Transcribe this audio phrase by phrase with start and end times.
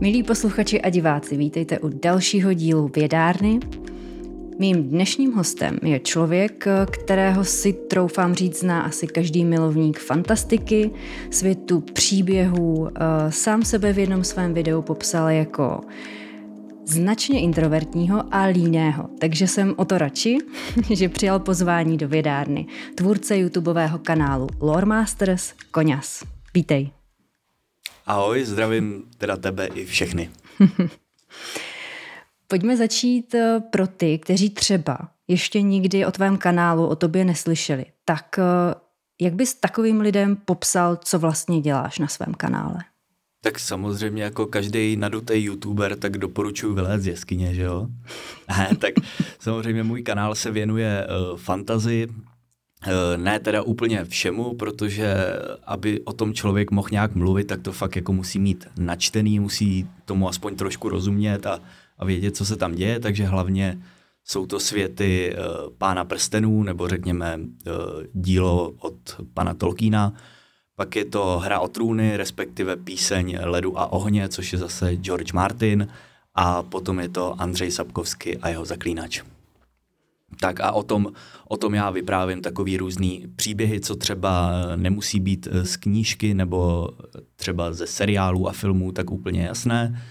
[0.00, 3.60] Milí posluchači a diváci, vítejte u dalšího dílu Vědárny.
[4.58, 10.90] Mým dnešním hostem je člověk, kterého si troufám říct zná asi každý milovník fantastiky,
[11.30, 12.88] světu příběhů.
[12.88, 15.80] Eh, sám sebe v jednom svém videu popsal jako
[16.86, 20.38] značně introvertního a líného, takže jsem o to radši,
[20.90, 26.22] že přijal pozvání do vědárny tvůrce YouTubeového kanálu Lore Masters Koňas.
[26.54, 26.95] Vítej.
[28.06, 30.30] Ahoj, zdravím teda tebe i všechny.
[32.48, 37.84] Pojďme začít eh, pro ty, kteří třeba ještě nikdy o tvém kanálu, o tobě neslyšeli.
[38.04, 38.74] Tak eh,
[39.20, 42.78] jak bys takovým lidem popsal, co vlastně děláš na svém kanále?
[43.40, 47.86] Tak samozřejmě jako každý nadutý youtuber, tak doporučuji vylézt z jeskyně, že jo?
[48.78, 48.94] Tak
[49.38, 52.08] samozřejmě můj kanál se věnuje uh, fantazii,
[53.16, 55.16] ne teda úplně všemu, protože
[55.66, 59.88] aby o tom člověk mohl nějak mluvit, tak to fakt jako musí mít načtený, musí
[60.04, 61.60] tomu aspoň trošku rozumět a,
[61.98, 63.78] a vědět, co se tam děje, takže hlavně
[64.24, 67.72] jsou to světy uh, Pána prstenů, nebo řekněme uh,
[68.12, 68.96] dílo od
[69.34, 70.12] pana Tolkiena,
[70.76, 75.32] pak je to Hra o trůny, respektive píseň Ledu a ohně, což je zase George
[75.32, 75.88] Martin.
[76.34, 79.22] A potom je to Andřej Sapkovský a jeho zaklínač.
[80.40, 81.12] Tak a o tom,
[81.48, 86.88] o tom já vyprávím takový různý příběhy, co třeba nemusí být z knížky nebo
[87.36, 90.02] třeba ze seriálů a filmů, tak úplně jasné.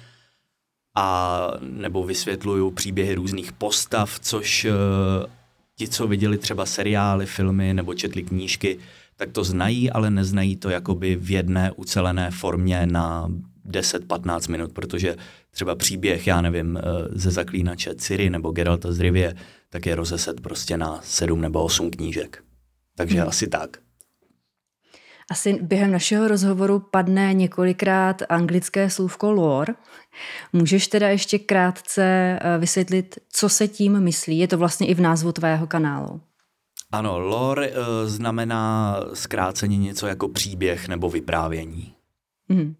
[0.98, 4.72] A nebo vysvětluju příběhy různých postav, což eh,
[5.76, 8.80] ti, co viděli třeba seriály, filmy nebo četli knížky,
[9.16, 13.30] tak to znají, ale neznají to jakoby v jedné ucelené formě na
[13.70, 15.16] 10-15 minut, protože
[15.56, 19.36] třeba příběh, já nevím, eh, ze zaklínače Ciri nebo Geralta z Rivie,
[19.70, 22.44] tak je rozeset prostě na 7 nebo 8 knížek.
[22.98, 23.28] Takže hmm.
[23.28, 23.78] asi tak.
[25.32, 29.74] Asi během našeho rozhovoru padne několikrát anglické slůvko lore.
[30.54, 32.04] Můžeš teda ještě krátce
[32.42, 34.38] eh, vysvětlit, co se tím myslí?
[34.38, 36.22] Je to vlastně i v názvu tvého kanálu.
[36.92, 41.94] Ano, lore uh, znamená zkráceně něco jako příběh nebo vyprávění.
[42.50, 42.76] Hmm.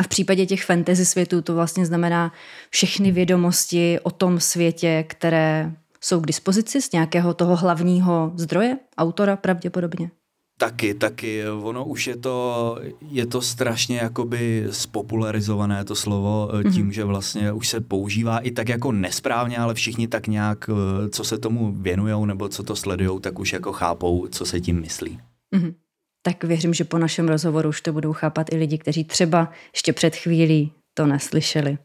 [0.00, 2.32] A v případě těch fantasy světů to vlastně znamená
[2.70, 9.36] všechny vědomosti o tom světě, které jsou k dispozici z nějakého toho hlavního zdroje, autora
[9.36, 10.10] pravděpodobně?
[10.58, 11.48] Taky, taky.
[11.48, 12.78] Ono už je to,
[13.10, 16.74] je to strašně jakoby spopularizované to slovo mm-hmm.
[16.74, 21.08] tím, že vlastně už se používá i tak jako nesprávně, ale všichni tak nějak, eh,
[21.08, 24.80] co se tomu věnují nebo co to sledují, tak už jako chápou, co se tím
[24.80, 25.20] myslí.
[25.56, 25.74] Mm-hmm.
[26.22, 29.92] Tak věřím, že po našem rozhovoru už to budou chápat i lidi, kteří třeba ještě
[29.92, 31.78] před chvílí to neslyšeli.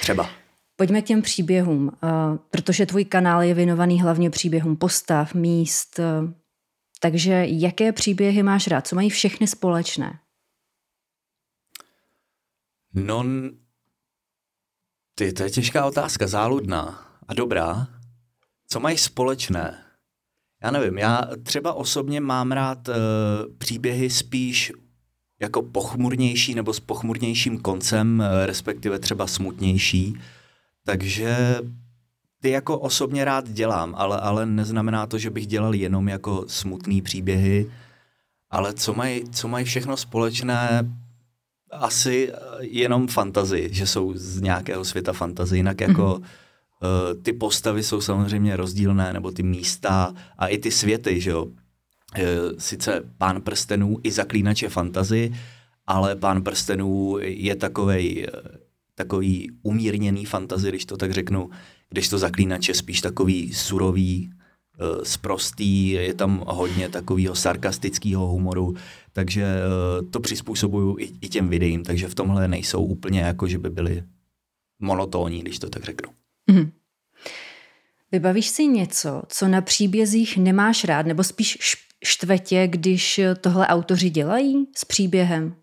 [0.00, 0.30] Třeba.
[0.76, 1.92] Pojďme k těm příběhům,
[2.50, 6.00] protože tvůj kanál je věnovaný hlavně příběhům postav, míst,
[7.00, 8.86] takže jaké příběhy máš rád?
[8.86, 10.18] Co mají všechny společné?
[12.94, 13.24] No,
[15.14, 17.86] ty, to je těžká otázka, záludná a dobrá.
[18.68, 19.84] Co mají společné?
[20.62, 22.94] Já nevím, já třeba osobně mám rád uh,
[23.58, 24.72] příběhy spíš
[25.40, 30.20] jako pochmurnější nebo s pochmurnějším koncem, uh, respektive třeba smutnější.
[30.84, 31.56] Takže
[32.40, 37.02] ty jako osobně rád dělám, ale, ale neznamená to, že bych dělal jenom jako smutný
[37.02, 37.70] příběhy,
[38.50, 40.90] ale co mají co maj všechno společné,
[41.70, 46.24] asi jenom fantazii, že jsou z nějakého světa fantazie, jinak jako mm-hmm.
[46.82, 51.44] Uh, ty postavy jsou samozřejmě rozdílné, nebo ty místa a i ty světy, že jo.
[51.44, 51.52] Uh,
[52.58, 55.32] sice pán prstenů i zaklínač je fantazy,
[55.86, 58.26] ale pán prstenů je takovej,
[58.94, 61.50] takový umírněný fantazy, když to tak řeknu,
[61.90, 64.30] když to zaklínač je spíš takový surový,
[65.02, 68.74] sprostý, je tam hodně takového sarkastického humoru,
[69.12, 69.56] takže
[70.10, 74.02] to přizpůsobuju i, i těm videím, takže v tomhle nejsou úplně jako, že by byly
[74.78, 76.12] monotónní, když to tak řeknu.
[76.50, 76.70] Mm-hmm.
[78.12, 81.58] Vybavíš si něco, co na příbězích nemáš rád, nebo spíš
[82.04, 85.56] štvetě, když tohle autoři dělají s příběhem?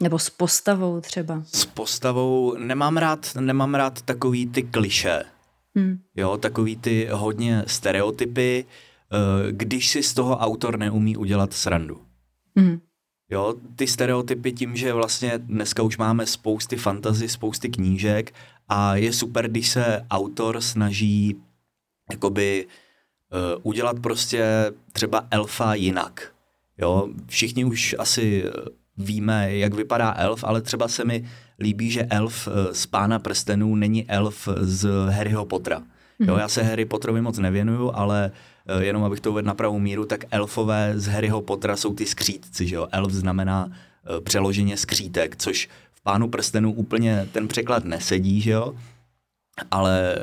[0.00, 1.42] Nebo s postavou třeba?
[1.46, 5.24] S postavou nemám rád, nemám rád takový ty kliše.
[5.74, 6.02] Hmm.
[6.14, 12.00] Jo, takový ty hodně stereotypy, eh, když si z toho autor neumí udělat srandu.
[12.56, 12.80] Hmm.
[13.30, 18.34] Jo, ty stereotypy tím, že vlastně dneska už máme spousty fantazy, spousty knížek
[18.68, 21.36] a je super, když se autor snaží
[22.10, 26.32] jakoby uh, udělat prostě třeba elfa jinak.
[26.78, 28.44] Jo, všichni už asi
[28.98, 31.24] víme, jak vypadá elf, ale třeba se mi
[31.58, 35.82] líbí, že elf eh, z Pána prstenů není elf z Harryho Pottera.
[36.18, 36.40] Jo, mhm.
[36.40, 40.06] já se Harry Potterovi moc nevěnuju, ale eh, jenom abych to uvedl na pravou míru,
[40.06, 42.88] tak elfové z Harryho Pottera jsou ty skřítci, že jo.
[42.92, 43.72] Elf znamená
[44.24, 48.74] přeloženě skřítek, což v Pánu prstenů úplně ten překlad nesedí, že jo?
[49.70, 50.16] Ale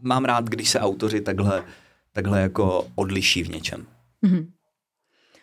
[0.00, 1.64] mám rád, když se autoři takhle,
[2.12, 3.86] takhle jako odliší v něčem.
[4.26, 4.50] Mm-hmm.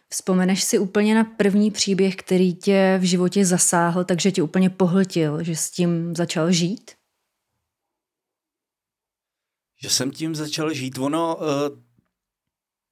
[0.10, 5.44] Vzpomeneš si úplně na první příběh, který tě v životě zasáhl, takže tě úplně pohltil,
[5.44, 6.92] že s tím začal žít?
[9.82, 11.38] Že jsem tím začal žít, ono...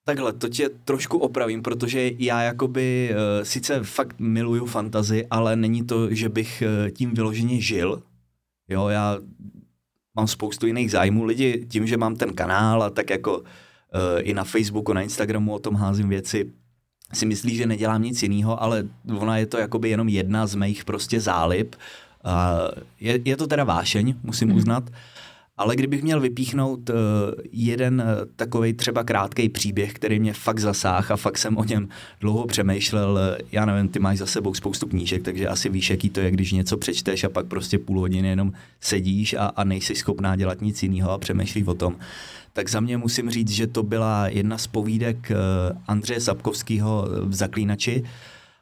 [0.07, 5.85] Takhle, to tě trošku opravím, protože já jakoby uh, sice fakt miluju fantazy, ale není
[5.85, 8.03] to, že bych uh, tím vyloženě žil.
[8.69, 9.17] Jo, já
[10.15, 11.23] mám spoustu jiných zájmů.
[11.23, 13.45] Lidi tím, že mám ten kanál a tak jako uh,
[14.19, 16.51] i na Facebooku, na Instagramu o tom házím věci,
[17.13, 18.87] si myslí, že nedělám nic jiného, ale
[19.17, 21.75] ona je to jakoby jenom jedna z mých prostě zálib.
[22.25, 24.55] Uh, je, je to teda vášeň, musím mm.
[24.55, 24.89] uznat.
[25.57, 26.95] Ale kdybych měl vypíchnout uh,
[27.51, 31.89] jeden eh, takový třeba krátký příběh, který mě fakt zasáhl a fakt jsem o něm
[32.21, 36.09] dlouho přemýšlel, uh, já nevím, ty máš za sebou spoustu knížek, takže asi víš, jaký
[36.09, 39.95] to je, když něco přečteš a pak prostě půl hodiny jenom sedíš a, a nejsi
[39.95, 41.95] schopná dělat nic jiného a přemýšlíš o tom.
[42.53, 45.35] Tak za mě musím říct, že to byla jedna z povídek eh,
[45.87, 48.03] Andřeje Sapkovského v Zaklínači.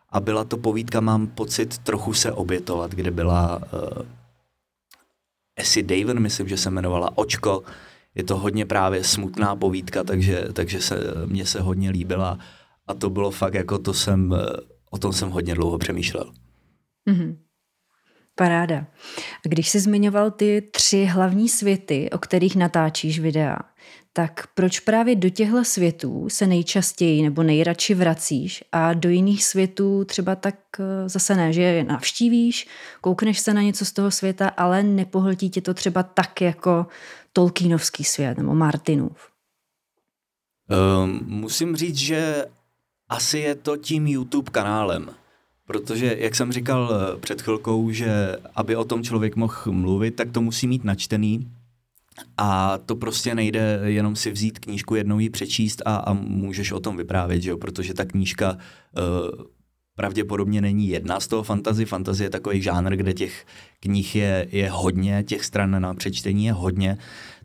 [0.10, 3.62] A byla to povídka, mám pocit, trochu se obětovat, kde byla
[5.56, 7.64] Essie Daven, myslím, že se jmenovala Očko.
[8.16, 12.40] Je to hodně právě smutná povídka, takže, takže se, mně se hodně líbila
[12.88, 14.36] a to bylo fakt jako to jsem,
[14.90, 16.32] o tom jsem hodně dlouho přemýšlel.
[17.10, 17.38] Mm-hmm.
[18.36, 18.86] Paráda.
[19.46, 23.58] A když jsi zmiňoval ty tři hlavní světy, o kterých natáčíš videa,
[24.14, 30.06] tak proč právě do těchto světů se nejčastěji nebo nejradši vracíš a do jiných světů
[30.06, 32.68] třeba tak eh, zase ne, že je navštívíš,
[33.02, 36.86] koukneš se na něco z toho světa, ale nepohltí tě to třeba tak jako
[37.34, 39.30] Tolkienovský svět nebo Martinův?
[41.04, 42.46] Um, musím říct, že
[43.10, 45.10] asi je to tím YouTube kanálem.
[45.68, 50.32] Protože, jak jsem říkal eh, před chvilkou, že aby o tom člověk mohl mluvit, tak
[50.32, 51.52] to musí mít načtený.
[52.38, 56.80] A to prostě nejde jenom si vzít knížku, jednou ji přečíst a, a můžeš o
[56.80, 57.58] tom vyprávět, že jo?
[57.58, 59.44] protože ta knížka uh,
[59.96, 61.86] pravděpodobně není jedna z toho fantazy.
[61.86, 63.46] Fantazie je takový žánr, kde těch
[63.80, 66.98] knih je, je hodně, těch stran na přečtení je hodně.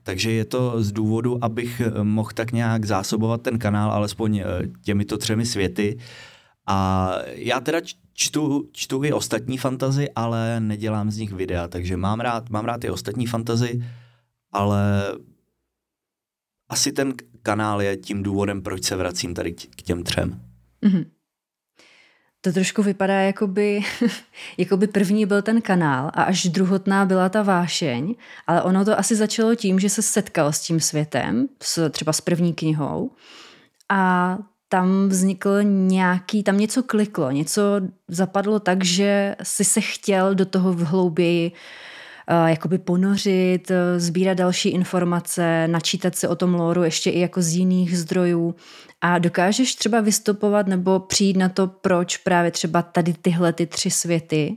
[0.03, 4.43] Takže je to z důvodu, abych eh, mohl tak nějak zásobovat ten kanál alespoň
[4.83, 5.99] těmito třemi světy.
[6.67, 7.81] A já teda
[8.13, 12.85] čtu, čtu i ostatní fantazy, ale nedělám z nich videa, takže mám rád, mám rád
[12.85, 13.81] i ostatní fantazy,
[14.53, 15.13] ale
[16.69, 20.41] asi ten kanál je tím důvodem, proč se vracím tady k těm třem.
[20.83, 21.07] Mm-hmm.
[22.41, 23.81] To trošku vypadá, jakoby,
[24.59, 28.15] jakoby první byl ten kanál a až druhotná byla ta vášeň,
[28.47, 32.21] ale ono to asi začalo tím, že se setkal s tím světem, s, třeba s
[32.21, 33.11] první knihou
[33.89, 37.63] a tam vznikl nějaký, tam něco kliklo, něco
[38.09, 41.53] zapadlo tak, že si se chtěl do toho vhlouběji
[42.33, 47.55] jakoby ponořit, uh, sbírat další informace, načítat se o tom lóru ještě i jako z
[47.55, 48.55] jiných zdrojů
[49.01, 53.91] a dokážeš třeba vystupovat nebo přijít na to, proč právě třeba tady tyhle ty tři
[53.91, 54.57] světy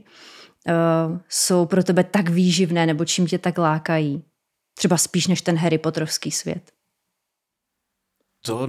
[0.68, 4.24] uh, jsou pro tebe tak výživné nebo čím tě tak lákají.
[4.74, 6.72] Třeba spíš než ten Harry Potterovský svět.
[8.44, 8.68] To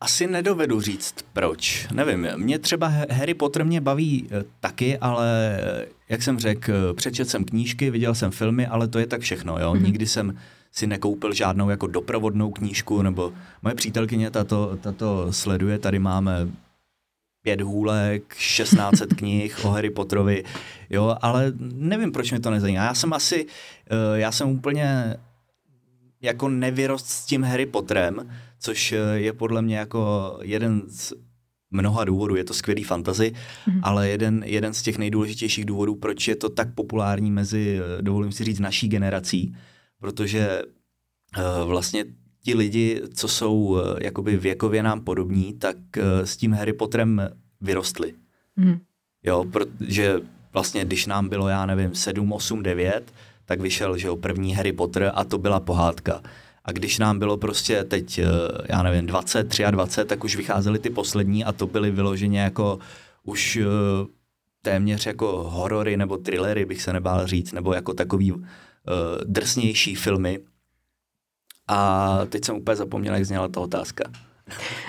[0.00, 1.88] asi nedovedu říct proč.
[1.92, 6.94] Nevím, mě třeba Harry Potter mě baví eh, taky, ale eh, jak jsem řekl, eh,
[6.94, 9.58] přečet jsem knížky, viděl jsem filmy, ale to je tak všechno.
[9.58, 9.72] Jo?
[9.72, 9.82] Mm-hmm.
[9.82, 10.38] Nikdy jsem
[10.72, 16.48] si nekoupil žádnou jako doprovodnou knížku, nebo moje přítelkyně tato, tato sleduje, tady máme
[17.42, 20.44] pět hůlek, 16 knih o Harry Potterovi,
[20.90, 22.84] jo, ale nevím, proč mě to nezajímá.
[22.84, 23.46] Já jsem asi,
[24.14, 25.16] já jsem úplně
[26.22, 31.12] jako nevyrost s tím Harry Potterem, což eh, je podle mě jako jeden z
[31.70, 33.80] mnoha důvodů, je to skvělý fantazy, mm-hmm.
[33.82, 38.32] ale jeden, jeden z těch nejdůležitějších důvodů, proč je to tak populární mezi, eh, dovolím
[38.32, 39.56] si říct, naší generací,
[40.00, 40.62] protože
[41.38, 42.04] uh, vlastně
[42.42, 47.30] ti lidi, co jsou uh, jakoby věkově nám podobní, tak uh, s tím Harry Potterem
[47.60, 48.14] vyrostli.
[48.56, 48.80] Mm.
[49.22, 50.20] Jo, protože
[50.52, 53.12] vlastně, když nám bylo, já nevím, 7, 8, 9,
[53.44, 56.22] tak vyšel, že jo, první Harry Potter a to byla pohádka.
[56.64, 58.26] A když nám bylo prostě teď, eh,
[58.68, 62.78] já nevím, 20, 23, tak už vycházely ty poslední a to byly vyloženě jako
[63.24, 63.64] už eh,
[64.62, 68.40] téměř jako horory nebo thrillery, bych se nebál říct, nebo jako takový uh,
[69.24, 70.38] drsnější filmy.
[71.68, 74.04] A teď jsem úplně zapomněl, jak zněla ta otázka.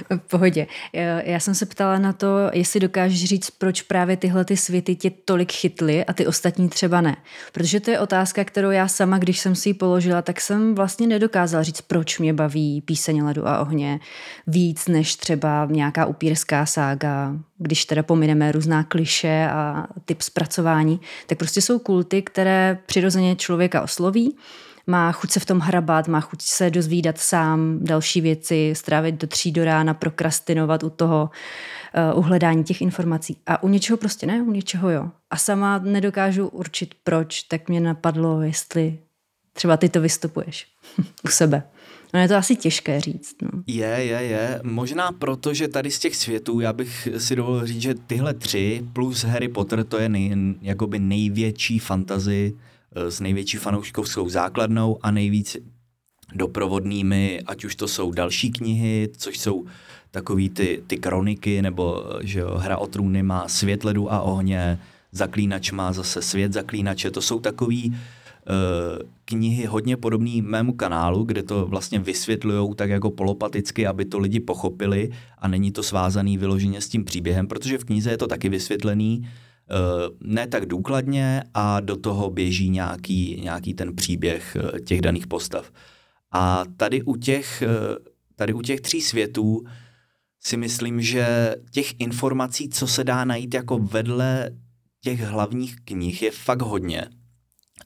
[0.09, 0.67] V pohodě.
[1.23, 5.11] Já jsem se ptala na to, jestli dokážeš říct, proč právě tyhle ty světy tě
[5.25, 7.15] tolik chytly a ty ostatní třeba ne.
[7.51, 11.07] Protože to je otázka, kterou já sama, když jsem si ji položila, tak jsem vlastně
[11.07, 13.99] nedokázala říct, proč mě baví píseň ledu a ohně
[14.47, 21.37] víc než třeba nějaká upírská sága, když teda pomineme různá kliše a typ zpracování, tak
[21.37, 24.35] prostě jsou kulty, které přirozeně člověka osloví
[24.91, 29.27] má chuť se v tom hrabat, má chuť se dozvídat sám další věci, strávit do
[29.27, 31.29] tří do rána, prokrastinovat u toho
[32.13, 33.37] uh, uhledání těch informací.
[33.47, 35.09] A u něčeho prostě ne, u něčeho jo.
[35.29, 38.99] A sama nedokážu určit proč, tak mě napadlo, jestli
[39.53, 40.67] třeba ty to vystupuješ
[41.25, 41.63] u sebe.
[42.13, 43.35] No je to asi těžké říct.
[43.41, 43.49] No.
[43.67, 44.59] Je, je, je.
[44.63, 48.83] Možná proto, že tady z těch světů, já bych si dovolil říct, že tyhle tři
[48.93, 55.11] plus Harry Potter to je nej, jakoby největší fantazy Eh, s největší fanouškovskou základnou a
[55.11, 55.57] nejvíc
[56.35, 59.65] doprovodnými, ať už to jsou další knihy, což jsou
[60.11, 64.21] takový ty, ty kroniky, nebo eh, že jo, Hra o trůny má Svět ledu a
[64.21, 64.79] ohně,
[65.11, 67.95] Zaklínač má zase Svět zaklínače, to jsou takový uh,
[69.25, 74.39] knihy hodně podobný mému kanálu, kde to vlastně vysvětlují tak jako polopaticky, aby to lidi
[74.39, 78.49] pochopili a není to svázaný vyloženě s tím příběhem, protože v knize je to taky
[78.49, 79.27] vysvětlený, Eh,
[80.23, 85.71] ne tak důkladně a do toho běží nějaký, nějaký ten příběh eh, těch daných postav.
[86.31, 87.67] A tady u těch, eh,
[88.35, 89.63] tady u těch tří světů
[90.39, 94.51] si myslím, že těch informací, co se dá najít jako vedle
[95.01, 97.07] těch hlavních knih, je fakt hodně.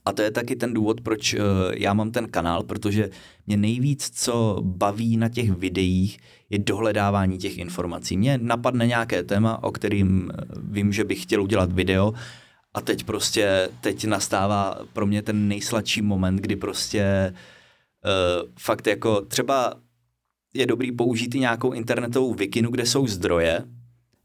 [0.06, 1.36] A to je taky ten důvod, proč
[1.74, 3.10] já mám ten kanál, protože
[3.48, 6.18] mě nejvíc, co baví na těch videích,
[6.50, 8.18] je dohledávání těch informací.
[8.18, 12.14] Mně napadne nějaké téma, o kterým eh, vím, že bych chtěl udělat video
[12.74, 19.22] a teď prostě, teď nastává pro mě ten nejsladší moment, kdy prostě uh, fakt jako
[19.22, 19.74] třeba
[20.54, 23.64] je dobrý použít i nějakou internetovou vikinu, kde jsou zdroje,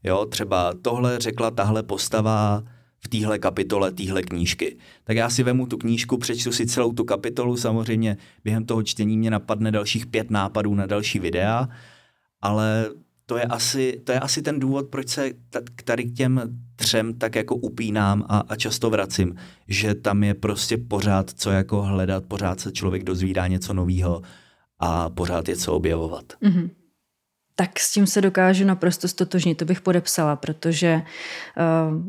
[0.03, 2.63] jo, třeba tohle řekla tahle postava
[3.05, 4.77] v téhle kapitole téhle knížky.
[5.03, 9.17] Tak já si vemu tu knížku, přečtu si celou tu kapitolu, samozřejmě během toho čtení
[9.17, 11.67] mě napadne dalších pět nápadů na další videa
[12.41, 12.89] ale
[13.25, 15.29] to je asi, to je asi ten důvod, proč se
[15.75, 16.41] k tady k těm
[16.75, 19.35] třem tak jako upínám a, a často vracím,
[19.67, 24.21] že tam je prostě pořád co jako hledat, pořád se člověk dozvídá něco nového
[24.79, 26.25] a pořád je co objevovat.
[26.43, 26.69] Mm-hmm
[27.61, 31.03] tak s tím se dokážu naprosto stotožnit, to bych podepsala, protože eh,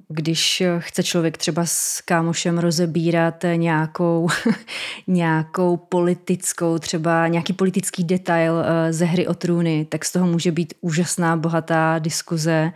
[0.09, 4.29] když chce člověk třeba s kámošem rozebírat nějakou,
[5.07, 10.53] nějakou politickou, třeba nějaký politický detail eh, ze hry o trůny, tak z toho může
[10.53, 12.73] být úžasná, bohatá diskuze,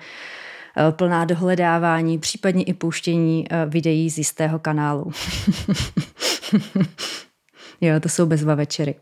[0.76, 5.12] eh, plná dohledávání, případně i pouštění videí z jistého kanálu.
[7.80, 8.94] jo, to jsou bezva večery.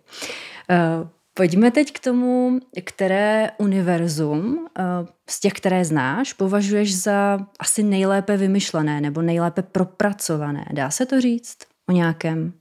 [1.37, 4.83] Pojďme teď k tomu, které univerzum eh,
[5.29, 10.67] z těch, které znáš, považuješ za asi nejlépe vymyšlené nebo nejlépe propracované.
[10.73, 12.53] Dá se to říct o nějakém?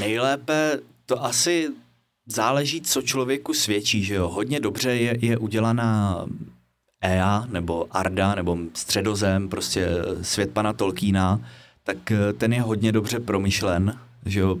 [0.00, 1.70] Nejlépe to asi
[2.26, 4.28] záleží, co člověku svědčí, že jo.
[4.28, 6.24] Hodně dobře je, je udělaná
[7.00, 9.88] EA nebo Arda nebo Středozem, prostě
[10.22, 11.40] svět pana Tolkína,
[11.84, 14.58] tak eh, ten je hodně dobře promyšlen, že jo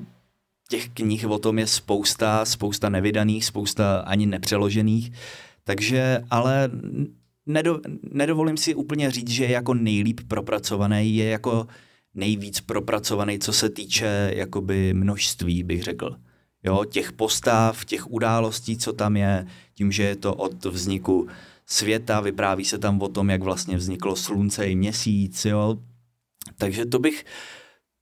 [0.72, 5.12] těch knih o tom je spousta, spousta nevydaných, spousta ani nepřeložených,
[5.64, 6.70] takže ale
[7.46, 11.66] nedo, nedovolím si úplně říct, že je jako nejlíp propracovaný, je jako
[12.14, 16.16] nejvíc propracovaný, co se týče jakoby množství, bych řekl.
[16.64, 21.28] Jo, těch postav, těch událostí, co tam je, tím, že je to od vzniku
[21.66, 25.76] světa, vypráví se tam o tom, jak vlastně vzniklo slunce i měsíc, jo.
[26.58, 27.24] Takže to bych,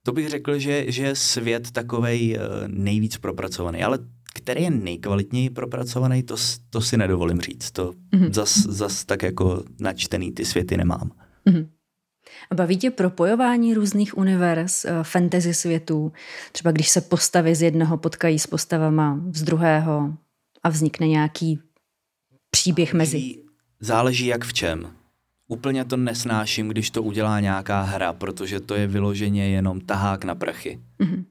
[0.03, 3.99] to bych řekl, že, že je svět takovej eh, nejvíc propracovaný, ale
[4.33, 6.35] který je nejkvalitněji propracovaný, to,
[6.69, 7.71] to si nedovolím říct.
[7.71, 8.33] To mm-hmm.
[8.33, 11.11] zas, zas tak jako načtený ty světy nemám.
[11.49, 11.67] Mm-hmm.
[12.55, 16.11] Baví tě propojování různých univerz, eh, fantasy světů?
[16.51, 20.17] Třeba když se postavy z jednoho potkají s postavama z druhého
[20.63, 21.59] a vznikne nějaký
[22.49, 23.35] příběh mezi.
[23.79, 25.00] Záleží jak v čem.
[25.51, 30.35] Úplně to nesnáším, když to udělá nějaká hra, protože to je vyloženě jenom tahák na
[30.35, 30.79] prachy.
[30.99, 31.23] Mm-hmm.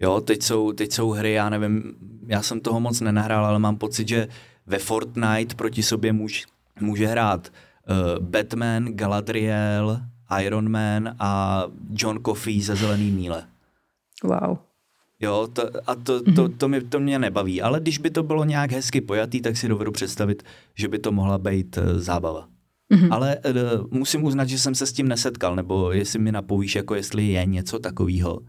[0.00, 1.94] Jo, teď jsou, teď jsou hry, já nevím,
[2.26, 4.28] já jsem toho moc nenahrál, ale mám pocit, že
[4.66, 6.46] ve Fortnite proti sobě můž,
[6.80, 10.00] může hrát uh, Batman, Galadriel,
[10.40, 13.44] Iron Man a John Coffey ze Zelený míle.
[14.24, 14.58] Wow.
[15.20, 18.22] Jo, to, a to, to, to, to, mě, to mě nebaví, ale když by to
[18.22, 20.42] bylo nějak hezky pojatý, tak si dovedu představit,
[20.74, 22.57] že by to mohla být uh, zábava.
[22.94, 23.08] Mm-hmm.
[23.10, 26.94] Ale uh, musím uznat, že jsem se s tím nesetkal, nebo jestli mi napovíš, jako
[26.94, 28.40] jestli je něco takového.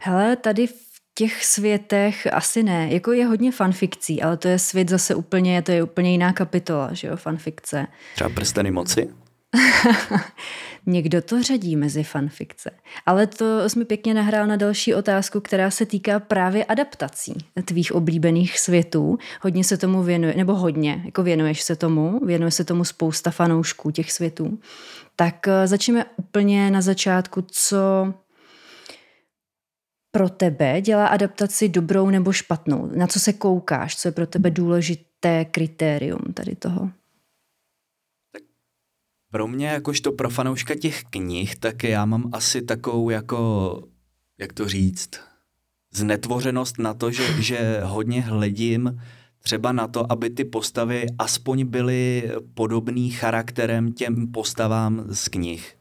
[0.00, 2.88] Hele, tady v těch světech asi ne.
[2.92, 6.92] Jako je hodně fanfikcí, ale to je svět zase úplně, to je úplně jiná kapitola,
[6.92, 7.86] že jo, fanfikce.
[8.14, 9.08] Třeba prsteny moci?
[10.90, 12.70] Někdo to řadí mezi fanfikce.
[13.06, 17.92] Ale to jsi mi pěkně nahrál na další otázku, která se týká právě adaptací tvých
[17.92, 19.18] oblíbených světů.
[19.42, 23.90] Hodně se tomu věnuje, nebo hodně, jako věnuješ se tomu, věnuje se tomu spousta fanoušků
[23.90, 24.58] těch světů.
[25.16, 28.14] Tak eh, začneme úplně na začátku, co
[30.10, 32.90] pro tebe dělá adaptaci dobrou nebo špatnou?
[32.96, 33.96] Na co se koukáš?
[33.96, 36.90] Co je pro tebe důležité kritérium tady toho?
[39.30, 43.82] Pro mě, jakožto pro fanouška těch knih, tak já mám asi takovou jako,
[44.38, 45.10] jak to říct,
[45.92, 49.00] znetvořenost na to, že, že hodně hledím
[49.40, 55.76] třeba na to, aby ty postavy aspoň byly podobný charakterem těm postavám z knih.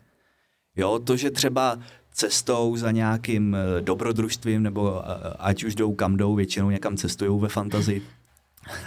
[0.76, 1.80] Jo, to, že třeba
[2.12, 7.42] cestou za nějakým eh, dobrodružstvím, nebo eh, ať už jdou kam jdou, většinou někam cestují
[7.42, 8.02] ve fantazii,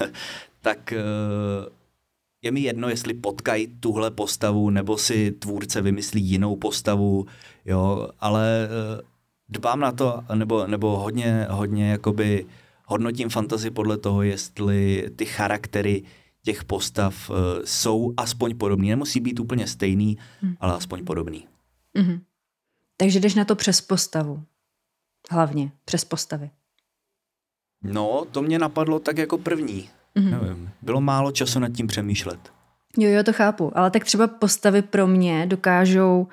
[0.61, 1.01] tak eh,
[2.43, 7.27] je mi jedno, jestli potkají tuhle postavu, nebo si tvůrce vymyslí jinou postavu,
[7.65, 9.03] jo, ale eh,
[9.49, 12.47] dbám na to, nebo, nebo hodně, hodně jakoby
[12.87, 16.03] hodnotím fantazii podle toho, jestli ty charaktery
[16.43, 18.91] těch postav uh, jsou aspoň podobný.
[18.91, 20.55] Nemusí být úplně stejný, hmm.
[20.61, 21.49] ale aspoň podobný.
[21.99, 22.21] Mm-hmm.
[22.97, 24.43] Takže jdeš na to přes postavu.
[25.31, 26.51] Hlavně přes postavy.
[27.83, 29.89] No, to mě napadlo tak jako první.
[30.17, 30.43] Mm-hmm.
[30.43, 32.41] Nevím, bylo málo času nad tím přemýšlet.
[32.99, 33.73] Jo, jo, to chápu.
[33.75, 36.29] Ale tak třeba postavy pro mě dokážou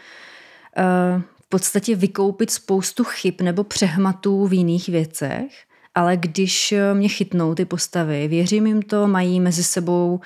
[0.78, 5.64] uh, v podstatě vykoupit spoustu chyb nebo přehmatů v jiných věcech,
[5.96, 10.20] ale když eh, mě chytnou ty postavy, věřím jim to, mají mezi sebou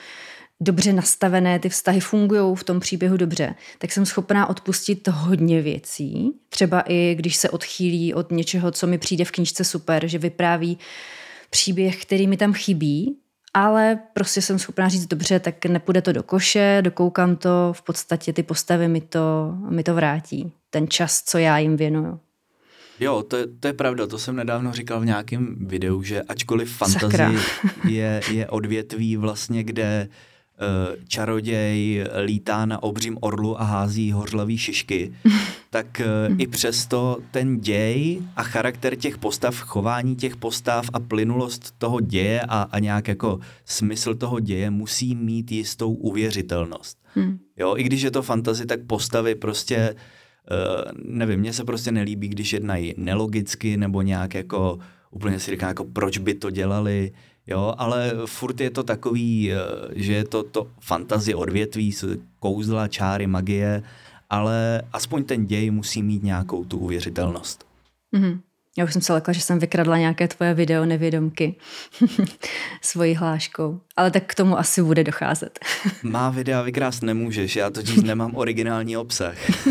[0.61, 6.31] dobře nastavené, ty vztahy fungují v tom příběhu dobře, tak jsem schopná odpustit hodně věcí.
[6.49, 10.77] Třeba i když se odchýlí od něčeho, co mi přijde v knižce super, že vypráví
[11.49, 13.17] příběh, který mi tam chybí,
[13.53, 18.33] ale prostě jsem schopná říct dobře, tak nepůjde to do koše, dokoukám to, v podstatě
[18.33, 20.51] ty postavy mi to, mi to vrátí.
[20.69, 22.19] Ten čas, co já jim věnuju.
[22.99, 26.77] Jo, to je, to je pravda, to jsem nedávno říkal v nějakém videu, že ačkoliv
[26.77, 27.39] fantazie
[27.89, 30.30] je, je odvětví vlastně, kde Eh,
[31.07, 35.13] čaroděj lítá na obřím orlu a hází hořlavý šišky,
[35.69, 36.05] tak eh,
[36.37, 42.41] i přesto ten děj a charakter těch postav, chování těch postav a plynulost toho děje
[42.41, 46.97] a, a nějak jako smysl toho děje musí mít jistou uvěřitelnost.
[47.15, 47.39] Hmm.
[47.57, 49.95] Jo, i když je to fantazy, tak postavy prostě
[50.51, 54.79] Uh, nevím, mně se prostě nelíbí, když jednají nelogicky nebo nějak jako
[55.11, 57.11] úplně si říká, jako proč by to dělali,
[57.51, 59.57] Jo, ale furt je to takový, eh,
[59.91, 61.95] že je to, to fantazie odvětví,
[62.39, 63.83] kouzla, čáry, magie,
[64.29, 67.65] ale aspoň ten děj musí mít nějakou tu uvěřitelnost.
[68.15, 68.39] Mm-hmm.
[68.77, 71.55] Já už jsem se lekla, že jsem vykradla nějaké tvoje video nevědomky
[72.81, 73.81] svojí hláškou.
[73.95, 75.59] Ale tak k tomu asi bude docházet.
[76.03, 79.35] Má videa vykrást nemůžeš, já totiž nemám originální obsah.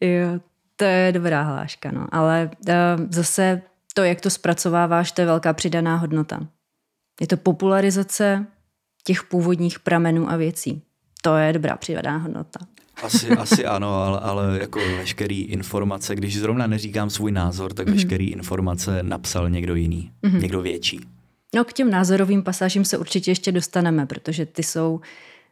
[0.00, 0.40] jo,
[0.76, 2.06] to je dobrá hláška, no.
[2.12, 2.74] Ale uh,
[3.10, 3.62] zase
[3.96, 6.40] to, jak to zpracováváš, to je velká přidaná hodnota.
[7.20, 8.46] Je to popularizace
[9.04, 10.82] těch původních pramenů a věcí.
[11.22, 12.60] To je dobrá přidaná hodnota.
[13.02, 17.92] Asi, asi ano, ale, ale jako veškerý informace, když zrovna neříkám svůj názor, tak mm-hmm.
[17.94, 20.40] veškerý informace napsal někdo jiný, mm-hmm.
[20.40, 21.00] někdo větší.
[21.54, 25.00] No k těm názorovým pasážím se určitě ještě dostaneme, protože ty jsou,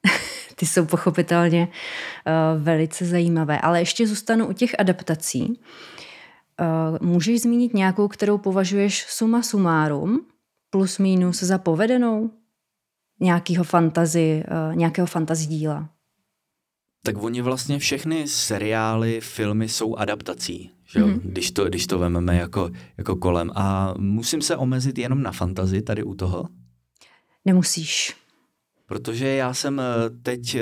[0.57, 3.61] ty jsou pochopitelně uh, velice zajímavé.
[3.61, 5.61] Ale ještě zůstanu u těch adaptací.
[6.61, 10.27] Uh, můžeš zmínit nějakou, kterou považuješ suma sumárum,
[10.71, 12.31] plus minus za povedenou?
[13.21, 15.89] Nějakého fantazy, nějakého fantazy díla?
[17.03, 21.21] Tak oni vlastně všechny seriály, filmy jsou adaptací, že Mm-hmm.
[21.25, 23.51] Když, to, když to vememe jako, jako kolem.
[23.55, 26.49] A musím se omezit jenom na fantazi tady u toho?
[27.45, 28.17] Nemusíš.
[28.87, 30.57] Protože já jsem eh, teď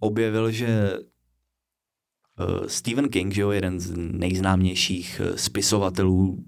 [0.00, 0.98] objevil, že Eh,
[2.66, 6.44] Stephen King, že jo, jeden z nejznámějších eh, spisovatelů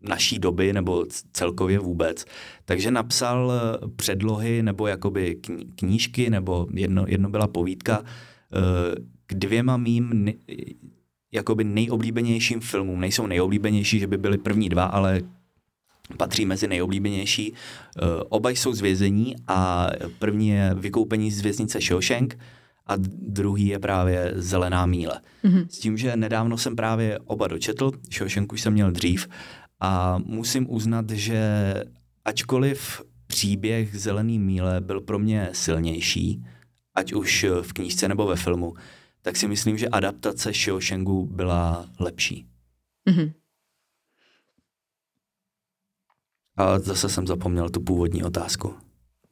[0.00, 2.24] naší doby nebo celkově vůbec.
[2.64, 5.38] Takže napsal eh, předlohy nebo jakoby
[5.74, 8.04] knížky nebo jedno, jedno byla povídka
[9.26, 10.32] k dvěma mým
[11.32, 13.00] jakoby nejoblíbenějším filmům.
[13.00, 15.20] Nejsou nejoblíbenější, že by byly první dva, ale
[16.16, 17.54] patří mezi nejoblíbenější.
[18.28, 22.38] Oba jsou z vězení a první je Vykoupení z věznice Shawshank
[22.90, 25.20] a druhý je právě Zelená míle.
[25.44, 25.66] Mm-hmm.
[25.68, 29.28] S tím, že nedávno jsem právě oba dočetl, Shawshank už jsem měl dřív
[29.80, 31.74] a musím uznat, že
[32.24, 36.44] ačkoliv příběh Zelený míle byl pro mě silnější,
[36.94, 38.74] ať už v knížce nebo ve filmu,
[39.22, 42.46] tak si myslím, že adaptace Shawshanku byla lepší.
[43.08, 43.32] Mm-hmm.
[46.56, 48.74] A zase jsem zapomněl tu původní otázku.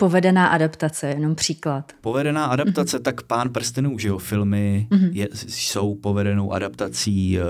[0.00, 1.92] Povedená adaptace, jenom příklad.
[2.00, 3.02] Povedená adaptace, mm-hmm.
[3.02, 5.10] tak Pán prstenů, že jo, filmy mm-hmm.
[5.12, 7.44] je, jsou povedenou adaptací, uh,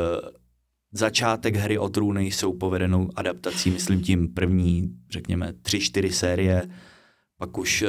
[0.92, 6.68] začátek hry o trůny jsou povedenou adaptací, myslím tím první, řekněme, tři, čtyři série,
[7.38, 7.88] pak už uh,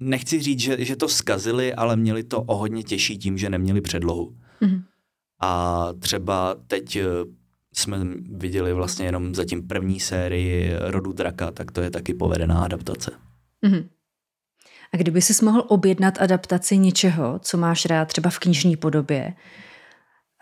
[0.00, 3.80] nechci říct, že, že to skazili, ale měli to o hodně těžší tím, že neměli
[3.80, 4.36] předlohu.
[4.62, 4.82] Mm-hmm.
[5.40, 6.98] A třeba teď
[7.78, 7.98] jsme
[8.36, 13.10] viděli vlastně jenom zatím první sérii Rodu draka, tak to je taky povedená adaptace.
[13.66, 13.88] Mm-hmm.
[14.92, 19.34] A kdyby jsi mohl objednat adaptaci něčeho, co máš rád třeba v knižní podobě,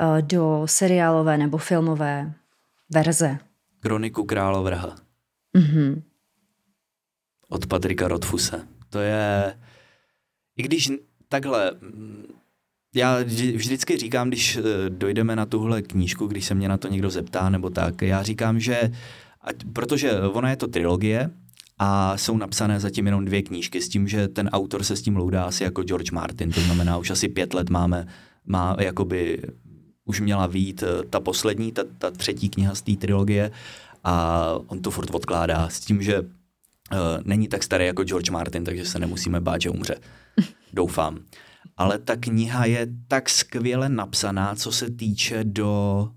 [0.00, 2.34] eh, do seriálové nebo filmové
[2.90, 3.38] verze?
[3.80, 4.96] Kroniku královrha.
[5.56, 6.02] Mm-hmm.
[7.48, 8.68] Od Patrika Rodfuse.
[8.90, 9.58] To je,
[10.56, 10.90] i když
[11.28, 11.72] takhle,
[12.94, 13.18] já
[13.54, 17.50] vždycky říkám, když eh, dojdeme na tuhle knížku, když se mě na to někdo zeptá
[17.50, 18.92] nebo tak, já říkám, že
[19.40, 21.30] ať, protože ona je to trilogie
[21.78, 25.16] a jsou napsané zatím jenom dvě knížky s tím, že ten autor se s tím
[25.16, 28.06] loudá asi jako George Martin, to znamená už asi pět let máme,
[28.46, 29.42] má jakoby
[30.04, 33.50] už měla vít eh, ta poslední, ta, ta třetí kniha z té trilogie
[34.04, 36.26] a on to furt odkládá s tím, že uh,
[37.24, 39.96] není tak starý jako George Martin, takže se nemusíme bát, že umře.
[40.72, 41.18] Doufám
[41.76, 46.08] ale ta kniha je tak skvěle napsaná, co se týče do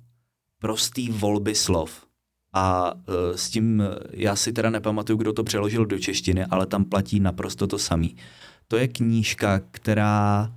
[0.59, 2.07] prostý volby slov.
[2.53, 3.01] A uh,
[3.35, 7.67] s tím, já si teda nepamatuju, kdo to přeložil do češtiny, ale tam platí naprosto
[7.67, 8.15] to samý.
[8.67, 10.53] To je knížka, která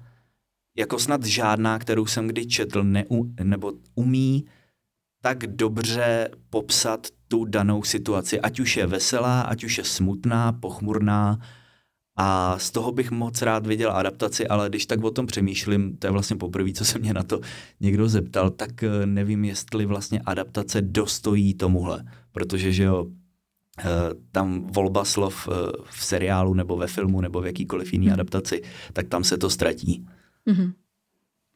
[0.76, 4.44] jako snad žádná, kterou jsem kdy četl, neu, nebo umí
[5.22, 11.38] tak dobře popsat tu danou situaci, ať už je veselá, ať už je smutná, pochmurná,
[12.22, 16.06] a z toho bych moc rád viděl adaptaci, ale když tak o tom přemýšlím, to
[16.06, 17.40] je vlastně poprvé, co se mě na to
[17.80, 23.06] někdo zeptal, tak eh, nevím, jestli vlastně adaptace dostojí tomuhle, protože že jo,
[23.78, 23.84] eh,
[24.32, 25.52] tam volba slov eh,
[25.90, 28.14] v seriálu nebo ve filmu nebo v jakýkoliv jiný hmm.
[28.14, 30.06] adaptaci, tak tam se to ztratí.
[30.46, 30.72] Mm-hmm.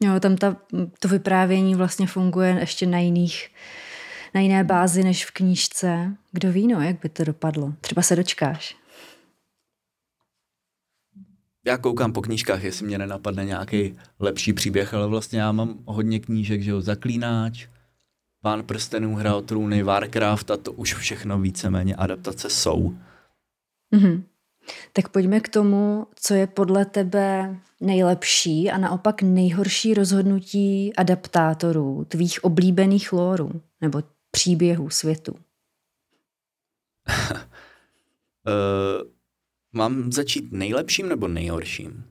[0.03, 0.57] Jo, tam ta,
[0.99, 3.49] to vyprávění vlastně funguje ještě na jiných
[4.33, 6.15] na jiné bázi než v knížce.
[6.31, 7.73] Kdo ví, no, jak by to dopadlo.
[7.81, 8.75] Třeba se dočkáš
[11.65, 16.19] já koukám po knížkách, jestli mě nenapadne nějaký lepší příběh, ale vlastně já mám hodně
[16.19, 17.67] knížek, že jo, Zaklínáč,
[18.41, 22.95] Pán prstenů, Hra o trůny, Warcraft a to už všechno víceméně adaptace jsou.
[23.95, 24.23] Mm-hmm.
[24.93, 32.43] Tak pojďme k tomu, co je podle tebe nejlepší a naopak nejhorší rozhodnutí adaptátorů tvých
[32.43, 35.35] oblíbených lórů nebo příběhů světu.
[38.47, 39.09] uh,
[39.75, 42.03] Mám začít nejlepším nebo nejhorším?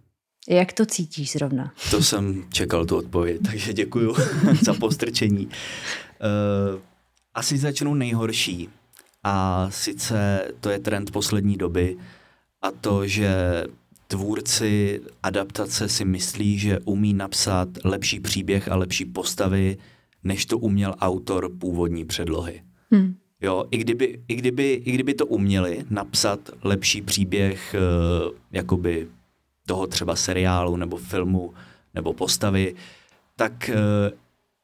[0.49, 1.73] Jak to cítíš zrovna?
[1.91, 4.15] To jsem čekal tu odpověď, takže děkuju
[4.63, 5.47] za postrčení.
[5.47, 5.53] Uh,
[7.35, 8.69] asi začnu nejhorší.
[9.23, 11.97] A sice to je trend poslední doby
[12.63, 13.65] a to, že
[14.07, 19.77] tvůrci adaptace si myslí, že umí napsat lepší příběh a lepší postavy,
[20.25, 22.63] než to uměl autor původní předlohy.
[22.91, 23.15] Hmm.
[23.45, 29.09] Jo, i kdyby, i, kdyby, i kdyby to uměli napsat lepší příběh uh, jakoby
[29.67, 31.55] toho třeba seriálu nebo filmu
[31.95, 32.75] nebo postavy,
[33.37, 34.19] tak uh,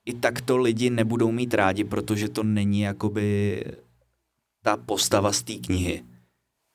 [0.04, 3.64] i tak to lidi nebudou mít rádi, protože to není jakoby
[4.62, 6.02] ta postava z té knihy.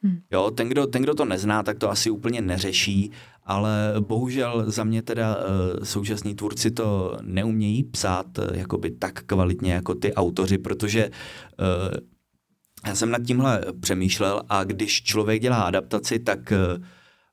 [0.03, 0.21] Hmm.
[0.31, 3.11] Jo, ten kdo, ten, kdo to nezná, tak to asi úplně neřeší,
[3.45, 5.43] ale bohužel za mě teda uh,
[5.83, 11.97] současní tvůrci to neumějí psát uh, jakoby tak kvalitně jako ty autoři, protože uh,
[12.87, 16.53] já jsem nad tímhle přemýšlel a když člověk dělá adaptaci, tak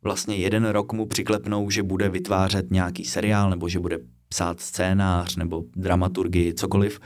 [0.03, 3.99] vlastně jeden rok mu přiklepnou, že bude vytvářet nějaký seriál nebo že bude
[4.29, 7.01] psát scénář nebo dramaturgii, cokoliv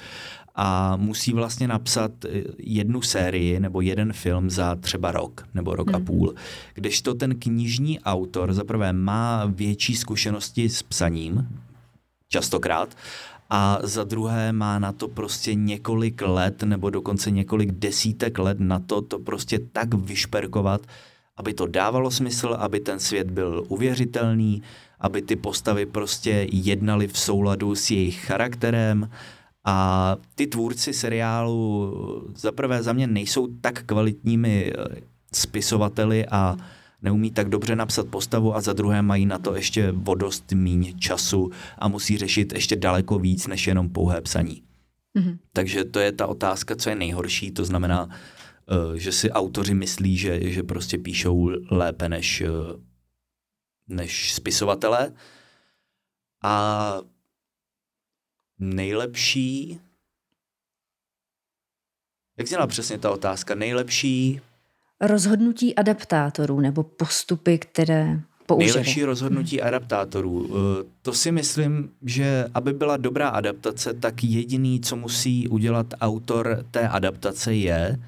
[0.56, 5.86] a musí vlastně napsat eh, jednu sérii nebo jeden film za třeba rok nebo rok
[5.86, 5.96] hmm.
[5.96, 6.34] a půl.
[6.74, 11.48] Kdežto ten knižní autor zaprvé má větší zkušenosti s psaním,
[12.28, 12.96] častokrát,
[13.50, 18.78] a za druhé má na to prostě několik let nebo dokonce několik desítek let na
[18.78, 20.80] to to prostě tak vyšperkovat,
[21.36, 24.62] aby to dávalo smysl, aby ten svět byl uvěřitelný,
[25.00, 29.10] aby ty postavy prostě jednaly v souladu s jejich charakterem,
[29.66, 31.92] a ty tvůrci seriálu
[32.36, 35.00] zaprvé za mě nejsou tak kvalitními eh,
[35.34, 36.56] spisovateli a
[37.02, 41.50] neumí tak dobře napsat postavu a za druhé mají na to ještě vodost míň času
[41.78, 44.62] a musí řešit ještě daleko víc než jenom pouhé psaní.
[45.18, 45.38] Mm-hmm.
[45.52, 50.16] Takže to je ta otázka, co je nejhorší, to znamená, eh, že si autoři myslí,
[50.16, 52.48] že, že prostě píšou lépe než, eh,
[53.88, 55.12] než spisovatelé.
[56.42, 57.00] A
[58.58, 59.80] nejlepší
[62.38, 63.54] Jak zněla přesně ta otázka?
[63.54, 64.40] Nejlepší...
[65.00, 68.72] Rozhodnutí adaptátorů nebo postupy, které použili.
[68.72, 69.68] Nejlepší rozhodnutí hmm.
[69.68, 70.50] adaptátorů.
[70.50, 76.64] Eh, to si myslím, že aby byla dobrá adaptace, tak jediný, co musí udělat autor
[76.70, 78.00] té adaptace je,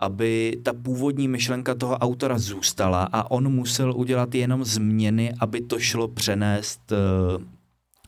[0.00, 5.78] aby ta původní myšlenka toho autora zůstala a on musel udělat jenom změny, aby to
[5.78, 7.55] šlo přenést eh,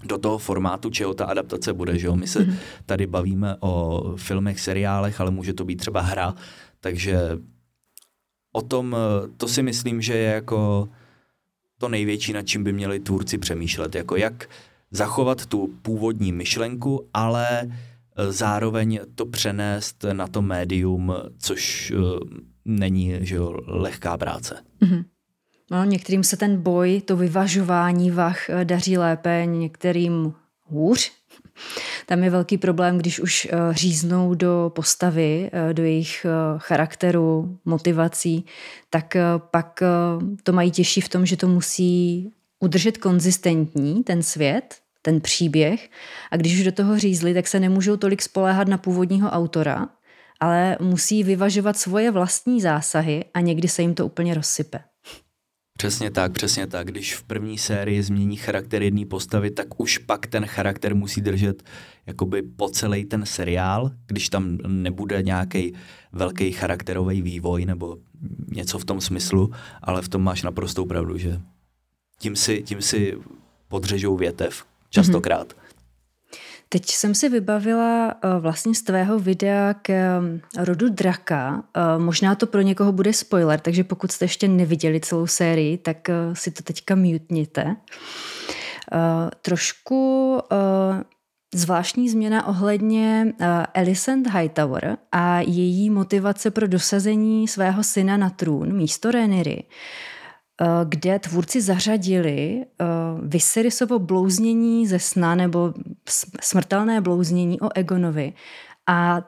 [0.04, 1.98] do toho formátu, čeho ta adaptace bude.
[1.98, 2.16] Že jo?
[2.16, 2.56] My se mhm.
[2.86, 6.34] tady bavíme o filmech, seriálech, ale může to být třeba hra,
[6.80, 7.38] takže
[8.52, 10.88] o tom, eh, to si myslím, že je jako
[11.78, 14.48] to největší, nad čím by měli tvůrci přemýšlet, jako jak
[14.90, 22.20] zachovat tu původní myšlenku, ale e, zároveň to přenést na to médium, což uh,
[22.64, 24.62] není že jo, lehká práce.
[24.82, 25.04] Mm-hmm.
[25.70, 31.12] No, některým se ten boj, to vyvažování vach e, daří lépe, některým hůř.
[32.06, 37.58] Tam je velký problém, když už eh, říznou do postavy, eh, do jejich eh, charakteru,
[37.64, 38.44] motivací,
[38.90, 39.16] tak
[39.50, 39.82] pak
[40.42, 45.90] to mají těžší v tom, že to musí udržet konzistentní, ten svět, ten příběh.
[46.30, 49.88] A když už do toho řízli, tak se nemůžou tolik spoléhat na původního autora,
[50.40, 54.80] ale musí vyvažovat svoje vlastní zásahy a někdy se jim to úplně rozsype.
[55.80, 56.86] Přesně tak, přesně tak.
[56.86, 61.62] Když v první sérii změní charakter jedné postavy, tak už pak ten charakter musí držet
[62.06, 65.74] jakoby po celý ten seriál, když tam nebude nějaký
[66.12, 67.96] velký charakterový vývoj nebo
[68.48, 69.50] něco v tom smyslu,
[69.82, 71.40] ale v tom máš naprostou pravdu, že
[72.20, 73.18] tím si, tím si
[73.68, 75.52] podřežou větev častokrát.
[75.52, 75.67] Mm-hmm.
[76.68, 81.62] Teď jsem si vybavila eh, vlastně z tvého videa k eh, rodu draka.
[81.76, 85.96] Eh, možná to pro někoho bude spoiler, takže pokud jste ještě neviděli celou sérii, tak
[86.32, 87.76] si to teďka mutněte.
[89.42, 90.38] Trošku
[91.54, 93.34] zvláštní změna ohledně
[93.74, 100.07] Alicent Hightower a její motivace pro dosazení svého syna na trůn místo Rhaenyry Eh,
[100.84, 102.84] kde tvůrci zařadili eh,
[103.22, 105.74] Viserysovo blouznění ze sna nebo
[106.40, 108.32] smrtelné blouznění o Egonovi.
[108.86, 109.22] A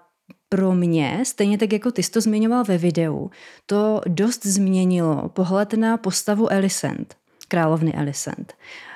[0.48, 3.30] pro mě, stejně tak jako ty jsi to zmiňoval ve videu,
[3.66, 7.16] to dost změnilo pohled na postavu Alicent,
[7.48, 8.52] královny Alicent.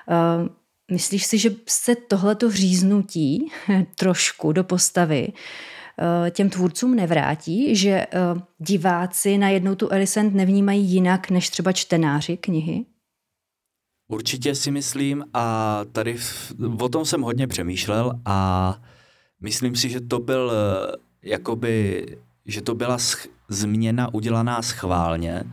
[0.08, 0.48] Eh,
[0.92, 3.52] myslíš si, že se tohleto říznutí
[3.94, 5.83] trošku do postavy Eh,
[6.30, 8.06] těm tvůrcům nevrátí, že eh,
[8.58, 12.84] diváci najednou tu Alicent nevnímají jinak než třeba čtenáři knihy?
[14.08, 16.16] Určitě si myslím a tady
[16.80, 18.78] o tom jsem hodně přemýšlel a
[19.40, 22.06] myslím si, že to byl eh, jakoby,
[22.46, 25.44] že to byla sch- změna udělaná schválně,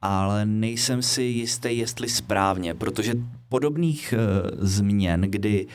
[0.00, 3.14] ale nejsem si jistý, jestli správně, protože
[3.48, 5.66] podobných uh, změn, kdy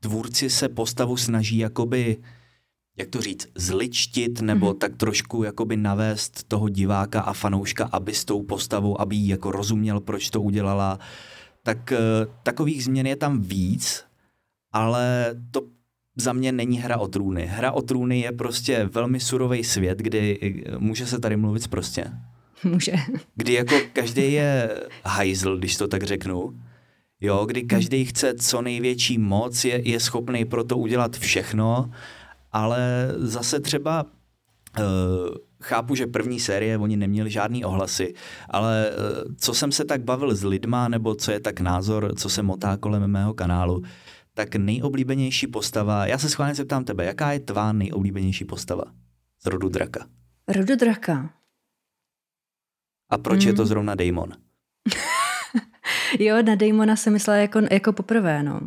[0.00, 2.16] tvůrci se postavu snaží jakoby
[2.96, 4.78] jak to říct, zličtit nebo mm-hmm.
[4.78, 9.50] tak trošku jakoby navést toho diváka a fanouška, aby s tou postavou, aby jí jako
[9.50, 10.98] rozuměl, proč to udělala,
[11.62, 14.04] tak uh, takových změn je tam víc,
[14.72, 15.62] ale to
[16.16, 17.46] za mě není hra o trůny.
[17.46, 22.04] Hra o trůny je prostě velmi surový svět, kdy eh, může se tady mluvit prostě.
[22.64, 22.92] Může.
[23.34, 24.70] Kdy jako každý je
[25.04, 26.60] hajzl, když to tak řeknu.
[27.20, 31.90] Jo, kdy každý chce co největší moc, je, je schopný pro to udělat všechno
[32.52, 34.84] ale zase třeba uh,
[35.62, 38.14] chápu, že první série, oni neměli žádný ohlasy,
[38.50, 42.28] ale uh, co jsem se tak bavil s lidma, nebo co je tak názor, co
[42.28, 43.82] se motá kolem mého kanálu,
[44.34, 48.84] tak nejoblíbenější postava, já se schválně zeptám tebe, jaká je tvá nejoblíbenější postava
[49.42, 50.06] z rodu draka?
[50.48, 51.30] Rodu draka.
[53.10, 53.48] A proč mm.
[53.48, 53.68] je to hmm.
[53.68, 54.32] zrovna Daemon?
[56.18, 58.60] jo, na Daemona jsem myslela jako, jako poprvé, no.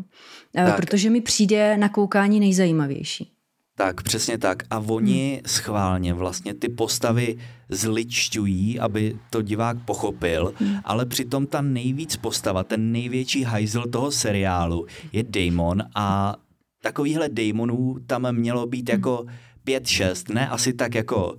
[0.51, 0.75] Tak.
[0.75, 3.34] Protože mi přijde na koukání nejzajímavější.
[3.77, 4.63] Tak, přesně tak.
[4.69, 5.41] A oni hmm.
[5.45, 7.37] schválně vlastně ty postavy
[7.69, 10.75] zličťují, aby to divák pochopil, hmm.
[10.83, 16.35] ale přitom ta nejvíc postava, ten největší hajzl toho seriálu je Damon a
[16.81, 18.99] takovýhle Damonů tam mělo být hmm.
[18.99, 19.25] jako
[19.63, 21.37] pět, šest, ne asi tak jako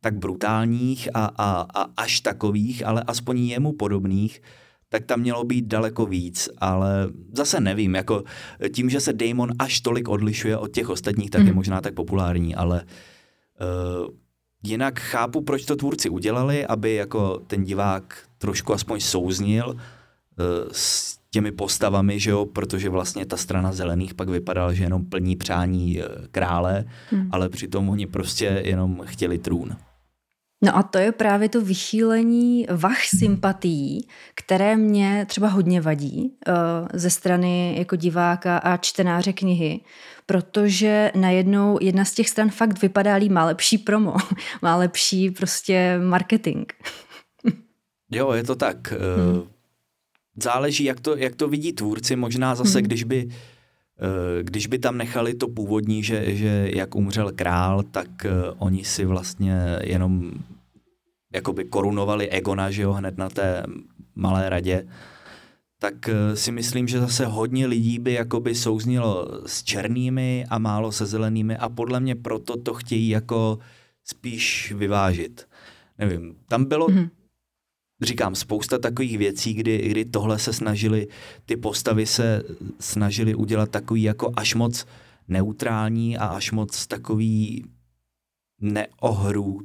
[0.00, 4.42] tak brutálních a, a, a až takových, ale aspoň jemu podobných,
[4.92, 8.24] tak tam mělo být daleko víc, ale zase nevím, jako
[8.74, 11.46] tím, že se Damon až tolik odlišuje od těch ostatních, tak mm.
[11.46, 11.56] je mhm.
[11.56, 14.08] možná tak populární, ale uh,
[14.62, 19.76] jinak chápu, proč to tvůrci udělali, aby jako ten divák trošku aspoň souznil uh,
[20.72, 25.36] s těmi postavami, že jo, protože vlastně ta strana zelených pak vypadala, že jenom plní
[25.36, 27.28] přání uh, krále, mm.
[27.30, 29.76] ale přitom oni prostě jenom chtěli trůn.
[30.62, 36.54] No a to je právě to vychýlení vach sympatií, které mě třeba hodně vadí uh,
[36.94, 39.80] ze strany jako diváka a čtenáře knihy,
[40.26, 44.14] protože najednou jedna z těch stran fakt vypadá líp, má lepší promo,
[44.62, 46.64] má lepší prostě marketing.
[48.10, 48.92] jo, je to tak.
[48.92, 49.42] Hmm.
[50.42, 52.16] Záleží, jak to, jak to vidí tvůrci.
[52.16, 52.86] Možná zase, hmm.
[52.86, 53.34] když by Eh,
[54.42, 59.04] když by tam nechali to původní, že, že jak umřel král, tak eh, oni si
[59.04, 60.32] vlastně jenom
[61.32, 63.62] jakoby korunovali Egona, že jo, hned na té
[64.14, 64.86] malé radě,
[65.78, 70.92] tak eh, si myslím, že zase hodně lidí by jakoby souznilo s černými a málo
[70.92, 73.58] se zelenými a podle mě proto to chtějí jako
[74.04, 75.48] spíš vyvážit.
[75.98, 77.08] Nevím, tam bylo mm-hmm
[78.04, 81.08] říkám, spousta takových věcí, kdy, kdy tohle se snažili,
[81.46, 82.42] ty postavy se
[82.80, 84.86] snažili udělat takový jako až moc
[85.28, 87.64] neutrální a až moc takový
[88.60, 89.60] neohrů.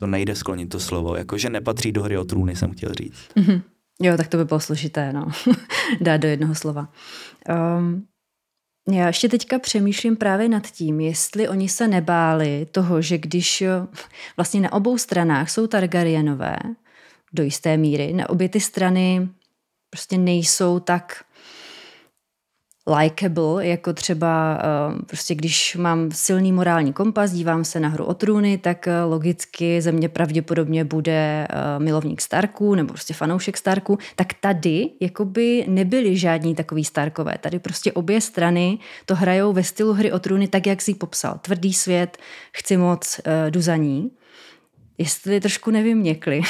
[0.00, 3.28] To nejde sklonit to slovo, jakože nepatří do hry o trůny, jsem chtěl říct.
[3.36, 3.62] Mm-hmm.
[4.02, 5.28] Jo, tak to by bylo složité, no.
[6.00, 6.92] Dát do jednoho slova.
[7.78, 8.06] Um,
[8.92, 13.86] já ještě teďka přemýšlím právě nad tím, jestli oni se nebáli toho, že když eh,
[14.36, 16.56] vlastně na obou stranách jsou Targaryenové
[17.32, 19.28] do jisté míry, na obě ty strany
[19.90, 21.24] prostě nejsou tak
[22.96, 28.14] likeable, jako třeba uh, prostě když mám silný morální kompas, dívám se na hru o
[28.14, 33.98] trůny, tak uh, logicky ze mě pravděpodobně bude uh, milovník Starků nebo prostě fanoušek Starků,
[34.16, 37.34] tak tady jakoby nebyli žádní takový Starkové.
[37.40, 41.38] Tady prostě obě strany to hrajou ve stylu hry o trůny tak, jak si popsal.
[41.42, 42.18] Tvrdý svět,
[42.52, 43.20] chci moc,
[43.50, 44.10] jdu za ní
[44.98, 46.40] jestli trošku nevyměkli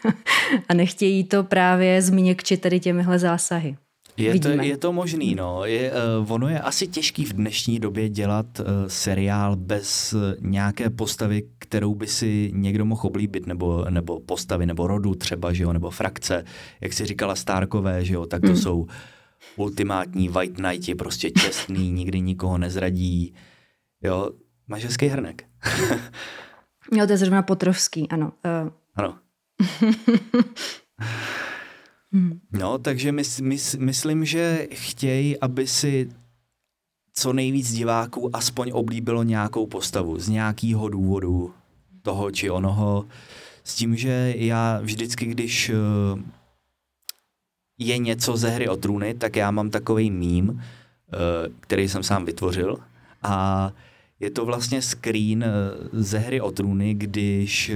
[0.68, 3.76] a nechtějí to právě změkčit tady těmihle zásahy.
[4.22, 5.64] Je to, je to možný, no.
[5.64, 10.90] Je, uh, ono je asi těžký v dnešní době dělat uh, seriál bez uh, nějaké
[10.90, 15.72] postavy, kterou by si někdo mohl oblíbit, nebo, nebo postavy, nebo rodu třeba, že jo,
[15.72, 16.44] nebo frakce.
[16.80, 18.56] Jak si říkala Starkové, že jo, tak to mm.
[18.56, 18.86] jsou
[19.56, 23.34] ultimátní White Knighti, prostě čestný, nikdy nikoho nezradí.
[24.02, 24.30] Jo,
[24.68, 25.44] máš hezký hrnek.
[26.92, 28.32] jo, to je zrovna Potrovský, ano.
[28.64, 28.70] Uh.
[28.94, 29.18] Ano.
[32.12, 32.40] Hmm.
[32.52, 36.08] No, takže mys, mys, myslím, že chtějí, aby si
[37.14, 41.54] co nejvíc diváků aspoň oblíbilo nějakou postavu z nějakého důvodu
[42.02, 43.06] toho či onoho.
[43.64, 45.74] S tím, že já vždycky, když eh,
[47.78, 51.16] je něco ze hry o trůny, tak já mám takový mím, eh,
[51.60, 52.78] který jsem sám vytvořil
[53.22, 53.70] a
[54.20, 55.48] je to vlastně screen eh,
[55.92, 57.72] ze hry o trůny, když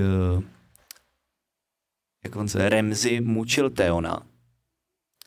[2.27, 4.23] jak on se, Remzi mučil Teona,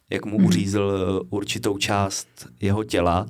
[0.09, 0.45] jak mu hmm.
[0.45, 2.27] uřízl eh, určitou část
[2.61, 3.25] jeho těla,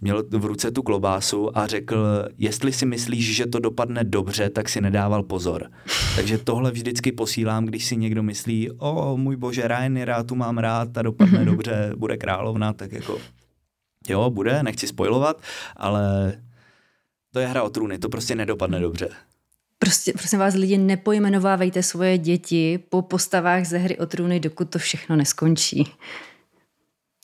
[0.00, 4.68] měl v ruce tu klobásu a řekl, jestli si myslíš, že to dopadne dobře, tak
[4.68, 5.70] si nedával pozor.
[6.16, 10.58] Takže tohle vždycky posílám, když si někdo myslí, o můj bože, Ryan, já tu mám
[10.58, 13.18] rád a dopadne dobře, bude královna, tak jako
[14.08, 15.42] jo, bude, nechci spojovat,
[15.76, 16.32] ale
[17.32, 19.08] to je hra o trůny, to prostě nedopadne dobře.
[19.82, 24.78] Prostě, prosím vás, lidi, nepojmenovávejte svoje děti po postavách ze hry o trůny, dokud to
[24.78, 25.92] všechno neskončí.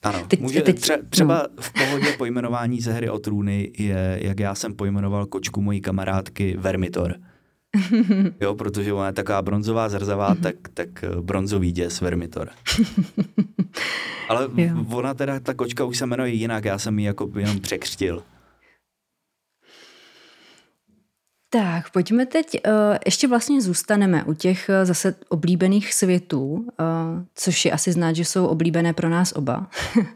[0.03, 1.63] Ano, teď, může, teď, tře, třeba no.
[1.63, 6.57] v pohodě pojmenování ze hry o trůny je, jak já jsem pojmenoval kočku mojí kamarádky
[6.59, 7.15] Vermitor.
[8.41, 12.49] jo, protože ona je taková bronzová, zrzavá, tak, tak eh, bronzový děs Vermitor.
[14.29, 14.85] Ale jo.
[14.91, 18.23] ona teda, ta kočka už se jmenuje jinak, já jsem ji jako jenom překřtil.
[21.51, 22.73] Tak, pojďme teď, uh,
[23.05, 26.67] ještě vlastně zůstaneme u těch uh, zase oblíbených světů, uh,
[27.35, 29.67] což je asi znát, že jsou oblíbené pro nás oba.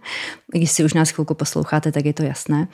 [0.52, 2.68] Když si už nás chvilku posloucháte, tak je to jasné.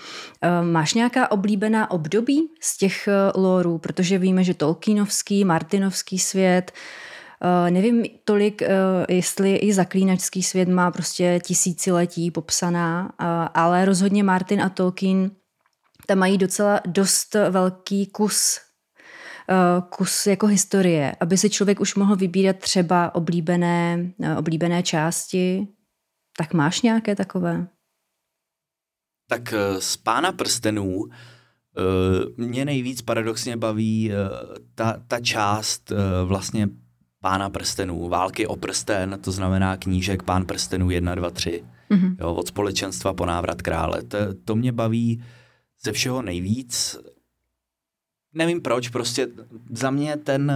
[0.62, 6.72] Máš nějaká oblíbená období z těch lorů, protože víme, že Tolkienovský, Martinovský svět,
[7.70, 8.62] nevím tolik,
[9.08, 13.12] jestli i zaklínačský svět má prostě tisíciletí popsaná,
[13.54, 15.30] ale rozhodně Martin a Tolkien
[16.08, 18.60] tam mají docela dost velký kus
[19.50, 25.68] eh, kus jako historie, aby si člověk už mohl vybírat třeba oblíbené, eh, oblíbené části.
[26.38, 27.66] Tak máš nějaké takové?
[29.28, 31.04] Tak eh, z Pána prstenů
[32.36, 34.10] mě nejvíc paradoxně baví
[34.74, 35.92] ta, ta část
[36.24, 36.68] vlastně
[37.20, 41.64] Pána prstenů, války o prsten, to znamená knížek Pán prstenů 1, 2, 3.
[41.90, 42.16] Mm-hmm.
[42.20, 44.02] Jo, od společenstva po návrat krále.
[44.02, 45.22] To, to mě baví
[45.84, 46.96] ze všeho nejvíc.
[48.34, 49.28] Nevím proč, prostě
[49.70, 50.52] za mě ten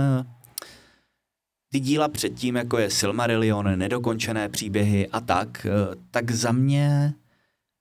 [1.73, 5.67] ty díla předtím, jako je Silmarillion, nedokončené příběhy a tak,
[6.11, 7.15] tak za mě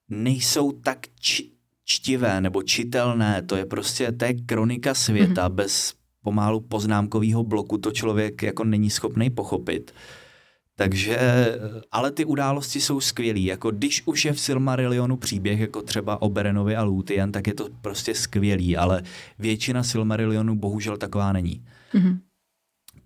[0.09, 1.07] nejsou tak
[1.85, 5.53] čtivé nebo čitelné, to je prostě, to je kronika světa, mm-hmm.
[5.53, 5.93] bez
[6.23, 9.93] pomálu poznámkového bloku to člověk jako není schopný pochopit.
[10.81, 11.17] Takže,
[11.91, 13.45] ale ty události jsou skvělý.
[13.45, 17.53] Jako když už je v Silmarillionu příběh, jako třeba o Berenovi a Lúthien, tak je
[17.53, 19.03] to prostě skvělý, ale
[19.39, 21.65] většina Silmarillionu bohužel taková není.
[21.93, 22.19] Mm-hmm.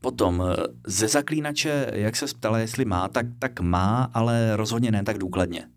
[0.01, 0.43] Potom
[0.87, 5.67] ze zaklínače, jak se ptala, jestli má, tak, tak má, ale rozhodně ne tak důkladně.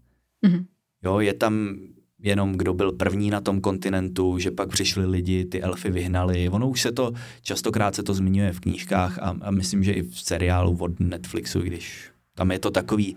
[0.46, 0.64] Mm-hmm.
[1.04, 1.78] Jo, je tam
[2.22, 6.48] jenom kdo byl první na tom kontinentu, že pak přišli lidi, ty elfy vyhnali.
[6.48, 7.12] Ono už se to,
[7.42, 11.60] častokrát se to zmiňuje v knížkách a, a myslím, že i v seriálu od Netflixu,
[11.60, 13.16] když tam je to takový,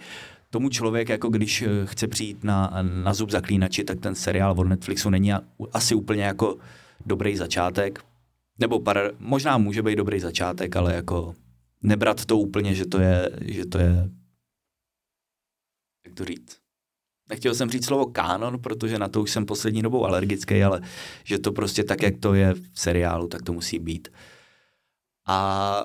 [0.49, 4.64] tomu člověk, jako když eh, chce přijít na, na zub zaklínači, tak ten seriál od
[4.64, 5.34] Netflixu není
[5.72, 6.58] asi úplně jako
[7.06, 8.04] dobrý začátek.
[8.60, 11.36] Nebo par, možná může být dobrý začátek, ale jako
[11.84, 14.10] nebrat to úplně, že to je, že to je
[16.06, 16.58] jak to říct,
[17.32, 20.82] nechtěl jsem říct slovo kánon, protože na to už jsem poslední dobou alergický, ale
[21.23, 24.07] že to prostě tak, jak to je v seriálu, tak to musí být.
[25.27, 25.84] A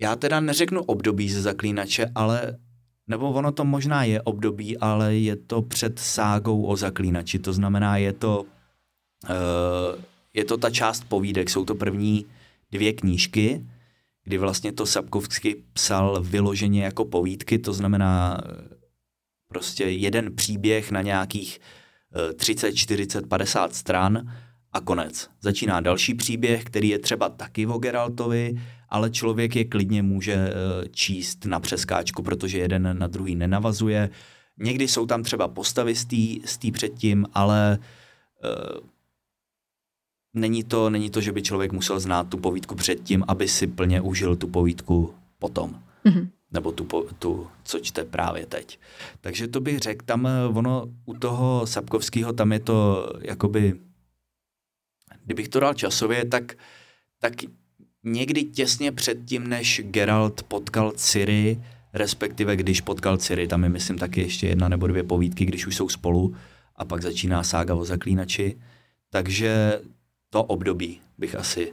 [0.00, 2.58] já teda neřeknu období ze zaklínače, ale
[3.06, 7.96] nebo ono to možná je období, ale je to před ságou o zaklínači, to znamená,
[7.96, 10.02] je to, uh,
[10.34, 12.26] je to ta část povídek, jsou to první
[12.70, 13.66] dvě knížky,
[14.24, 18.40] kdy vlastně to Sapkovsky psal vyloženě jako povídky, to znamená
[19.50, 21.60] prostě jeden příběh na nějakých
[22.36, 24.32] 30, 40, 50 stran
[24.72, 25.30] a konec.
[25.40, 30.52] Začíná další příběh, který je třeba taky o Geraltovi, ale člověk je klidně může eh,
[30.90, 34.10] číst na přeskáčku, protože jeden na druhý nenavazuje.
[34.58, 35.94] Někdy jsou tam třeba postavy
[36.44, 37.78] z té předtím, ale
[38.44, 38.80] uh,
[40.34, 44.00] není, to, není to, že by člověk musel znát tu povídku předtím, aby si plně
[44.00, 45.82] užil tu povídku potom.
[46.04, 46.84] Mm-hmm nebo tu,
[47.18, 48.78] tu, co čte právě teď.
[49.20, 53.80] Takže to bych řekl, tam eh, ono u toho Sapkovského, tam je to jakoby,
[55.24, 56.54] kdybych to dal časově, tak,
[57.18, 57.32] tak
[58.04, 61.60] někdy těsně před tím, než Geralt potkal Ciri,
[61.92, 65.76] respektive když potkal Ciri, tam je myslím taky ještě jedna nebo dvě povídky, když už
[65.76, 66.34] jsou spolu
[66.76, 68.60] a pak začíná sága o zaklínači,
[69.10, 69.80] takže
[70.30, 71.72] to období bych asi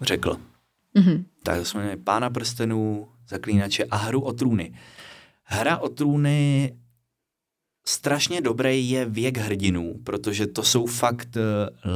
[0.00, 0.36] řekl.
[0.96, 1.24] Mm-hmm.
[1.42, 4.72] Tak jsme Pána prstenů, Zaklínače a hru o trůny.
[5.44, 6.72] Hra o trůny
[7.86, 11.42] strašně dobrý je věk hrdinů, protože to jsou fakt uh,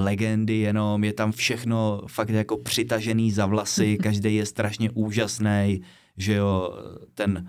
[0.05, 5.83] legendy, jenom je tam všechno fakt jako přitažený za vlasy, každý je strašně úžasný,
[6.17, 6.79] že jo,
[7.15, 7.49] ten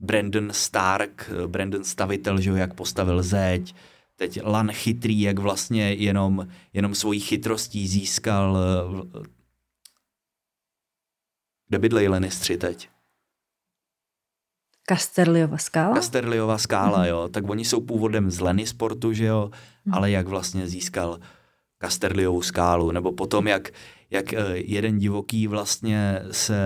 [0.00, 3.74] Brandon Stark, eh, Brandon Stavitel, že jo, jak postavil zeď,
[4.16, 8.58] teď Lan chytrý, jak vlastně jenom, jenom svojí chytrostí získal
[9.12, 9.22] uh,
[11.68, 12.88] kde bydlejí Lennistři teď?
[14.86, 15.94] Kasterliova skála?
[15.94, 17.08] Kasterliova skála, mm-hmm.
[17.08, 17.28] jo.
[17.28, 19.96] Tak oni jsou původem z Leny sportu, že jo, mm-hmm.
[19.96, 21.18] ale jak vlastně získal
[21.78, 23.70] Kasterliovu skálu, nebo potom, jak,
[24.10, 26.56] jak eh, jeden divoký vlastně se,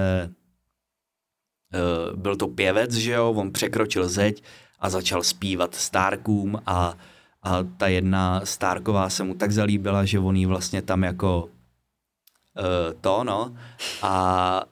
[1.74, 4.42] eh, byl to pěvec, že jo, on překročil zeď
[4.78, 6.94] a začal zpívat Starkům a,
[7.42, 12.94] a ta jedna Starková se mu tak zalíbila, že on jí vlastně tam jako uh,
[13.00, 13.54] to, no,
[14.02, 14.62] a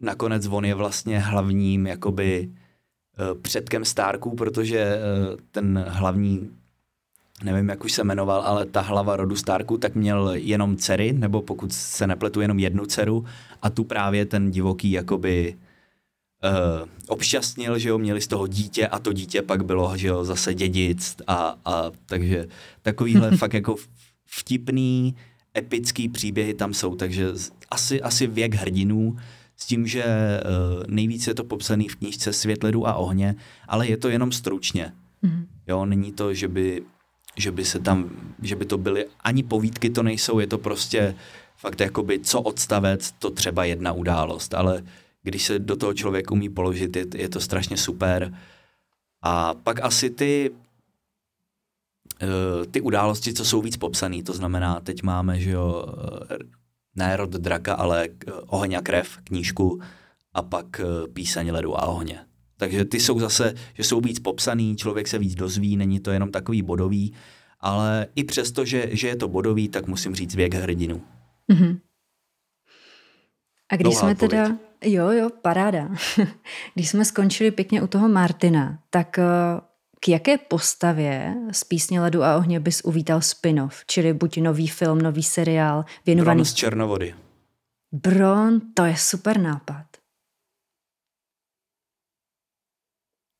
[0.00, 2.57] nakonec on je vlastně hlavním jakoby Eh,
[3.42, 5.00] předkem Starků, protože eh,
[5.50, 6.50] ten hlavní
[7.44, 11.42] nevím, jak už se jmenoval, ale ta hlava rodu Starku, tak měl jenom dcery, nebo
[11.42, 13.24] pokud se nepletu, jenom jednu dceru.
[13.62, 15.56] A tu právě ten divoký jakoby
[16.44, 20.24] uh, obšťastnil, že jo, měli z toho dítě a to dítě pak bylo, že jo,
[20.24, 22.48] zase dědic a, a takže
[22.82, 23.76] takovýhle fakt jako
[24.26, 25.16] vtipný,
[25.56, 27.28] epický příběhy tam jsou, takže
[27.70, 29.16] asi, asi věk hrdinů,
[29.60, 33.36] s tím, že uh, nejvíc je to popsaný v knížce Svět ledu a ohně,
[33.68, 34.92] ale je to jenom stručně.
[35.22, 35.46] Mm.
[35.66, 36.82] Jo, není to, že by,
[37.36, 38.10] že by se tam,
[38.42, 41.14] že by to byly, ani povídky to nejsou, je to prostě
[41.56, 44.82] fakt jakoby co odstavec, to třeba jedna událost, ale
[45.22, 48.34] když se do toho člověk umí položit, je, je to strašně super.
[49.22, 50.50] A pak asi ty
[52.22, 55.84] uh, ty události, co jsou víc popsané, to znamená, teď máme, že jo,
[56.98, 58.08] ne rod draka, ale
[58.46, 59.80] Oheň a krev, knížku
[60.34, 62.18] a pak eh, píseň ledu a ohně.
[62.56, 66.30] Takže ty jsou zase, že jsou víc popsaný, člověk se víc dozví, není to jenom
[66.30, 67.14] takový bodový,
[67.60, 71.02] ale i přesto, že, že je to bodový, tak musím říct věk hrdinu.
[71.52, 71.78] Mm-hmm.
[73.70, 74.30] A když Dlouhá jsme odpověď.
[74.30, 75.88] teda, jo, jo, paráda.
[76.74, 79.24] když jsme skončili pěkně u toho Martina, tak eh,
[80.00, 83.84] k jaké postavě z Písně ledu a ohně bys uvítal spin-off?
[83.86, 86.38] Čili buď nový film, nový seriál věnovaný...
[86.38, 87.14] Bron z Černovody.
[87.92, 89.86] Bron, to je super nápad.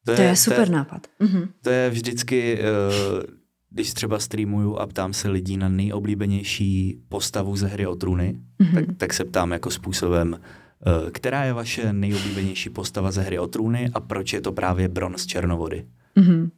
[0.05, 1.07] To je, to je super to je, nápad.
[1.19, 1.49] Mhm.
[1.63, 2.59] To je vždycky...
[2.59, 3.39] Uh,
[3.71, 8.75] když třeba streamuju a ptám se lidí na nejoblíbenější postavu ze hry o trůny, mm-hmm.
[8.75, 13.47] tak, tak se ptám jako způsobem, uh, která je vaše nejoblíbenější postava ze hry o
[13.47, 15.87] trůny a proč je to právě Bron z Černovody.
[16.19, 16.51] Mm-hmm.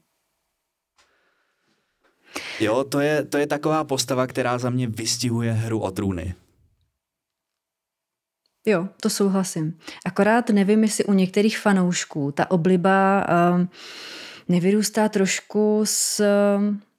[2.60, 6.34] Jo, to je, to je taková postava, která za mě vystihuje hru o trůny.
[8.66, 9.78] Jo, to souhlasím.
[10.06, 13.66] Akorát nevím, jestli u některých fanoušků ta obliba uh,
[14.48, 16.20] nevyrůstá trošku z,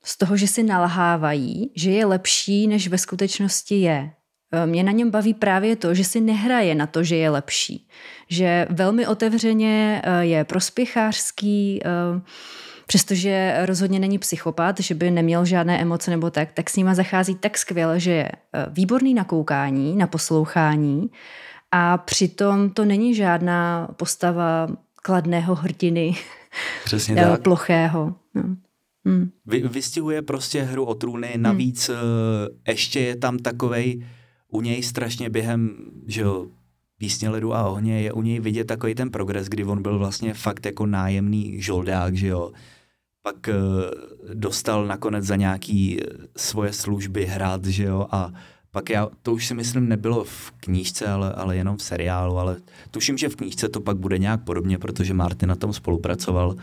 [0.03, 4.11] z toho, že si nalhávají, že je lepší, než ve skutečnosti je.
[4.53, 7.87] Uh, mě na něm baví právě to, že si nehraje na to, že je lepší.
[8.29, 11.79] Že velmi otevřeně uh, je prospěchářský,
[12.13, 12.21] uh,
[12.87, 17.35] přestože rozhodně není psychopat, že by neměl žádné emoce nebo tak, tak s nima zachází
[17.35, 18.31] tak skvěle, že je
[18.69, 21.09] výborný na koukání, na poslouchání
[21.71, 24.67] a přitom to není žádná postava
[25.01, 26.15] kladného hrdiny,
[26.83, 27.41] Přesně tak.
[27.41, 28.15] plochého.
[28.35, 28.43] No.
[29.05, 29.31] Hmm.
[29.45, 31.97] Vy, vystihuje prostě hru o trůny, navíc hmm.
[32.67, 34.05] ještě je tam takovej
[34.51, 35.75] u něj strašně během,
[36.07, 36.47] že jo,
[36.97, 40.33] písně ledu a ohně, je u něj vidět takový ten progres, kdy on byl vlastně
[40.33, 42.51] fakt jako nájemný žoldák, že jo.
[43.23, 45.99] Pak uh, dostal nakonec za nějaký
[46.37, 48.33] svoje služby hrát, že jo, a
[48.71, 52.57] pak já, to už si myslím nebylo v knížce, ale, ale jenom v seriálu, ale
[52.91, 56.55] tuším, že v knížce to pak bude nějak podobně, protože Martin na tom spolupracoval,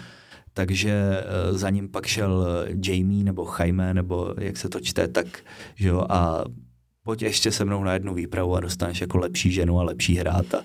[0.53, 5.09] takže eh, za ním pak šel eh, Jamie nebo Jaime, nebo jak se to čte,
[5.09, 5.27] tak
[5.75, 6.45] že jo, a
[7.09, 10.55] pojď ještě se mnou na jednu výpravu a dostaneš jako lepší ženu a lepší hrát
[10.55, 10.63] a,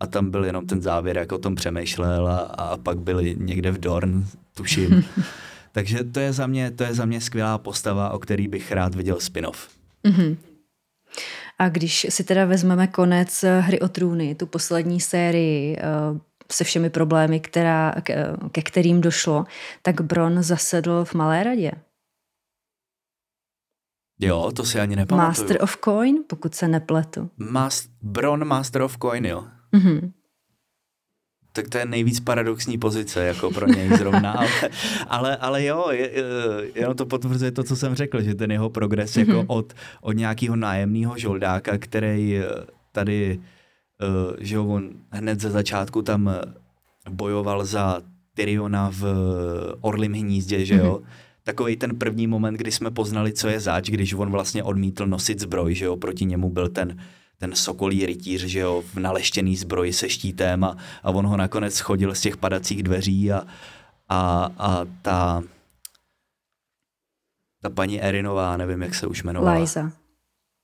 [0.00, 3.70] a tam byl jenom ten závěr, jak o tom přemýšlel a, a pak byli někde
[3.70, 5.04] v Dorn, tuším.
[5.72, 8.94] Takže to je za mě, to je za mě skvělá postava, o který bych rád
[8.94, 9.68] viděl spin-off.
[10.04, 10.36] Mm-hmm.
[11.58, 15.82] A když si teda vezmeme konec eh, Hry o trůny, tu poslední sérii eh,
[16.52, 17.94] se všemi problémy, která,
[18.52, 19.44] ke kterým došlo,
[19.82, 21.72] tak Bron zasedl v Malé radě.
[24.20, 25.28] Jo, to si ani nepamatuju.
[25.28, 27.30] Master of Coin, pokud se nepletu.
[27.38, 29.44] Mas- Bron Master of Coin, jo.
[29.72, 30.12] Mm-hmm
[31.54, 34.48] tak to je nejvíc paradoxní pozice jako pro něj zrovna, ale,
[35.08, 36.10] ale, ale jo, je,
[36.74, 39.28] jenom to potvrzuje to, co jsem řekl, že ten jeho progres mm-hmm.
[39.28, 42.44] jako od, od nějakého nájemného žoldáka, který eh,
[42.92, 43.40] tady,
[44.02, 46.40] uh, že jo, on hned ze začátku tam eh,
[47.10, 48.02] bojoval za
[48.34, 49.04] Tyriona v
[49.80, 51.33] Orlim hnízdě, že jo, mm-hmm.
[51.44, 55.40] Takový ten první moment, kdy jsme poznali, co je zač, když on vlastně odmítl nosit
[55.40, 56.98] zbroj, že jo, proti němu byl ten
[57.38, 61.74] ten sokolí rytíř, že jo, v naleštěný zbroji se štítem a, a on ho nakonec
[61.74, 63.46] schodil z těch padacích dveří a,
[64.08, 65.42] a, a ta
[67.62, 69.58] ta paní Erinová, nevím, jak se už jmenovala.
[69.58, 69.92] Liza.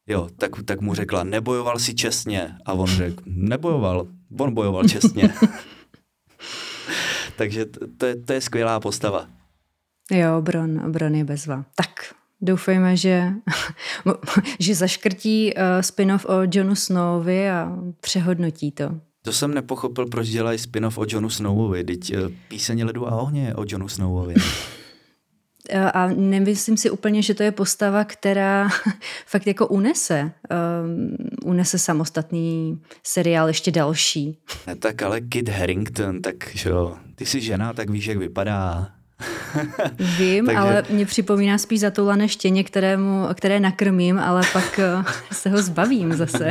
[0.06, 2.56] Jo, tak, tak mu řekla, nebojoval si čestně.
[2.66, 4.06] A on řekl, nebojoval,
[4.38, 5.34] on bojoval čestně.
[7.36, 9.26] Takže to, to, je, to je skvělá postava.
[10.11, 11.64] Jo, Bron, Bron je bezva.
[11.74, 11.90] Tak,
[12.42, 13.32] Doufejme, že,
[14.58, 18.90] že zaškrtí uh, spin-off o Jonu Snowovi a přehodnotí to.
[19.22, 21.84] To jsem nepochopil, proč dělají spin-off o Jonu Snowovi.
[21.84, 24.34] Teď uh, píseň ledu a ohně je o Jonu Snowovi.
[25.72, 28.68] Eh, a nemyslím si úplně, že to je postava, která
[29.26, 30.32] fakt jako unese,
[30.82, 34.38] um, unese samostatný seriál ještě další.
[34.66, 38.88] Ne, tak ale Kit Harrington, tak jo, ty jsi žena, tak víš, jak vypadá.
[40.18, 40.58] Vím, Takže...
[40.58, 46.12] ale mě připomíná spíš zatoulané štěně, kterému, které nakrmím, ale pak eh, se ho zbavím
[46.12, 46.50] zase.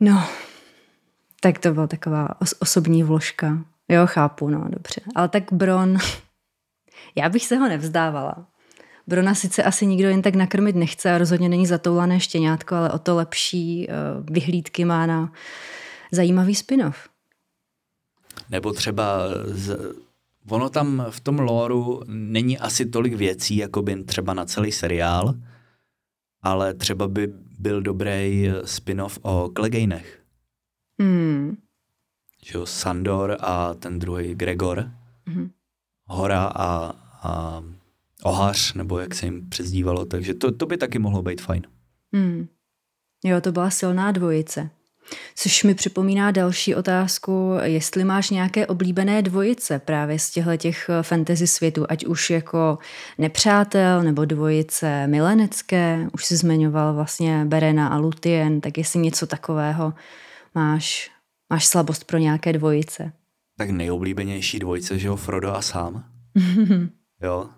[0.00, 0.24] No,
[1.40, 3.58] tak to byla taková os- osobní vložka.
[3.88, 5.00] Jo, chápu, no, dobře.
[5.14, 5.98] Ale tak Bron,
[7.14, 8.46] já bych se ho nevzdávala.
[9.06, 12.98] Brona sice asi nikdo jen tak nakrmit nechce a rozhodně není zatoulané štěňátko, ale o
[12.98, 15.32] to lepší uh, vyhlídky má na
[16.12, 17.08] zajímavý spin-off.
[18.50, 19.78] Nebo třeba z,
[20.50, 25.34] Ono tam v tom lóru není asi tolik věcí, jako by třeba na celý seriál,
[26.42, 30.22] ale třeba by byl dobrý spin-off o Klegejnech.
[31.00, 31.56] Hmm.
[32.44, 34.90] Že jo, Sandor a ten druhý Gregor.
[35.26, 35.50] Hmm.
[36.06, 36.92] Hora a,
[37.22, 37.62] a
[38.22, 41.62] Ohař, nebo jak se jim přezdívalo, takže to, to by taky mohlo být fajn.
[42.12, 42.48] Hmm.
[43.24, 44.70] Jo, to byla silná dvojice.
[45.34, 51.02] Což mi připomíná další otázku, jestli máš nějaké oblíbené dvojice právě z těchto těch eh,
[51.02, 52.78] fantasy světů, ať už jako
[53.18, 59.94] nepřátel nebo dvojice milenecké, už si zmiňoval vlastně Berena a Lutien, tak jestli něco takového
[60.54, 61.10] máš,
[61.50, 63.12] máš slabost pro nějaké dvojice.
[63.58, 66.04] Tak nejoblíbenější dvojice, že jo, Frodo a sám.
[67.22, 67.48] jo,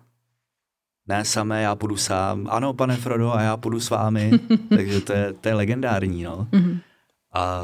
[1.07, 2.47] ne samé, já půjdu sám.
[2.49, 4.31] Ano, pane Frodo, a já půjdu s vámi.
[4.69, 6.47] Takže to je, to je legendární, no.
[6.51, 6.79] Mm-hmm.
[7.33, 7.63] A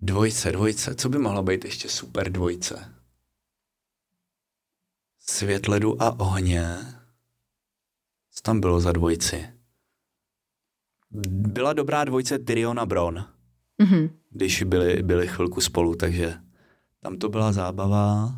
[0.00, 2.94] dvojce, dvojce, co by mohla být ještě super dvojce?
[5.20, 6.76] Svět ledu a ohně.
[8.30, 9.48] Co tam bylo za dvojici?
[11.30, 13.24] Byla dobrá dvojice Tyrion a Bron,
[13.78, 14.10] Mhm.
[14.30, 16.34] když byli, byli chvilku spolu, takže
[17.00, 18.32] tam to byla zábava.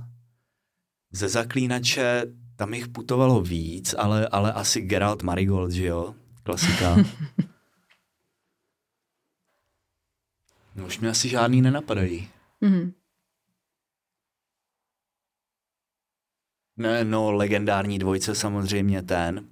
[1.12, 2.22] Ze zaklínače
[2.56, 6.14] tam jich putovalo víc, ale, ale asi Geralt Marigold, že jo?
[6.42, 6.96] Klasika.
[10.80, 12.28] no už mě asi žádný nenapadají.
[12.60, 12.92] Mhm.
[16.76, 19.48] Ne, no, legendární dvojce samozřejmě ten.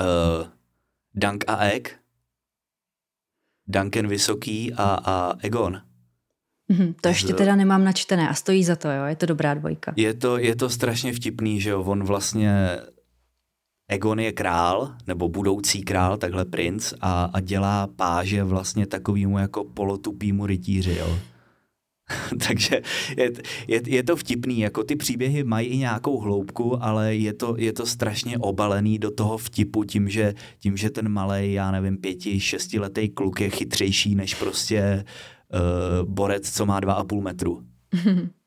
[0.00, 0.48] Uh,
[1.14, 1.88] Dunk a Egg.
[3.68, 5.82] Duncan Vysoký a, a Egon.
[6.68, 6.94] Mhm.
[6.94, 9.04] To ještě Z- teda nemám načtené a stojí za to, jo?
[9.04, 9.92] Je to dobrá dvojka.
[9.96, 12.80] Je to, je to strašně vtipný, že jo, on vlastně,
[13.88, 19.64] Egon je král, nebo budoucí král, takhle princ, a, a dělá páže vlastně takovýmu jako
[19.64, 21.18] polotupýmu rytíři, jo.
[22.46, 22.82] Takže
[23.16, 23.32] je,
[23.68, 27.72] je, je to vtipný, jako ty příběhy mají i nějakou hloubku, ale je to, je
[27.72, 32.40] to strašně obalený do toho vtipu tím, že, tím, že ten malý, já nevím, pěti,
[32.40, 35.04] šestiletý kluk je chytřejší než prostě
[35.54, 37.62] uh, borec, co má dva a půl metru.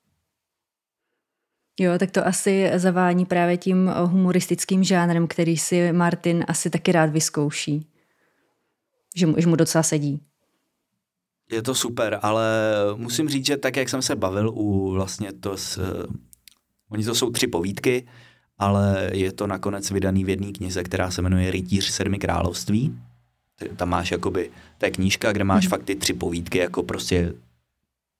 [1.80, 6.92] Jo, tak to asi zavání právě tím eh, humoristickým žánrem, který si Martin asi taky
[6.92, 7.88] rád vyzkouší.
[9.16, 10.22] Že mu, že mu docela sedí.
[11.52, 12.46] Je to super, ale
[12.96, 15.78] musím říct, že tak, jak jsem se bavil u vlastně to s...
[15.78, 16.14] Uh,
[16.90, 18.08] oni to jsou tři povídky,
[18.58, 23.00] ale je to nakonec vydaný v jedné knize, která se jmenuje Rytíř sedmi království.
[23.76, 25.70] Tam máš jakoby, to je knížka, kde máš Mhm.
[25.70, 27.34] fakt ty tři povídky, jako prostě,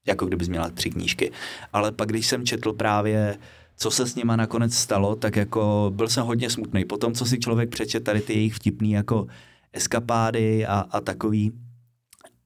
[0.08, 1.32] jako kdybys měla tři knížky.
[1.74, 3.38] Ale pak, když jsem četl právě,
[3.76, 6.86] co se s nima nakonec stalo, tak jako byl jsem hodně smutný.
[6.86, 9.28] Potom, co si člověk přečet tady ty jejich vtipný jako
[9.74, 11.52] eskapády a, a takový,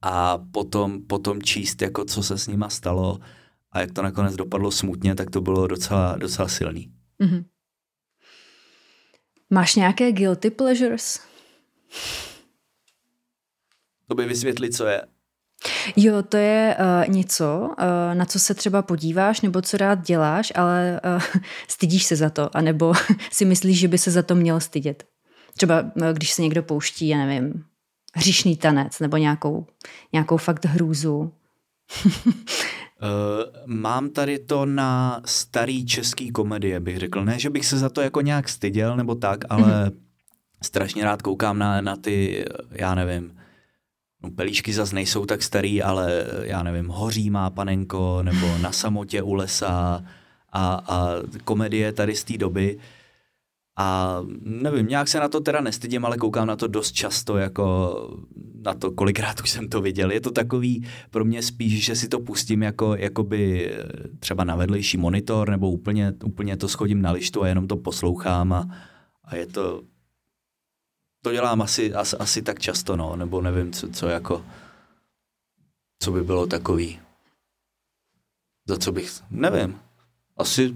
[0.02, 3.18] a potom, potom číst, jako co se s nima stalo
[3.72, 6.92] a jak to nakonec dopadlo smutně, tak to bylo docela, docela silný.
[7.18, 7.44] Mhm.
[9.50, 11.20] Máš nějaké guilty pleasures?
[14.08, 15.02] To by vysvětlit, co je.
[15.96, 20.52] Jo, to je uh, něco, uh, na co se třeba podíváš nebo co rád děláš,
[20.54, 21.22] ale uh,
[21.68, 22.92] stydíš se za to, anebo
[23.30, 25.04] si myslíš, že by se za to měl stydět.
[25.56, 27.64] Třeba uh, když se někdo pouští, já nevím,
[28.14, 29.66] hříšný tanec nebo nějakou,
[30.12, 31.16] nějakou fakt hrůzu.
[31.16, 31.32] Uh,
[33.66, 37.24] mám tady to na starý český komedie, bych řekl.
[37.24, 39.92] Ne, že bych se za to jako nějak styděl nebo tak, ale mm-hmm.
[40.62, 43.32] strašně rád koukám na, na ty, já nevím,
[44.24, 49.22] no pelíšky zas nejsou tak starý, ale já nevím, Hoří má panenko, nebo Na samotě
[49.22, 50.04] u lesa
[50.52, 51.08] a, a
[51.44, 52.78] komedie tady z té doby.
[53.76, 57.96] A nevím, nějak se na to teda nestydím, ale koukám na to dost často, jako
[58.64, 60.10] na to, kolikrát už jsem to viděl.
[60.10, 63.82] Je to takový pro mě spíš, že si to pustím jako, jakoby eh,
[64.18, 68.52] třeba na vedlejší monitor, nebo úplně, úplně to schodím na lištu a jenom to poslouchám
[68.52, 68.68] a,
[69.24, 69.82] a je to,
[71.24, 74.44] to dělám asi, asi, asi tak často, no, nebo nevím, co, co jako,
[76.02, 77.00] co by bylo takový,
[78.68, 79.80] za co bych, nevím,
[80.36, 80.74] asi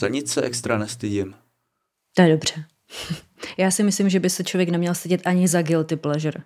[0.00, 1.34] za nic se extra nestydím.
[2.14, 2.64] To je dobře.
[3.58, 6.40] Já si myslím, že by se člověk neměl stydět ani za guilty pleasure.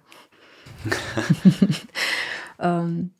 [2.83, 3.11] um,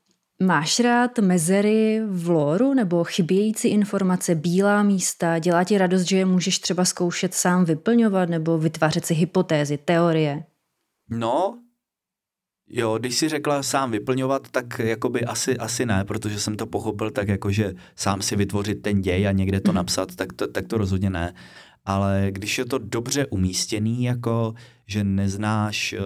[0.43, 5.39] máš rád mezery v loru nebo chybějící informace, bílá místa?
[5.39, 10.45] Dělá ti radost, že je můžeš třeba zkoušet sám vyplňovat nebo vytvářet si hypotézy, teorie?
[11.11, 11.59] No,
[12.69, 17.11] jo, když si řekla sám vyplňovat, tak jakoby asi, asi ne, protože jsem to pochopil
[17.11, 20.67] tak jako, že sám si vytvořit ten děj a někde to napsat, tak to, tak
[20.67, 21.35] to rozhodně ne.
[21.85, 24.55] Ale když je to dobře umístěný, jako
[24.87, 26.01] že neznáš, eh,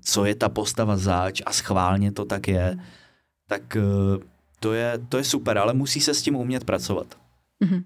[0.00, 2.76] co je ta postava zač a schválně to tak je,
[3.50, 3.80] tak eh,
[4.60, 7.06] to je, to je super, ale musí se s tím umět pracovat.
[7.60, 7.84] Mhm.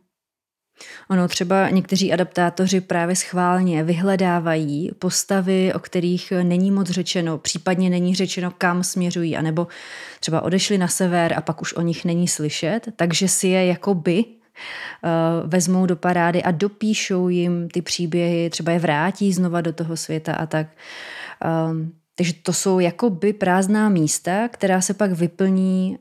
[1.10, 8.14] Ono třeba někteří adaptátoři právě schválně vyhledávají postavy, o kterých není moc řečeno, případně není
[8.14, 9.66] řečeno, kam směřují, anebo
[10.20, 14.24] třeba odešli na sever a pak už o nich není slyšet, takže si je jakoby
[14.24, 19.96] uh, vezmou do parády a dopíšou jim ty příběhy, třeba je vrátí znova do toho
[19.96, 20.66] světa a tak.
[21.70, 25.98] Um, takže to jsou jakoby prázdná místa, která se pak vyplní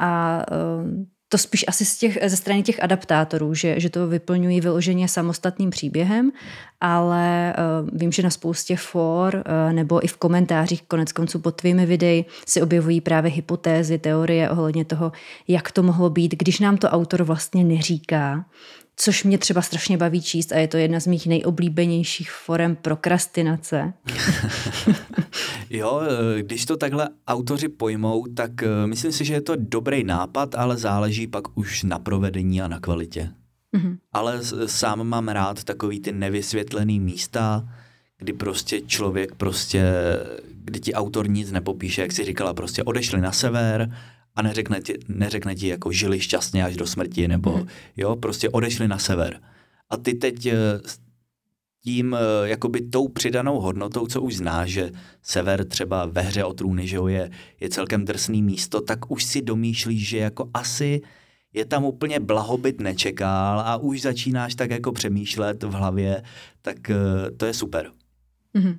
[0.00, 0.42] a
[0.82, 5.08] um, to spíš asi z těch, ze strany těch adaptátorů, že, že to vyplňují vyloženě
[5.08, 6.32] samostatným příběhem,
[6.80, 11.54] ale uh, vím, že na spoustě for uh, nebo i v komentářích konec konců pod
[11.54, 15.12] tvými videi se objevují právě hypotézy, teorie ohledně toho,
[15.48, 18.44] jak to mohlo být, když nám to autor vlastně neříká,
[18.96, 23.92] což mě třeba strašně baví číst a je to jedna z mých nejoblíbenějších forem prokrastinace.
[25.70, 30.04] Jo, eh, když to takhle autoři pojmou, tak eh, myslím si, že je to dobrý
[30.04, 33.30] nápad, ale záleží pak už na provedení a na kvalitě.
[33.76, 33.98] Mm-hmm.
[34.12, 37.68] Ale sám mám rád takový ty nevysvětlený místa,
[38.18, 39.92] kdy prostě člověk prostě,
[40.64, 43.90] kdy ti autor nic nepopíše, jak si říkala, prostě odešli na sever
[44.34, 47.66] a neřekne ti, neřekne ti jako žili šťastně až do smrti, nebo mm.
[47.96, 49.40] jo, prostě odešli na sever.
[49.90, 50.80] A ty teď eh,
[51.84, 54.90] tím, eh, jakoby tou přidanou hodnotou, co už znáš, že
[55.22, 57.30] sever třeba ve hře o trůny, že jo, je,
[57.60, 61.00] je celkem drsný místo, tak už si domýšlíš, že jako asi
[61.52, 66.22] je tam úplně blahobyt nečekal a už začínáš tak jako přemýšlet v hlavě,
[66.62, 67.90] tak eh, to je super.
[68.54, 68.78] Mm-hmm.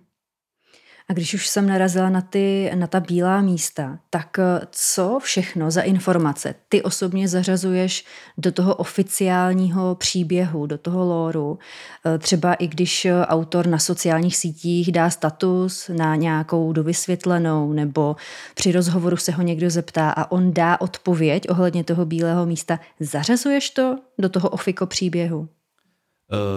[1.10, 5.72] A když už jsem narazila na, ty, na ta bílá místa, tak eh, co všechno
[5.72, 8.06] za informace ty osobně zařazuješ
[8.38, 11.60] do toho oficiálního příběhu, do toho lóru?
[12.06, 18.16] Eh, třeba i když eh, autor na sociálních sítích dá status na nějakou dovysvětlenou nebo
[18.56, 23.70] při rozhovoru se ho někdo zeptá a on dá odpověď ohledně toho bílého místa, zařazuješ
[23.70, 25.50] to do toho ofiko příběhu?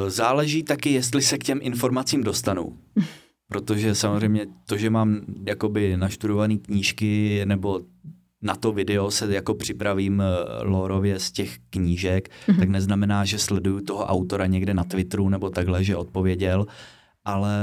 [0.08, 2.78] Záleží taky, jestli se k těm informacím dostanu.
[3.48, 7.80] Protože samozřejmě to, že mám jakoby naštudované knížky nebo
[8.42, 10.24] na to video se jako připravím eh,
[10.62, 12.58] lorově z těch knížek, mm-hmm.
[12.58, 16.66] tak neznamená, že sleduju toho autora někde na Twitteru nebo takhle, že odpověděl,
[17.24, 17.58] ale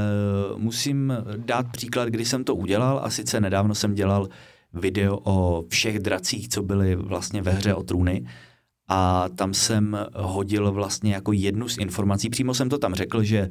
[0.58, 4.30] musím dát příklad, kdy jsem to udělal a sice nedávno jsem dělal
[4.74, 8.26] video o všech dracích, co byly vlastně ve hře o trůny.
[8.88, 13.50] A tam jsem hodil vlastně jako jednu z informací, přímo jsem to tam řekl, že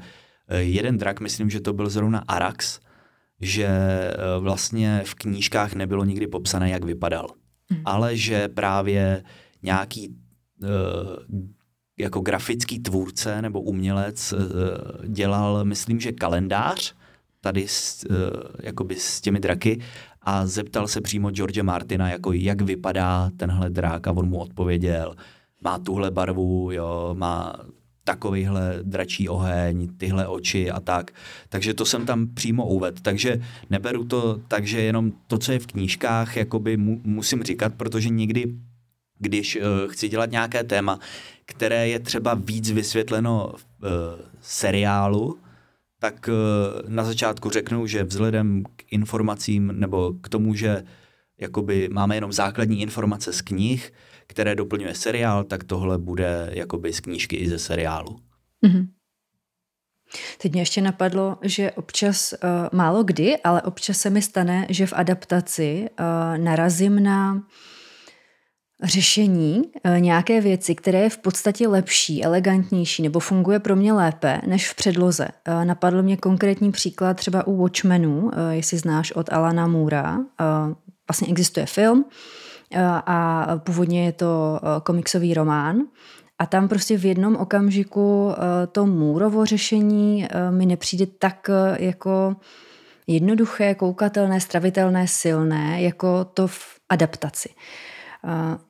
[0.59, 2.81] jeden drak, myslím, že to byl zrovna Arax,
[3.41, 7.27] že eh, vlastně v knížkách nebylo nikdy popsané, jak vypadal.
[7.71, 7.83] Hmm.
[7.85, 9.25] Ale že právě
[9.63, 10.17] nějaký
[10.63, 10.67] eh,
[11.99, 14.35] jako grafický tvůrce nebo umělec
[15.07, 16.95] dělal, myslím, že kalendář
[17.41, 18.07] tady s,
[18.63, 19.81] jakoby s těmi draky
[20.23, 25.15] a zeptal se přímo George Martina, jako jak vypadá tenhle drak a on mu odpověděl,
[25.65, 27.57] má tuhle barvu, jo, má
[28.05, 31.11] takovýhle dračí oheň, tyhle oči a tak.
[31.49, 32.99] Takže to jsem tam přímo uvedl.
[33.03, 37.75] Takže neberu to tak, že jenom to, co je v knížkách, jakoby mu, musím říkat,
[37.75, 38.45] protože někdy,
[39.19, 40.99] když uh, chci dělat nějaké téma,
[41.47, 43.89] které je třeba víc vysvětleno v uh,
[44.41, 45.39] seriálu,
[46.01, 50.85] tak uh, na začátku řeknu, že vzhledem k informacím nebo k tomu, že
[51.41, 53.93] jakoby máme jenom základní informace z knih,
[54.27, 58.19] které doplňuje seriál, tak tohle bude jakoby z knížky i ze seriálu.
[58.67, 58.87] Mm-hmm.
[60.43, 64.87] Teď mě ještě napadlo, že občas, uh, málo kdy, ale občas se mi stane, že
[64.87, 67.43] v adaptaci uh, narazím na
[68.83, 74.41] řešení uh, nějaké věci, které je v podstatě lepší, elegantnější nebo funguje pro mě lépe
[74.47, 75.29] než v předloze.
[75.49, 80.19] Uh, napadl mě konkrétní příklad třeba u Watchmenů, uh, jestli znáš od Alana Moora.
[80.19, 80.25] Uh,
[81.09, 82.05] vlastně existuje film,
[83.07, 85.77] a původně je to e, komiksový román.
[86.39, 92.37] A tam prostě v jednom okamžiku e, to Můrovo řešení mi nepřijde tak jako
[93.07, 97.49] jednoduché, koukatelné, stravitelné, silné, jako to v adaptaci.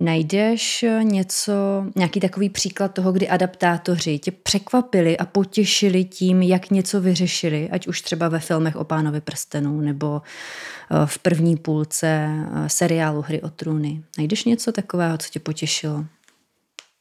[0.00, 1.52] Najdeš něco,
[1.96, 7.86] nějaký takový příklad toho, kdy adaptátoři tě překvapili a potěšili tím, jak něco vyřešili, ať
[7.86, 13.42] už třeba ve filmech o pánovi prstenů nebo eh, v první půlce eh, seriálu Hry
[13.42, 14.02] o trůny.
[14.18, 16.04] Najdeš něco takového, co tě potěšilo?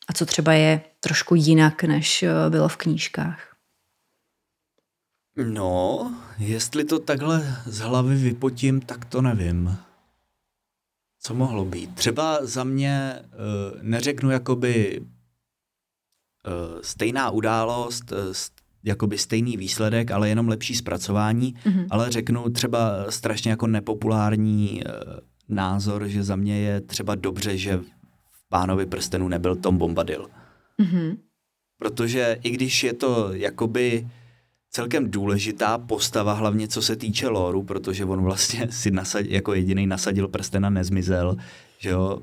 [0.07, 3.55] A co třeba je trošku jinak, než eh, bylo v knížkách?
[5.45, 9.77] No, jestli to takhle z hlavy vypotím, tak to nevím.
[11.25, 11.95] Co mohlo být?
[11.95, 15.05] Třeba za mě uh, neřeknu jakoby uh,
[16.81, 18.17] stejná událost, uh,
[18.83, 21.87] jakoby stejný výsledek, ale jenom lepší zpracování, mm-hmm.
[21.89, 24.91] ale řeknu třeba strašně jako nepopulární uh,
[25.49, 27.77] názor, že za mě je třeba dobře, že
[28.31, 30.27] v Pánovi prstenu nebyl Tom Bombadil.
[30.81, 31.17] Mm-hmm.
[31.77, 34.07] Protože i když je to jakoby
[34.75, 39.87] celkem důležitá postava, hlavně co se týče loru, protože on vlastně si nasad, jako jediný
[39.87, 41.37] nasadil prsten a nezmizel,
[41.77, 42.19] že jo,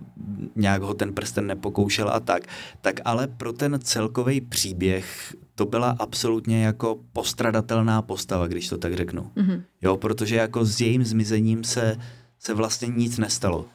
[0.57, 2.43] nějak ho ten prsten nepokoušel a tak,
[2.81, 8.95] tak ale pro ten celkový příběh to byla absolutně jako postradatelná postava, když to tak
[8.95, 9.31] řeknu.
[9.37, 9.63] Mm-hmm.
[9.83, 11.97] Jo, protože jako s jejím zmizením se,
[12.39, 13.67] se vlastně nic nestalo.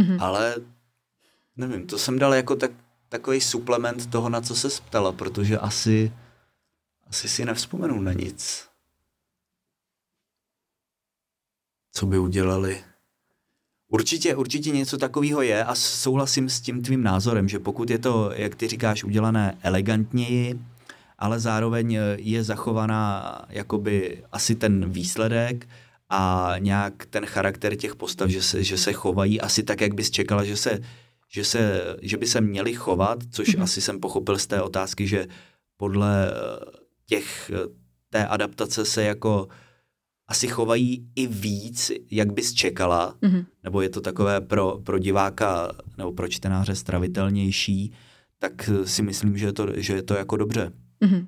[0.00, 0.16] Mm-hmm.
[0.20, 0.54] Ale
[1.56, 2.70] nevím, to jsem dal jako tak,
[3.08, 6.12] takový suplement toho, na co se ptala, protože asi
[7.08, 8.68] asi si nevzpomenu na nic.
[11.92, 12.84] Co by udělali?
[13.88, 18.32] Určitě, určitě něco takového je a souhlasím s tím tvým názorem, že pokud je to,
[18.34, 20.60] jak ty říkáš, udělané elegantněji,
[21.18, 25.68] ale zároveň je zachovaná jakoby asi ten výsledek
[26.08, 30.10] a nějak ten charakter těch postav, že se, že se chovají asi tak, jak bys
[30.10, 30.80] čekala, že se,
[31.28, 33.62] že, se, že by se měli chovat, což mm-hmm.
[33.62, 35.26] asi jsem pochopil z té otázky, že
[35.76, 36.32] podle
[37.08, 37.50] těch,
[38.10, 39.48] té adaptace se jako
[40.28, 43.46] asi chovají i víc, jak bys čekala, mm-hmm.
[43.64, 47.92] nebo je to takové pro, pro diváka nebo pro čtenáře stravitelnější,
[48.38, 50.72] tak si myslím, že je to, že je to jako dobře.
[51.02, 51.26] Mm-hmm.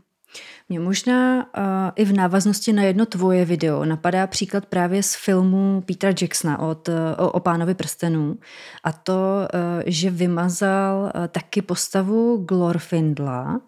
[0.68, 1.62] Mě možná uh,
[1.96, 6.88] i v návaznosti na jedno tvoje video napadá příklad právě z filmu Petra Jacksona od,
[6.88, 8.38] uh, o Pánovi prstenů
[8.84, 13.60] a to, uh, že vymazal uh, taky postavu Glorfindla,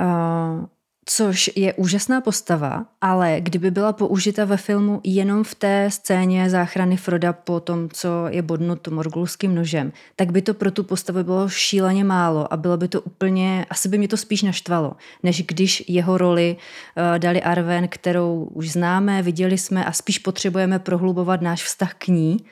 [0.00, 0.66] uh,
[1.12, 6.96] což je úžasná postava, ale kdyby byla použita ve filmu jenom v té scéně záchrany
[6.96, 11.48] Froda po tom, co je bodnut morgulským nožem, tak by to pro tu postavu bylo
[11.48, 15.84] šíleně málo a bylo by to úplně, asi by mě to spíš naštvalo, než když
[15.88, 21.64] jeho roli uh, dali Arven, kterou už známe, viděli jsme a spíš potřebujeme prohlubovat náš
[21.64, 22.36] vztah k ní.
[22.40, 22.46] Uh,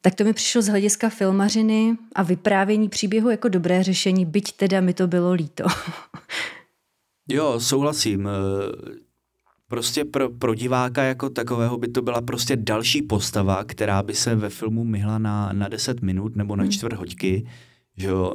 [0.00, 4.80] tak to mi přišlo z hlediska filmařiny a vyprávění příběhu jako dobré řešení, byť teda
[4.80, 5.64] mi to bylo líto.
[7.28, 8.28] Jo, souhlasím.
[8.28, 8.32] Eh,
[9.68, 14.34] prostě pro, pro diváka jako takového by to byla prostě další postava, která by se
[14.34, 16.72] ve filmu myhla na, na 10 minut nebo na hmm.
[16.72, 17.46] čtvrt hoďky,
[17.96, 18.34] že jo.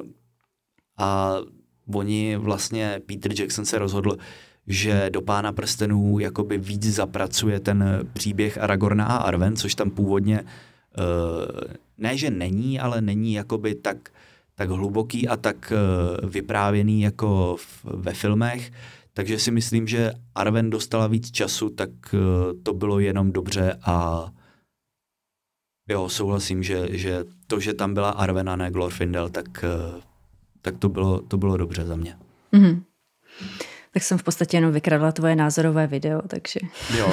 [0.97, 1.35] A
[1.93, 4.17] oni vlastně, Peter Jackson se rozhodl,
[4.67, 10.41] že do Pána prstenů jakoby víc zapracuje ten příběh Aragorna a Arwen, což tam původně
[10.41, 10.49] uh,
[11.97, 14.11] ne, že není, ale není jakoby tak
[14.61, 18.71] tak hluboký a tak eh, vyprávěný jako ve filmech,
[19.13, 22.17] takže si myslím, že Arwen dostala víc času, tak eh,
[22.63, 24.25] to bylo jenom dobře a
[25.89, 30.01] jo, souhlasím, že, že to, že tam byla Arwen a ne Glorfindel, tak, eh,
[30.61, 32.15] tak to, bylo, to bylo dobře za mě.
[32.53, 32.81] Mm-hmm.
[33.93, 36.59] Tak jsem v podstatě jenom vykradla tvoje názorové video, takže...
[36.97, 37.11] Jo,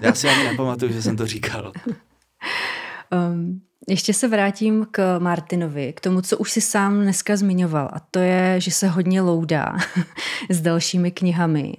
[0.00, 1.72] já si ani nepamatuju, že jsem to říkal.
[3.14, 8.00] Um, ještě se vrátím k Martinovi, k tomu, co už si sám dneska zmiňoval, a
[8.10, 9.76] to je, že se hodně loudá
[10.50, 11.74] s dalšími knihami.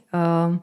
[0.47, 0.61] Um,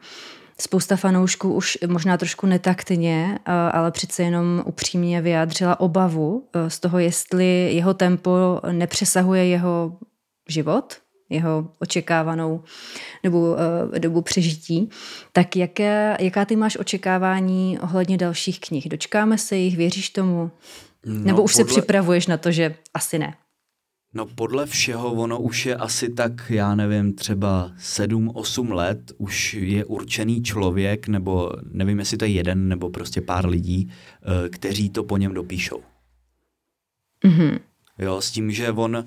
[0.60, 6.80] spousta fanoušků už možná trošku netaktně, uh, ale přece jenom upřímně vyjádřila obavu uh, z
[6.80, 9.98] toho, jestli jeho tempo nepřesahuje jeho
[10.48, 11.01] život,
[11.32, 12.62] jeho očekávanou
[13.24, 13.58] dobu, uh,
[13.98, 14.90] dobu přežití.
[15.32, 18.88] Tak jaké, jaká ty máš očekávání ohledně dalších knih?
[18.88, 19.76] Dočkáme se jich?
[19.76, 20.50] Věříš tomu?
[21.06, 21.64] No, Nebo už podle...
[21.64, 23.34] se připravuješ na to, že asi ne?
[24.14, 29.84] No podle všeho ono už je asi tak, já nevím, třeba 7-8 let už je
[29.84, 35.04] určený člověk, nebo nevím, jestli to je jeden, nebo prostě pár lidí, eh, kteří to
[35.04, 35.82] po něm dopíšou.
[37.24, 37.58] Mm-hmm.
[37.98, 39.04] Jo, s tím, že on, eh,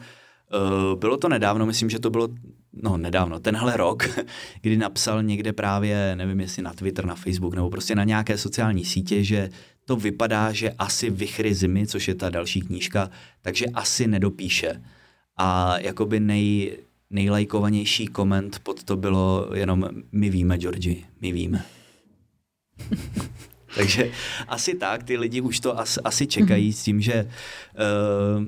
[0.95, 2.27] bylo to nedávno, myslím, že to bylo,
[2.73, 4.09] no nedávno, tenhle rok,
[4.61, 8.85] kdy napsal někde právě, nevím jestli na Twitter, na Facebook, nebo prostě na nějaké sociální
[8.85, 9.49] sítě, že
[9.85, 13.09] to vypadá, že asi Vychry zimy, což je ta další knížka,
[13.41, 14.81] takže asi nedopíše.
[15.37, 16.77] A jakoby nej,
[17.09, 21.65] nejlajkovanější koment pod to bylo jenom my víme, Georgi, my víme.
[23.75, 24.11] takže
[24.47, 27.23] asi tak, ty lidi už to asi, asi čekají s tím, že
[28.37, 28.45] uh,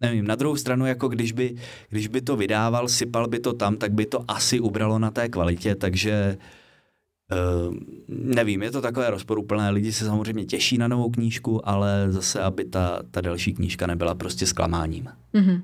[0.00, 1.54] nevím, na druhou stranu, jako když by,
[1.88, 5.28] když by to vydával, sypal by to tam, tak by to asi ubralo na té
[5.28, 6.36] kvalitě, takže
[7.32, 7.74] uh,
[8.08, 12.64] nevím, je to takové rozporuplné, lidi se samozřejmě těší na novou knížku, ale zase, aby
[12.64, 15.08] ta, ta další knížka nebyla prostě zklamáním.
[15.34, 15.62] Mm-hmm.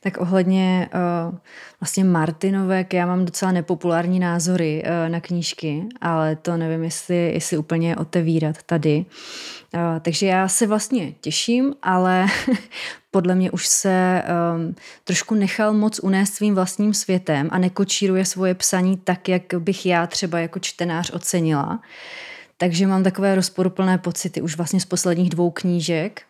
[0.00, 1.38] Tak ohledně uh,
[1.80, 7.58] vlastně Martinovek, já mám docela nepopulární názory uh, na knížky, ale to nevím, jestli, jestli
[7.58, 9.04] úplně otevírat tady.
[9.74, 12.26] Uh, takže já se vlastně těším, ale
[13.10, 14.22] podle mě už se
[14.54, 19.86] um, trošku nechal moc unést svým vlastním světem a nekočíruje svoje psaní tak, jak bych
[19.86, 21.80] já třeba jako čtenář ocenila.
[22.56, 26.22] Takže mám takové rozporuplné pocity už vlastně z posledních dvou knížek,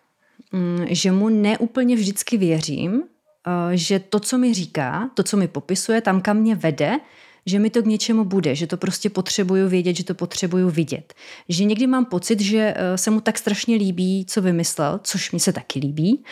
[0.52, 3.02] um, že mu neúplně vždycky věřím,
[3.46, 7.00] Eh, že to, co mi říká, to, co mi popisuje, tam, kam mě vede,
[7.46, 11.14] že mi to k něčemu bude, že to prostě potřebuju vědět, že to potřebuju vidět.
[11.48, 15.40] Že někdy mám pocit, že eh, se mu tak strašně líbí, co vymyslel, což mi
[15.40, 16.24] se taky líbí,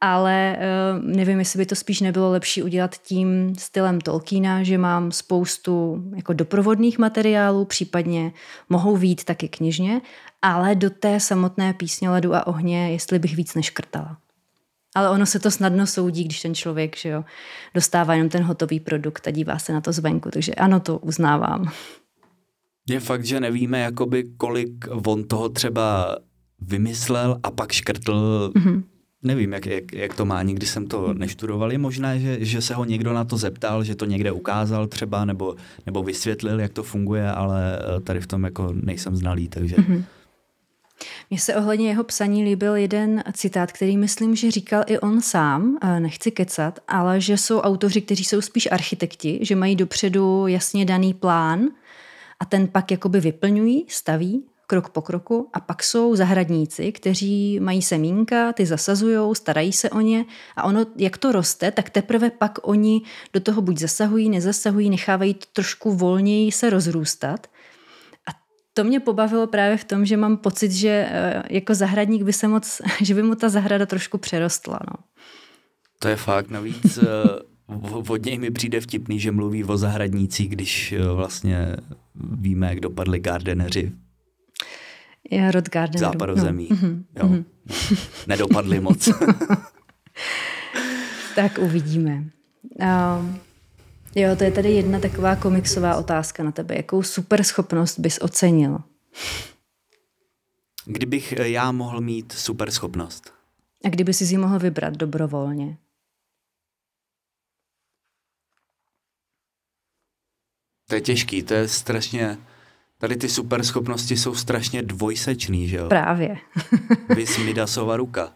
[0.00, 0.64] ale eh,
[1.02, 6.32] nevím, jestli by to spíš nebylo lepší udělat tím stylem Tolkiena, že mám spoustu jako
[6.32, 8.32] doprovodných materiálů, případně
[8.68, 10.00] mohou vít taky knižně,
[10.42, 14.16] ale do té samotné písně ledu a ohně, jestli bych víc neškrtala.
[14.94, 17.24] Ale ono se to snadno soudí, když ten člověk že jo,
[17.74, 20.30] dostává jenom ten hotový produkt a dívá se na to zvenku.
[20.30, 21.72] Takže ano, to uznávám.
[22.88, 26.16] Je fakt, že nevíme, jakoby, kolik on toho třeba
[26.60, 28.52] vymyslel a pak škrtl.
[28.54, 28.82] Mm-hmm.
[29.22, 31.72] Nevím, jak, jak, jak to má, nikdy jsem to neštudoval.
[31.72, 35.24] Je možné, že, že se ho někdo na to zeptal, že to někde ukázal třeba,
[35.24, 39.76] nebo, nebo vysvětlil, jak to funguje, ale eh, tady v tom jako nejsem znalý, takže...
[39.76, 40.04] Mm-hmm.
[41.30, 45.78] Mně se ohledně jeho psaní líbil jeden citát, který myslím, že říkal i on sám,
[45.98, 51.14] nechci kecat, ale že jsou autoři, kteří jsou spíš architekti, že mají dopředu jasně daný
[51.14, 51.68] plán
[52.40, 57.82] a ten pak jakoby vyplňují, staví krok po kroku a pak jsou zahradníci, kteří mají
[57.82, 60.24] semínka, ty zasazují, starají se o ně
[60.56, 65.34] a ono, jak to roste, tak teprve pak oni do toho buď zasahují, nezasahují, nechávají
[65.34, 67.46] to trošku volněji se rozrůstat
[68.74, 72.48] to mě pobavilo právě v tom, že mám pocit, že eh, jako zahradník by se
[72.48, 74.78] moc, že by mu ta zahrada trošku přerostla.
[74.90, 75.04] No.
[75.98, 76.50] To je fakt.
[76.50, 77.02] Navíc eh,
[78.08, 81.76] od něj mi přijde vtipný, že mluví o zahradnících, když eh, vlastně
[82.14, 83.92] víme, jak dopadli gardeneři.
[85.30, 86.12] Já rod gardenerů.
[86.12, 86.68] Západozemí.
[86.70, 86.76] No.
[86.76, 87.02] Mm-hmm.
[87.16, 87.28] Jo.
[87.28, 87.44] Mm-hmm.
[88.26, 89.08] Nedopadli moc.
[91.34, 92.24] tak uvidíme.
[92.80, 93.38] Um,
[94.16, 96.76] Jo, to je tady jedna taková komiksová otázka na tebe.
[96.76, 98.78] Jakou super schopnost bys ocenil?
[100.86, 103.32] Kdybych eh, já mohl mít super schopnost.
[103.84, 105.78] A kdyby si ji mohl vybrat dobrovolně?
[110.88, 112.38] To je těžký, to je strašně...
[112.98, 115.88] Tady ty super schopnosti jsou strašně dvojsečný, že jo?
[115.88, 116.36] Právě.
[117.16, 118.26] Vys Midasova ruka.
[118.26, 118.32] Uh,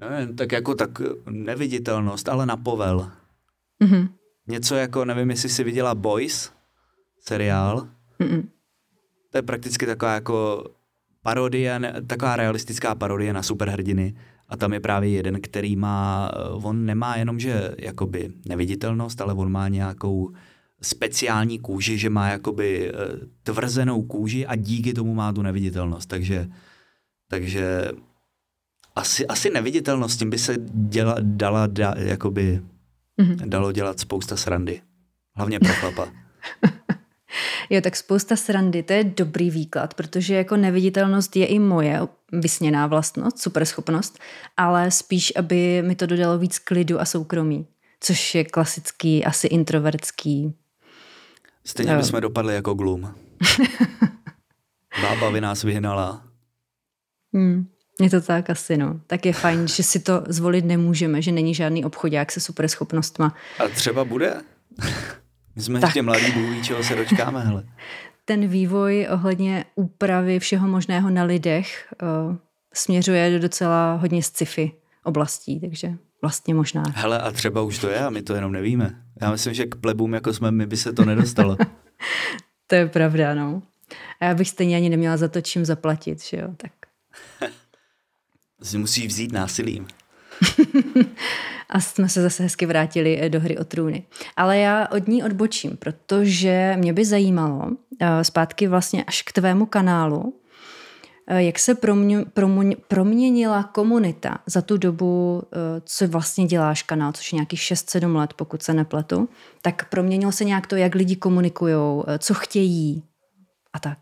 [0.00, 0.90] nevím, tak jako tak
[1.30, 3.10] neviditelnost, ale na povel.
[3.84, 4.08] Mm-hmm.
[4.48, 6.52] Něco jako, nevím, jestli jsi viděla Boys,
[7.20, 7.88] seriál.
[8.20, 8.48] Mm-mm.
[9.30, 10.64] To je prakticky taková jako
[11.22, 14.14] parodie, taková realistická parodie na superhrdiny.
[14.48, 16.30] A tam je právě jeden, který má,
[16.62, 20.32] on nemá jenom, že jakoby neviditelnost, ale on má nějakou
[20.82, 22.92] speciální kůži, že má jakoby eh,
[23.42, 26.08] tvrzenou kůži a díky tomu má tu neviditelnost.
[26.08, 26.48] Takže,
[27.28, 27.90] takže
[28.98, 32.62] asi, asi neviditelnost, tím by se děla, dala, da, jakoby,
[33.20, 33.48] mm-hmm.
[33.48, 34.80] dalo dělat spousta srandy.
[35.36, 36.08] Hlavně pro chlapa.
[37.70, 42.00] jo, tak spousta srandy, to je dobrý výklad, protože jako neviditelnost je i moje
[42.32, 44.18] vysněná vlastnost, superschopnost,
[44.56, 47.66] ale spíš, aby mi to dodalo víc klidu a soukromí,
[48.00, 50.54] což je klasický, asi introvertský.
[51.66, 53.14] Stejně by jsme dopadli jako glum.
[55.02, 56.24] Bába by nás vyhnala.
[57.34, 57.68] Hmm.
[58.00, 59.00] Je to tak asi, no.
[59.06, 63.34] Tak je fajn, že si to zvolit nemůžeme, že není žádný obchodák se super schopnostma.
[63.58, 64.34] A třeba bude?
[65.56, 65.88] My jsme tak.
[65.88, 67.64] ještě mladí, bůh čeho se dočkáme, hele.
[68.24, 72.36] Ten vývoj ohledně úpravy všeho možného na lidech uh,
[72.74, 74.72] směřuje do docela hodně sci-fi
[75.04, 76.82] oblastí, takže vlastně možná.
[76.94, 79.02] Hele, a třeba už to je a my to jenom nevíme.
[79.20, 81.56] Já myslím, že k plebům, jako jsme my, by se to nedostalo.
[82.66, 83.62] to je pravda, no.
[84.20, 86.72] A já bych stejně ani neměla za to, čím zaplatit, že jo, tak
[88.62, 89.86] si musí vzít násilím.
[91.68, 94.06] a jsme se zase hezky vrátili eh, do hry o trůny.
[94.36, 99.66] Ale já od ní odbočím, protože mě by zajímalo, eh, zpátky vlastně až k tvému
[99.66, 100.40] kanálu,
[101.26, 105.42] eh, jak se promě, promě, proměnila komunita za tu dobu,
[105.84, 109.28] co vlastně děláš kanál, což je nějakých 6-7 let, pokud se nepletu,
[109.62, 111.74] tak proměnilo se nějak to, jak lidi komunikují,
[112.18, 113.02] co chtějí
[113.72, 113.98] a tak.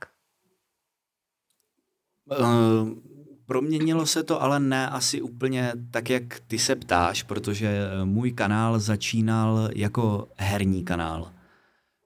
[2.40, 3.05] Uh,
[3.46, 8.78] Proměnilo se to, ale ne asi úplně tak, jak ty se ptáš, protože můj kanál
[8.78, 11.32] začínal jako herní kanál.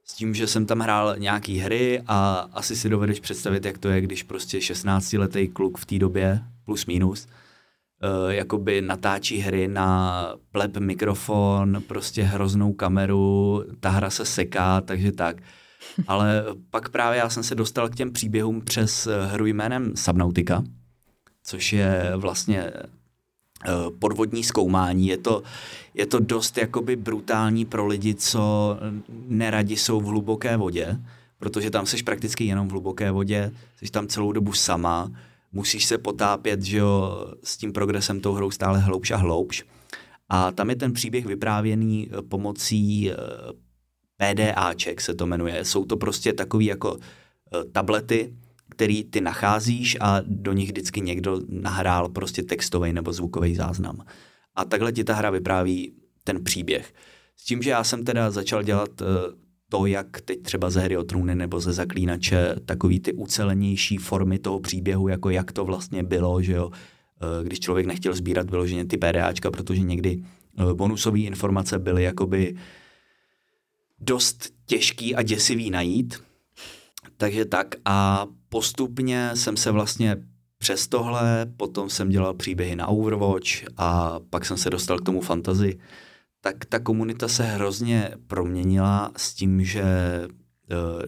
[0.05, 3.89] S tím, že jsem tam hrál nějaký hry a asi si dovedeš představit, jak to
[3.89, 10.35] je, když prostě 16-letý kluk v té době, plus minus, uh, jakoby natáčí hry na
[10.53, 15.37] pleb mikrofon, prostě hroznou kameru, ta hra se seká, takže tak.
[16.09, 20.63] Ale pak právě já jsem se dostal k těm příběhům přes hru jménem Subnautica,
[21.45, 25.07] což je vlastně eh, podvodní zkoumání.
[25.07, 25.43] Je to,
[25.95, 28.77] je to dost jakoby brutální pro lidi, co
[29.29, 31.01] neradi jsou v hluboké vodě,
[31.39, 35.11] protože tam jsi prakticky jenom v hluboké vodě, jsi tam celou dobu sama,
[35.53, 39.65] musíš se potápět že jo, s tím progresem tou hrou stále hloubš a hloubš.
[40.29, 43.15] A tam je ten příběh vyprávěný eh, pomocí eh,
[44.17, 45.65] PDAček se to jmenuje.
[45.65, 46.99] Jsou to prostě takové jako
[47.73, 48.35] tablety,
[48.71, 54.05] který ty nacházíš a do nich vždycky někdo nahrál prostě textový nebo zvukový záznam.
[54.57, 55.93] A takhle ti ta hra vypráví
[56.25, 56.95] ten příběh.
[57.37, 59.05] S tím, že já jsem teda začal dělat eh,
[59.69, 64.39] to, jak teď třeba ze hry o trůny nebo ze zaklínače, takový ty ucelenější formy
[64.39, 68.85] toho příběhu, jako jak to vlastně bylo, že jo, eh, když člověk nechtěl sbírat vyloženě
[68.85, 70.23] ty PDAčka, protože někdy
[70.59, 72.57] eh, bonusové informace byly jakoby
[74.01, 76.23] dost těžký a děsivý najít,
[77.17, 80.17] takže tak a postupně jsem se vlastně
[80.59, 85.21] přes tohle, potom jsem dělal příběhy na Overwatch a pak jsem se dostal k tomu
[85.21, 85.79] fantazy,
[86.41, 89.85] tak ta komunita se hrozně proměnila s tím, že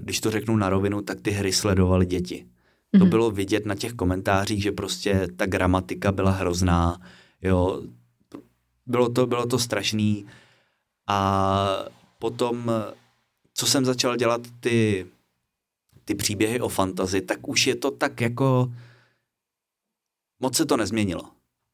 [0.00, 2.44] když to řeknu na rovinu, tak ty hry sledovaly děti.
[2.44, 2.98] Mm-hmm.
[2.98, 3.10] To mhm.
[3.10, 7.00] bylo vidět na těch komentářích, že prostě ta gramatika byla hrozná,
[7.42, 7.82] jo,
[8.86, 10.26] bylo to, bylo to strašný
[11.06, 11.84] a
[12.18, 12.72] potom,
[13.54, 15.06] co jsem začal dělat ty,
[16.04, 18.72] ty příběhy o fantazi, tak už je to tak jako,
[20.40, 21.22] moc se to nezměnilo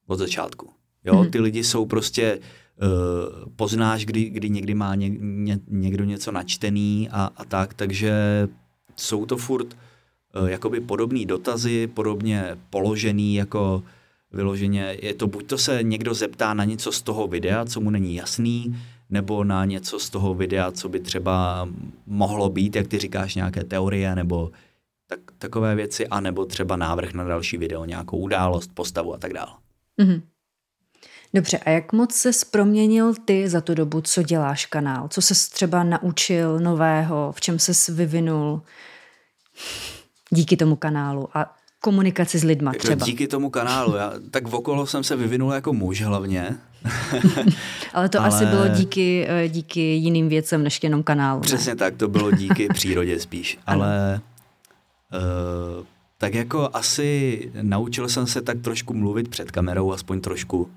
[0.07, 0.71] od začátku.
[1.05, 1.31] Jo, mm-hmm.
[1.31, 2.39] ty lidi jsou prostě,
[2.83, 8.13] uh, poznáš, kdy, kdy někdy má ně, ně, někdo něco načtený a, a tak, takže
[8.97, 9.77] jsou to furt
[10.41, 13.83] uh, jakoby podobné dotazy, podobně položený jako
[14.33, 17.91] vyloženě, je to buď to se někdo zeptá na něco z toho videa, co mu
[17.91, 18.77] není jasný,
[19.11, 21.69] nebo na něco z toho videa, co by třeba
[22.07, 24.51] mohlo být, jak ty říkáš, nějaké teorie, nebo
[25.07, 29.53] tak, takové věci, anebo třeba návrh na další video, nějakou událost, postavu a tak dále.
[29.99, 30.23] Mm-hmm.
[31.35, 35.09] Dobře, a jak moc se proměnil ty za tu dobu, co děláš kanál?
[35.09, 38.63] Co se třeba naučil nového, v čem se vyvinul
[40.31, 43.07] díky tomu kanálu a komunikaci s lidma třeba?
[43.07, 46.57] Díky tomu kanálu, já, tak v okolo jsem se vyvinul jako muž hlavně.
[47.95, 48.29] Ale to Ale...
[48.29, 51.41] asi bylo díky, eh, díky jiným věcem než jenom kanálu.
[51.41, 51.77] Přesně ne?
[51.77, 53.59] tak, to bylo díky přírodě spíš.
[53.67, 54.21] Ale
[55.13, 55.85] uh,
[56.19, 60.59] tak jako asi naučil jsem se tak trošku mluvit před kamerou, aspoň trošku.
[60.63, 60.69] Uh,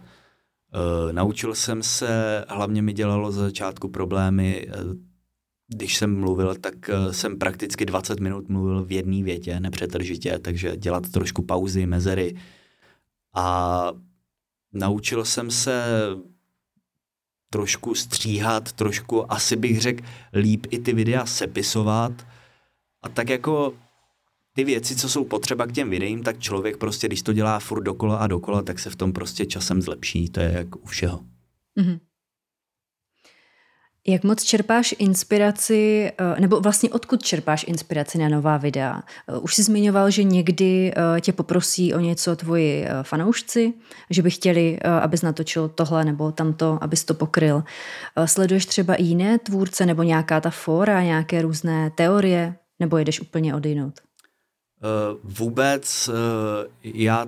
[1.12, 4.94] naučil jsem se, hlavně mi dělalo za začátku problémy, uh,
[5.76, 10.78] když jsem mluvil, tak uh, jsem prakticky 20 minut mluvil v jedné větě, nepřetržitě, takže
[10.78, 12.36] dělat trošku pauzy, mezery.
[13.36, 13.88] A
[14.74, 15.84] naučil jsem se
[17.50, 20.04] trošku stříhat, trošku, asi bych řekl,
[20.34, 22.28] líp i ty videa sepisovat.
[23.02, 23.74] A tak jako
[24.54, 27.84] ty věci, co jsou potřeba k těm videím, tak člověk prostě, když to dělá furt
[27.84, 30.30] dokola a dokola, tak se v tom prostě časem zlepší.
[30.30, 31.20] To je jak u všeho.
[31.80, 32.00] Mm-hmm.
[34.08, 39.02] Jak moc čerpáš inspiraci, eh, nebo vlastně odkud čerpáš inspiraci na nová videa?
[39.28, 43.74] Eh, už jsi zmiňoval, že někdy eh, tě poprosí o něco tvoji fanoušci,
[44.10, 47.64] že by chtěli, abys natočil tohle nebo tamto, abys to pokryl.
[48.26, 53.56] Sleduješ třeba i jiné tvůrce nebo nějaká ta fora, nějaké různé teorie, nebo jedeš úplně
[53.56, 53.94] odejnout?
[54.84, 56.10] Uh, vůbec
[56.84, 57.28] já,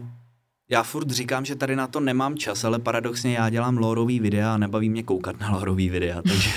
[0.74, 4.54] já furt říkám, že tady na to nemám čas, ale paradoxně já dělám lorový videa
[4.54, 6.52] a nebaví mě koukat na lorový videa, takže,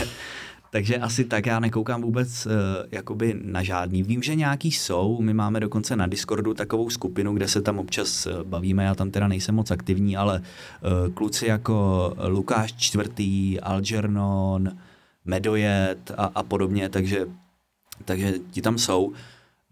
[0.71, 2.53] takže asi tak já nekoukám vůbec uh,
[2.93, 4.03] jakoby na žádný.
[4.03, 8.29] Vím, že nějaký jsou, my máme dokonce na Discordu takovou skupinu, kde se tam občas
[8.45, 14.71] bavíme, já tam teda nejsem moc aktivní, ale uh, kluci jako Lukáš čtvrtý, Algernon,
[15.25, 17.27] Medojet a, a podobně, takže,
[18.05, 19.13] takže ti tam jsou.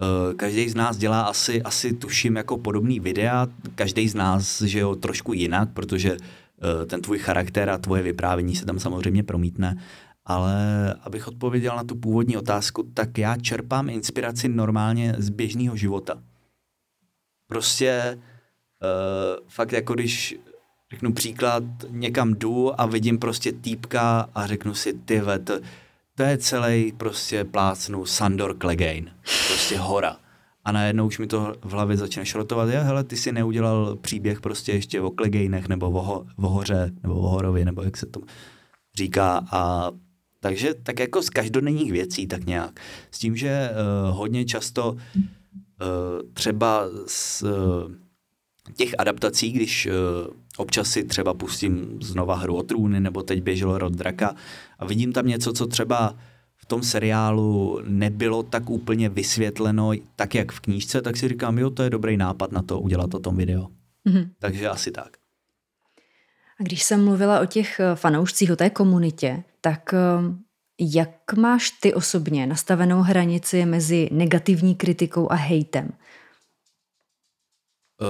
[0.03, 4.78] Eh, každý z nás dělá asi, asi tuším jako podobný videa, každý z nás, že
[4.78, 9.76] jo, trošku jinak, protože eh, ten tvůj charakter a tvoje vyprávění se tam samozřejmě promítne,
[10.24, 10.55] ale
[10.95, 16.22] abych odpověděl na tu původní otázku, tak já čerpám inspiraci normálně z běžného života.
[17.47, 20.36] Prostě uh, fakt jako když
[20.90, 25.61] řeknu příklad, někam jdu a vidím prostě týpka a řeknu si, ty to,
[26.16, 29.16] to je celý prostě plácnu Sandor Clegane.
[29.46, 30.16] Prostě hora.
[30.64, 34.40] A najednou už mi to v hlavě začne šrotovat, je, hele, ty si neudělal příběh
[34.40, 38.06] prostě ještě o Cleganech, nebo o, ho, o hoře, nebo o horovi, nebo jak se
[38.06, 38.20] to
[38.96, 39.46] říká.
[39.52, 39.90] A
[40.40, 42.80] takže tak jako z každodenních věcí tak nějak.
[43.10, 44.98] S tím, že uh, hodně často uh,
[46.32, 47.50] třeba z uh,
[48.74, 53.78] těch adaptací, když uh, občas si třeba pustím znova hru o trůny, nebo teď běžel
[53.78, 54.34] Rod Draka
[54.78, 56.14] a vidím tam něco, co třeba
[56.57, 61.70] v tom seriálu nebylo tak úplně vysvětleno tak, jak v knížce, tak si říkám, jo,
[61.70, 63.68] to je dobrý nápad na to udělat o tom video.
[64.07, 64.28] Mm-hmm.
[64.38, 65.16] Takže asi tak.
[66.61, 69.98] A když jsem mluvila o těch eh, fanoušcích, o té komunitě, tak eh,
[70.80, 75.90] jak máš ty osobně nastavenou hranici mezi negativní kritikou a hejtem?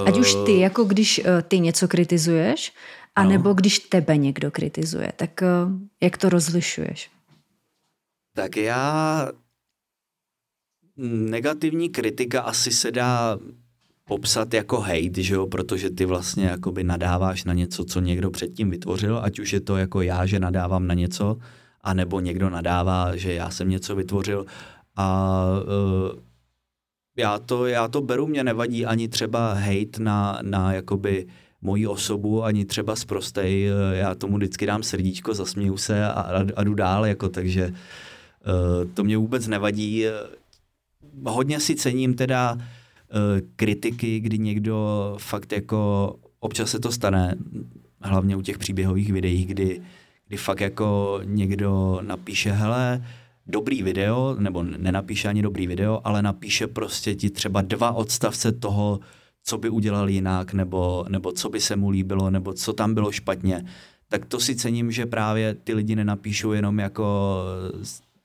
[0.05, 2.73] Ať už ty, jako když eh, ty něco kritizuješ,
[3.15, 3.53] anebo no.
[3.53, 5.43] když tebe někdo kritizuje, tak
[6.01, 7.11] jak to rozlišuješ?
[8.33, 9.31] Tak já...
[11.07, 13.37] Negativní kritika asi se dá
[14.05, 15.47] popsat jako hate, že jo?
[15.47, 19.77] protože ty vlastně jakoby nadáváš na něco, co někdo předtím vytvořil, ať už je to
[19.77, 21.37] jako já, že nadávám na něco,
[21.81, 24.45] anebo někdo nadává, že já jsem něco vytvořil
[24.95, 25.41] a
[26.13, 26.24] uh,
[27.15, 31.27] já, to, já to beru, mě nevadí ani třeba hate na, na jakoby
[31.61, 36.45] moji osobu, ani třeba zprostej, e, já tomu vždycky dám srdíčko, zasměju se a, a,
[36.55, 37.75] a jdu dál, jako, takže uh,
[38.45, 40.05] Eh, to mě vůbec nevadí.
[41.25, 47.35] Hodně si cením teda eh, kritiky, kdy někdo fakt jako, občas se to stane,
[48.01, 49.81] hlavně u těch příběhových videí, kdy,
[50.27, 53.05] kdy fakt jako někdo napíše, hele,
[53.47, 58.99] dobrý video, nebo nenapíše ani dobrý video, ale napíše prostě ti třeba dva odstavce toho,
[59.43, 63.11] co by udělal jinak, nebo, nebo co by se mu líbilo, nebo co tam bylo
[63.11, 63.65] špatně,
[64.09, 67.37] tak to si cením, že právě ty lidi nenapíšou jenom jako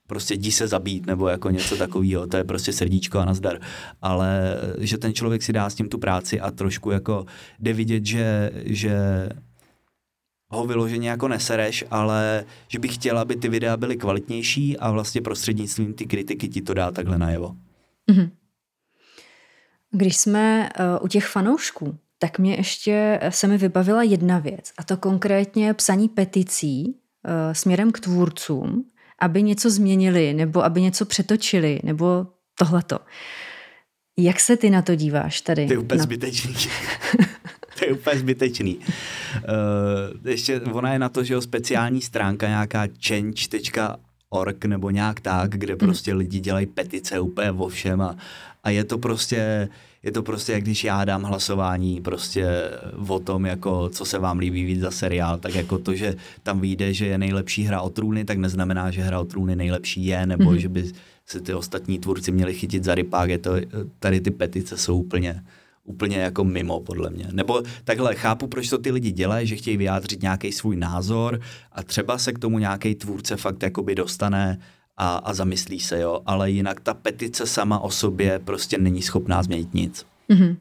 [0.06, 3.60] prostě jdi se zabít nebo jako něco takového, to je prostě srdíčko a nazdar,
[4.02, 7.26] ale že ten člověk si dá s tím tu práci a trošku jako
[7.58, 9.28] jde vidět, že, že
[10.50, 15.20] ho vyloženě jako nesereš, ale že bych chtěl, aby ty videa byly kvalitnější a vlastně
[15.20, 17.56] prostřednictvím ty kritiky ti to dá takhle najevo.
[18.10, 18.30] Mm-hmm.
[19.90, 24.84] Když jsme uh, u těch fanoušků, tak mě ještě se mi vybavila jedna věc, a
[24.84, 28.84] to konkrétně psaní peticí uh, směrem k tvůrcům,
[29.18, 32.26] aby něco změnili, nebo aby něco přetočili, nebo
[32.58, 32.98] tohleto.
[34.18, 35.66] Jak se ty na to díváš tady?
[35.66, 36.04] To je úplně na...
[36.04, 36.54] zbytečný.
[37.80, 38.76] to je úplně zbytečný.
[38.76, 45.50] Uh, ještě ona je na to, že jo, speciální stránka nějaká change.org nebo nějak tak,
[45.50, 45.78] kde mhm.
[45.78, 48.16] prostě lidi dělají petice úplně o všem a,
[48.64, 49.68] a je to prostě
[50.02, 52.46] je to prostě, jak když já dám hlasování prostě
[53.08, 56.60] o tom, jako co se vám líbí víc za seriál, tak jako to, že tam
[56.60, 60.26] vyjde, že je nejlepší hra o trůny, tak neznamená, že hra o trůny nejlepší je,
[60.26, 60.56] nebo mm-hmm.
[60.56, 60.92] že by
[61.26, 63.30] se ty ostatní tvůrci měli chytit za rypák.
[63.30, 63.52] Je to,
[63.98, 65.42] tady ty petice jsou úplně,
[65.90, 67.28] úplně jako mimo, podle mě.
[67.32, 71.40] Nebo takhle, chápu, proč to ty lidi dělají, že chtějí vyjádřit nějaký svůj názor
[71.72, 74.58] a třeba se k tomu nějaký tvůrce fakt jakoby dostane
[74.96, 79.42] a, a zamyslí se, jo, ale jinak ta petice sama o sobě prostě není schopná
[79.42, 80.06] změnit nic.
[80.30, 80.56] Mm-hmm.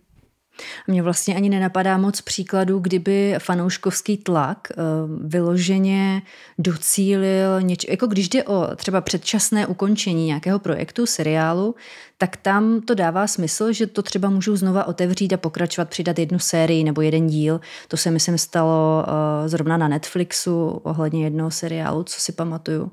[0.87, 4.83] Mně vlastně ani nenapadá moc příkladů, kdyby fanouškovský tlak uh,
[5.29, 6.21] vyloženě
[6.57, 11.75] docílil něč, jako když jde o třeba předčasné ukončení nějakého projektu, seriálu,
[12.17, 16.39] tak tam to dává smysl, že to třeba můžou znova otevřít a pokračovat, přidat jednu
[16.39, 17.61] sérii nebo jeden díl.
[17.87, 22.91] To se myslím stalo uh, zrovna na Netflixu ohledně jednoho seriálu, co si pamatuju.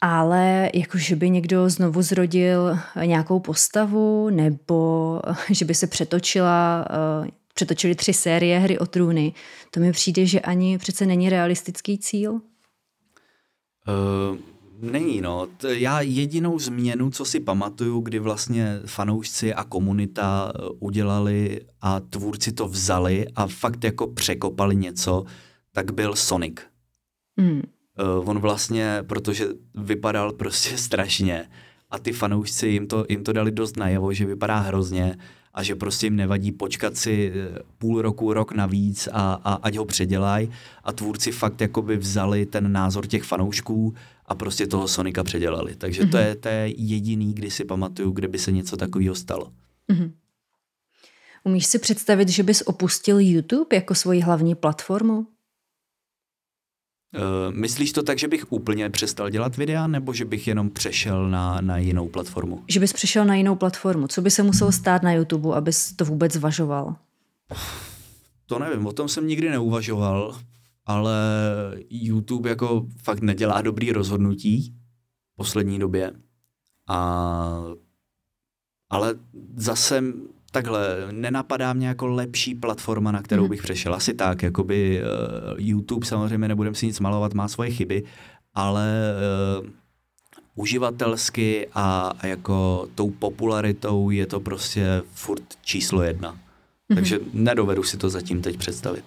[0.00, 5.20] Ale jako, že by někdo znovu zrodil nějakou postavu nebo
[5.50, 6.86] že by se přetočila,
[7.20, 9.34] uh, přetočily tři série hry o trůny,
[9.70, 12.32] to mi přijde, že ani přece není realistický cíl.
[12.32, 12.40] Uh,
[14.80, 15.48] není, no.
[15.68, 22.52] Já jedinou změnu, co si pamatuju, kdy vlastně fanoušci a komunita eh, udělali a tvůrci
[22.52, 25.24] to vzali a fakt jako překopali něco,
[25.72, 26.54] tak byl Sonic.
[27.38, 27.62] Hmm.
[28.02, 31.48] Uh, on vlastně, protože vypadal prostě strašně
[31.90, 35.16] a ty fanoušci jim to, jim to dali dost najevo, že vypadá hrozně
[35.54, 39.76] a že prostě jim nevadí počkat si eh, půl roku, rok navíc a, a ať
[39.76, 40.50] ho předělají
[40.84, 43.94] a tvůrci fakt jakoby vzali ten názor těch fanoušků
[44.26, 45.76] a prostě toho Sonika předělali.
[45.76, 46.10] Takže mm-hmm.
[46.10, 49.52] to, je, to je jediný, kdy si pamatuju, kde by se něco takového stalo.
[49.92, 50.10] Mm-hmm.
[51.44, 55.26] Umíš si představit, že bys opustil YouTube jako svoji hlavní platformu?
[57.14, 61.30] Uh, myslíš to tak, že bych úplně přestal dělat videa, nebo že bych jenom přešel
[61.30, 62.64] na, na jinou platformu?
[62.68, 64.08] Že bys přešel na jinou platformu.
[64.08, 66.96] Co by se muselo stát na YouTube, abys to vůbec zvažoval?
[68.46, 70.38] To nevím, o tom jsem nikdy neuvažoval,
[70.86, 71.14] ale
[71.90, 74.74] YouTube jako fakt nedělá dobrý rozhodnutí
[75.32, 76.12] v poslední době.
[76.88, 77.62] A,
[78.90, 79.14] ale
[79.56, 80.02] zase
[80.50, 83.50] takhle, nenapadá mě jako lepší platforma, na kterou mhm.
[83.50, 83.94] bych přešel.
[83.94, 88.02] Asi tak, jakoby uh, YouTube samozřejmě nebudem si nic malovat, má svoje chyby,
[88.54, 89.14] ale
[89.60, 89.66] uh,
[90.54, 96.32] uživatelsky a, a jako tou popularitou je to prostě furt číslo jedna.
[96.32, 96.94] Mm-hmm.
[96.94, 99.04] Takže nedovedu si to zatím teď představit.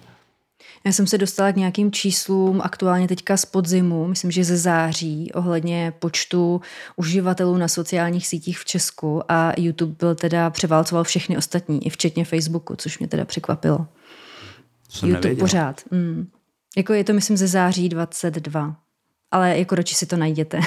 [0.86, 5.32] Já jsem se dostala k nějakým číslům aktuálně teďka z podzimu, myslím, že ze září,
[5.32, 6.60] ohledně počtu
[6.96, 12.24] uživatelů na sociálních sítích v Česku a YouTube byl teda převálcoval všechny ostatní, i včetně
[12.24, 13.86] Facebooku, což mě teda překvapilo.
[14.88, 15.44] Jsem YouTube nevěděl.
[15.44, 15.82] pořád.
[15.90, 16.28] Mm.
[16.76, 18.76] Jako je to, myslím, ze září 22.
[19.30, 20.60] Ale jako roči si to najděte.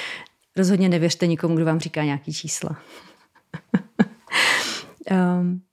[0.56, 2.76] Rozhodně nevěřte nikomu, kdo vám říká nějaký čísla.
[5.10, 5.62] um,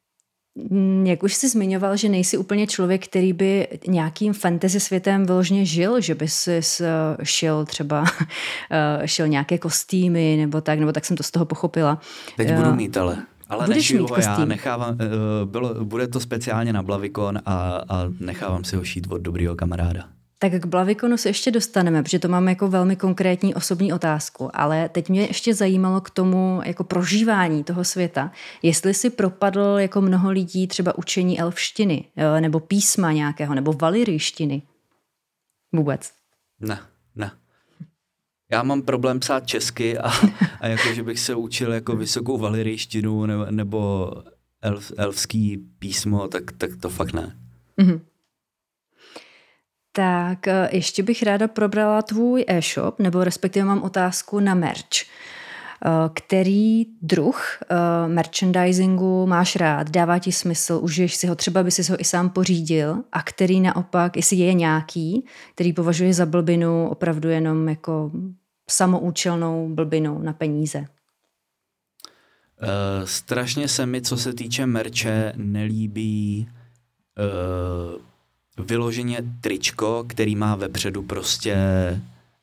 [1.04, 6.02] jak už jsi zmiňoval, že nejsi úplně člověk, který by nějakým fantasy světem vyložně žil,
[6.02, 6.60] že by si
[7.24, 8.06] šil třeba
[8.72, 12.02] eh, šil nějaké kostýmy nebo tak, nebo tak jsem to z toho pochopila.
[12.38, 13.18] Teď budu eh, mít ale.
[13.50, 15.06] Ale Budeš mít ho já, nechávám, eh,
[15.46, 20.17] bylo, bude to speciálně na Blavikon a, a nechávám si ho šít od dobrýho kamaráda.
[20.40, 24.90] Tak k Blavikonu se ještě dostaneme, protože to mám jako velmi konkrétní osobní otázku, ale
[24.90, 28.32] teď mě ještě zajímalo k tomu jako prožívání toho světa,
[28.62, 32.06] jestli si propadl jako mnoho lidí třeba učení elfštiny,
[32.40, 34.62] nebo písma nějakého, nebo valiryštiny.
[35.74, 36.12] Vůbec.
[36.60, 36.80] Ne,
[37.16, 37.32] ne.
[38.52, 40.12] Já mám problém psát česky a,
[40.62, 44.12] a jako, že bych se učil jako vysokou valiryštinu nebo, nebo
[44.62, 47.36] elf, elfský písmo, tak, tak to fakt ne.
[47.78, 48.00] Mm-hmm.
[49.98, 55.08] Tak eh, ještě bych ráda probrala tvůj e-shop, nebo respektive mám otázku na merch.
[55.86, 61.72] Eh, který druh uh, merchandisingu máš rád, dává ti smysl, užiješ si ho, třeba by
[61.72, 66.90] si ho i sám pořídil a který naopak, jestli je nějaký, který považuje za blbinu
[66.90, 68.12] opravdu jenom jako
[68.70, 70.80] samoučelnou blbinu na peníze.
[70.80, 70.86] Uh,
[73.06, 76.48] strašně se mi, co se týče merče, nelíbí
[77.94, 78.02] uh,
[78.58, 81.56] vyloženě tričko, který má vepředu prostě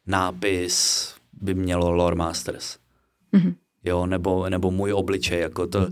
[0.07, 1.09] nápis,
[1.41, 2.77] by mělo Lore Masters.
[3.33, 3.55] Mm-hmm.
[3.85, 5.87] Jo, nebo, nebo můj obličej, jako to,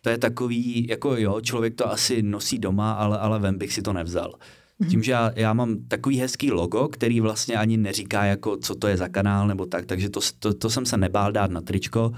[0.00, 3.82] to je takový, jako jo, člověk to asi nosí doma, ale, ale ven bych si
[3.82, 4.30] to nevzal.
[4.30, 4.90] Mm-hmm.
[4.90, 8.88] Tím, že já, já mám takový hezký logo, který vlastně ani neříká, jako co to
[8.88, 12.12] je za kanál nebo tak, takže to, to, to jsem se nebál dát na tričko,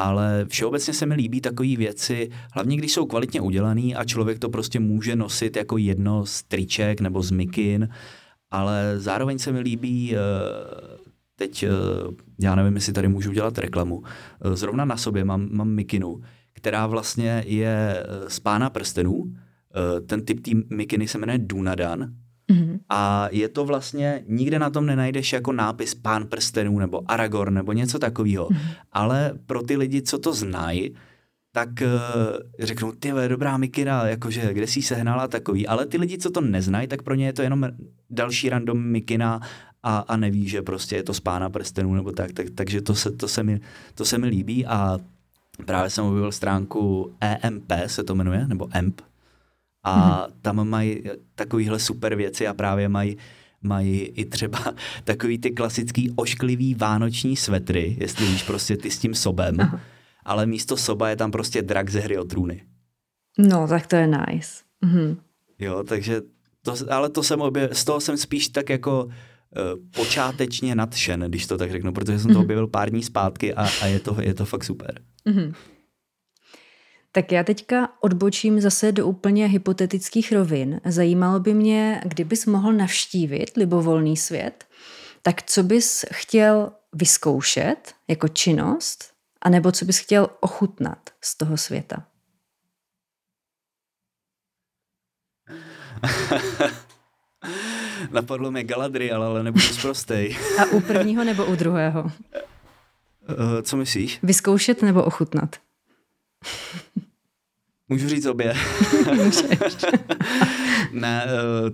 [0.00, 4.48] ale všeobecně se mi líbí takové věci, hlavně když jsou kvalitně udělaný a člověk to
[4.48, 7.88] prostě může nosit jako jedno z triček nebo z mikin,
[8.50, 10.20] ale zároveň se mi líbí uh,
[11.40, 11.68] teď, eh,
[12.40, 16.20] já nevím, jestli tady můžu dělat reklamu, eh, zrovna na sobě mám, mám mikinu,
[16.52, 19.34] která vlastně je eh, z pána prstenů,
[20.06, 22.10] ten typ té mikiny se jmenuje Dunadan,
[22.50, 22.78] Mm-hmm.
[22.88, 27.72] A je to vlastně, nikde na tom nenajdeš jako nápis Pán prstenů nebo Aragorn nebo
[27.72, 28.48] něco takového.
[28.48, 28.74] Mm-hmm.
[28.92, 30.94] Ale pro ty lidi, co to znají,
[31.52, 31.88] tak uh,
[32.58, 35.66] řeknou, ty dobrá mikina, jakože kde jsi sehnala takový.
[35.66, 37.68] Ale ty lidi, co to neznají, tak pro ně je to jenom
[38.10, 39.40] další random mikina
[39.82, 42.94] a, a neví, že prostě je to z pána prstenů nebo tak, tak takže to
[42.94, 43.60] se, to, se mi,
[43.94, 44.98] to se mi líbí a
[45.66, 49.00] právě jsem objevil stránku EMP se to jmenuje, nebo EMP
[49.82, 50.32] a mm-hmm.
[50.42, 51.02] tam mají
[51.34, 53.16] takovýhle super věci a právě mají
[53.62, 54.58] mají i třeba
[55.04, 59.80] takový ty klasický ošklivý vánoční svetry, jestli víš prostě ty s tím sobem, Aha.
[60.24, 62.62] ale místo soba je tam prostě drak ze hry o trůny.
[63.38, 64.62] No, tak to je nice.
[64.80, 65.16] Mhm.
[65.58, 66.20] Jo, takže
[66.62, 69.08] to, ale to jsem obě, z toho jsem spíš tak jako
[69.56, 72.44] Eh, počátečně nadšen, když to tak řeknu, protože jsem to mhm.
[72.44, 75.00] objevil pár dní zpátky a, a je, to, je to fakt super.
[75.26, 75.54] Mm-hmm.
[77.12, 80.80] Tak já teďka odbočím zase do úplně hypotetických rovin.
[80.84, 84.64] Zajímalo by mě, kdybys mohl navštívit libovolný svět,
[85.22, 89.12] tak co bys chtěl vyzkoušet jako činnost,
[89.42, 92.06] anebo co bys chtěl ochutnat z toho světa?
[98.10, 100.36] Napadlo mě Galadriel, ale nebudu zprostej.
[100.58, 102.02] A u prvního nebo u druhého?
[102.02, 102.10] Uh,
[103.62, 104.18] co myslíš?
[104.22, 105.56] Vyzkoušet nebo ochutnat?
[107.90, 108.54] Můžu říct obě.
[110.92, 111.70] ne, uh,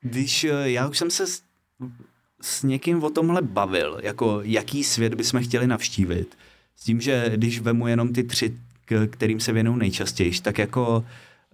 [0.00, 1.42] když uh, já už jsem se s,
[2.40, 6.38] s někým o tomhle bavil, jako jaký svět bychom chtěli navštívit.
[6.76, 10.96] S tím, že když vemu jenom ty tři, k, kterým se věnují nejčastěji, tak jako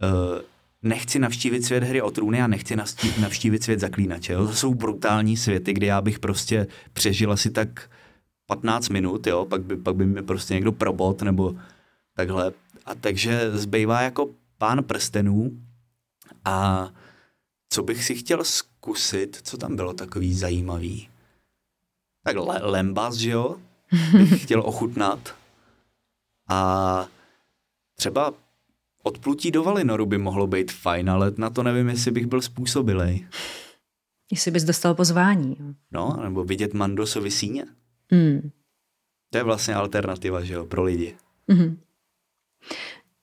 [0.03, 0.41] uh,
[0.83, 2.77] nechci navštívit svět hry o trůny a nechci
[3.21, 4.33] navštívit svět zaklínače.
[4.33, 4.47] Jo?
[4.47, 7.91] To jsou brutální světy, kdy já bych prostě přežil asi tak
[8.47, 9.45] 15 minut, jo?
[9.45, 11.57] Pak, by, pak by mě prostě někdo probot nebo
[12.17, 12.53] takhle.
[12.89, 15.63] A takže zbývá jako pán prstenů
[16.45, 16.89] a
[17.73, 21.09] co bych si chtěl zkusit, co tam bylo takový zajímavý?
[22.25, 23.57] Tak le- lembas, že jo?
[24.13, 25.35] Bych chtěl ochutnat.
[26.49, 27.09] A
[27.97, 28.35] třeba
[29.03, 33.29] Odplutí do Valinoru by mohlo být fajn, ale na to nevím, jestli bych byl způsobilej.
[34.33, 35.57] Jestli bys dostal pozvání.
[35.91, 37.65] No, nebo vidět Mandosovy síně.
[38.13, 38.51] Mm.
[39.31, 41.17] To je vlastně alternativa, že jo, pro lidi.
[41.49, 41.77] Mm-hmm.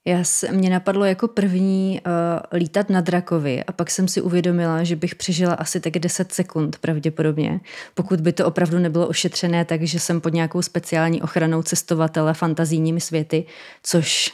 [0.07, 4.83] Já se, mě napadlo jako první uh, lítat na drakovi a pak jsem si uvědomila,
[4.83, 7.59] že bych přežila asi tak 10 sekund pravděpodobně,
[7.93, 13.01] pokud by to opravdu nebylo ošetřené tak, že jsem pod nějakou speciální ochranou cestovatele fantazijními
[13.01, 13.45] světy,
[13.83, 14.33] což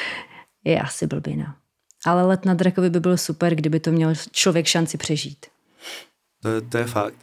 [0.64, 1.56] je asi blbina.
[2.06, 5.46] Ale let na drakovi by byl super, kdyby to měl člověk šanci přežít.
[6.42, 7.14] To, to je fakt.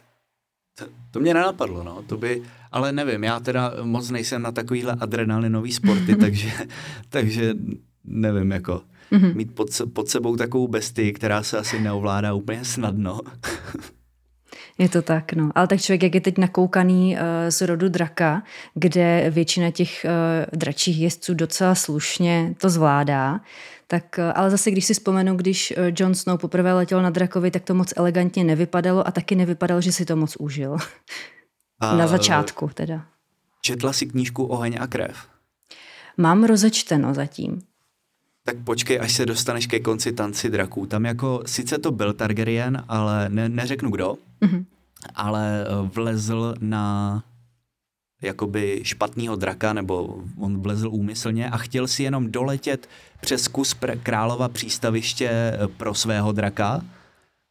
[0.78, 2.02] To, to mě nenapadlo, no.
[2.02, 2.42] To by,
[2.72, 6.50] ale nevím, já teda moc nejsem na takovýhle adrenalinový sporty, takže,
[7.08, 7.54] takže
[8.04, 8.82] nevím, jako
[9.12, 9.34] mm-hmm.
[9.34, 13.20] mít pod, pod sebou takovou bestii, která se asi neovládá úplně snadno.
[14.78, 15.50] Je to tak, no.
[15.54, 18.42] Ale tak člověk, jak je teď nakoukaný uh, z rodu draka,
[18.74, 23.40] kde většina těch uh, dračích jezdců docela slušně to zvládá,
[23.86, 27.50] tak, uh, ale zase, když si vzpomenu, když uh, Jon Snow poprvé letěl na drakovi,
[27.50, 30.76] tak to moc elegantně nevypadalo a taky nevypadalo, že si to moc užil.
[31.80, 33.04] A, na začátku teda.
[33.60, 35.16] Četla si knížku Oheň a krev?
[36.16, 37.62] Mám rozečteno zatím.
[38.44, 40.86] Tak počkej, až se dostaneš ke konci tanci draků.
[40.86, 44.64] Tam jako, sice to byl Targaryen, ale ne, neřeknu kdo, mm-hmm.
[45.14, 47.24] ale eh, vlezl na
[48.22, 52.88] jakoby špatného draka, nebo on vlezl úmyslně a chtěl si jenom doletět
[53.20, 56.80] přes kus králova přístaviště eh, pro svého draka,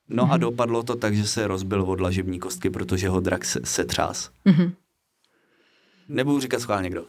[0.10, 0.34] No mm-hmm.
[0.34, 3.86] a dopadlo to tak, že se rozbil od lažební kostky, protože ho drak se, se
[3.86, 4.30] třás.
[4.46, 4.72] Mm-hmm.
[6.10, 7.06] Nebudu říkat schválně kdo.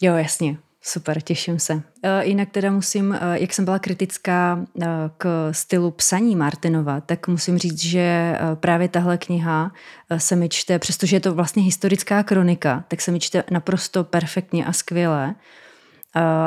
[0.00, 0.58] Jo, jasně.
[0.84, 1.74] Super, těším se.
[1.74, 1.82] Uh,
[2.22, 4.84] jinak teda musím, uh, jak jsem byla kritická uh,
[5.18, 9.72] k stylu psaní Martinova, tak musím říct, že uh, právě tahle kniha
[10.10, 14.04] uh, se mi čte, přestože je to vlastně historická kronika, tak se mi čte naprosto
[14.04, 15.34] perfektně a skvěle.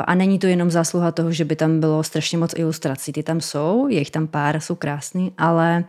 [0.04, 3.12] A není to jenom zásluha toho, že by tam bylo strašně moc ilustrací.
[3.12, 5.84] Ty tam jsou, je jich tam pár, jsou krásný, ale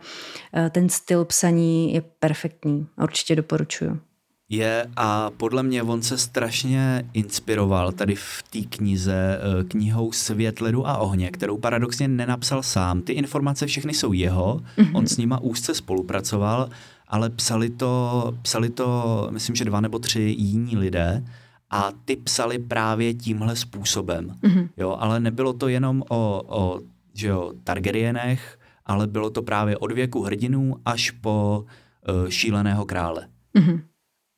[0.56, 2.86] uh, ten styl psaní je perfektní.
[2.96, 4.00] Určitě doporučuju
[4.48, 10.60] je a podle mě on se strašně inspiroval tady v té knize eh, knihou Svět
[10.60, 13.02] ledu a ohně, kterou paradoxně nenapsal sám.
[13.02, 14.96] Ty informace všechny jsou jeho, mm-hmm.
[14.96, 16.68] on s nima úzce spolupracoval,
[17.08, 21.24] ale psali to, psali to, myslím, že dva nebo tři jiní lidé
[21.70, 24.34] a ty psali právě tímhle způsobem.
[24.42, 24.68] Mm-hmm.
[24.76, 26.80] Jo, ale nebylo to jenom o, o
[27.14, 31.64] že jo, Targaryenech, ale bylo to právě od věku hrdinů až po
[32.08, 33.28] uh, šíleného krále.
[33.54, 33.80] Mm-hmm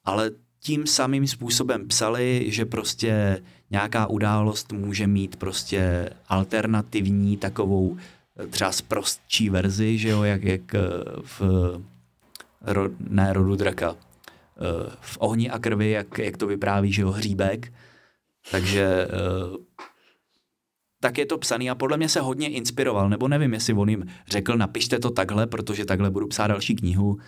[0.05, 0.31] ale
[0.61, 8.71] tím samým způsobem psali, že prostě nějaká událost může mít prostě alternativní takovou eh, třeba
[8.89, 10.81] prostší verzi, že jo, jak, jak eh,
[11.23, 11.41] v
[12.63, 13.97] ro, ne rodu draka,
[15.01, 17.73] v ohni a krvi, jak, jak to vypráví, že jo, hříbek.
[18.51, 19.09] Takže
[21.01, 24.05] tak je to psaný a podle mě se hodně inspiroval, nebo nevím, jestli on jim
[24.29, 27.19] řekl, napište to takhle, protože takhle budu psát další knihu,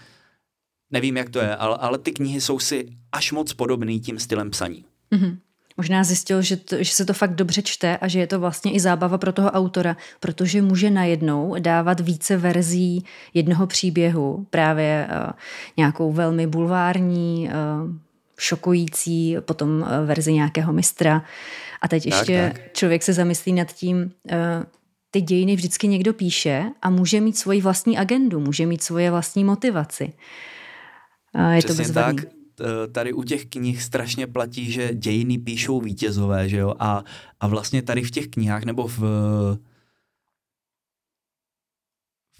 [0.93, 4.51] Nevím, jak to je, ale, ale ty knihy jsou si až moc podobný tím stylem
[4.51, 4.85] psaní.
[5.13, 5.39] Mm-hmm.
[5.77, 8.73] Možná zjistil, že, to, že se to fakt dobře čte a že je to vlastně
[8.73, 13.05] i zábava pro toho autora, protože může najednou dávat více verzí
[13.35, 15.31] jednoho příběhu, právě uh,
[15.77, 17.91] nějakou velmi bulvární, uh,
[18.39, 21.25] šokující, potom uh, verzi nějakého mistra.
[21.83, 22.73] A teď tak, ještě tak.
[22.73, 24.37] člověk se zamyslí nad tím, uh,
[25.11, 29.45] ty dějiny vždycky někdo píše a může mít svoji vlastní agendu, může mít svoje vlastní
[29.45, 30.13] motivaci.
[31.53, 32.17] Je Přesně to tak.
[32.93, 36.75] Tady u těch knih strašně platí, že dějiny píšou vítězové, že jo?
[36.79, 37.05] A,
[37.41, 38.99] a vlastně tady v těch knihách nebo v,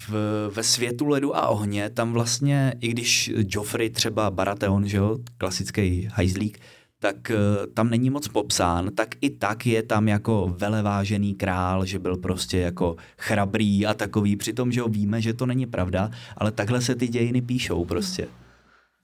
[0.07, 0.11] v,
[0.53, 6.07] ve světu ledu a ohně, tam vlastně, i když Joffrey třeba Baratheon, že jo, klasický
[6.11, 6.59] hajzlík,
[6.99, 7.37] tak eh,
[7.73, 12.57] tam není moc popsán, tak i tak je tam jako velevážený král, že byl prostě
[12.57, 16.95] jako chrabrý a takový, přitom, že ho víme, že to není pravda, ale takhle se
[16.95, 18.27] ty dějiny píšou prostě.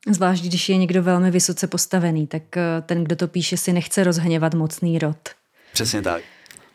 [0.08, 4.04] Zvlášť, když je někdo velmi vysoce postavený, tak eh, ten, kdo to píše, si nechce
[4.04, 5.30] rozhněvat mocný rod.
[5.74, 6.24] Přesně tak.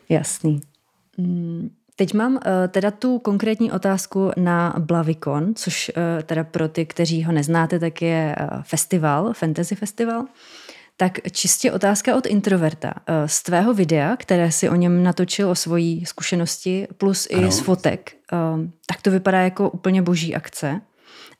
[0.09, 0.61] Jasný.
[1.17, 6.85] Mm, teď mám eh, teda tu konkrétní otázku na Blavikon, což eh, teda pro ty,
[6.85, 10.25] kteří ho neznáte, tak je festival, fantasy festival.
[10.97, 12.93] Tak čistě otázka od introverta.
[13.25, 17.51] Z tvého videa, které si o něm natočil o svojí zkušenosti, plus i ano.
[17.51, 18.15] z fotek,
[18.85, 20.81] tak to vypadá jako úplně boží akce.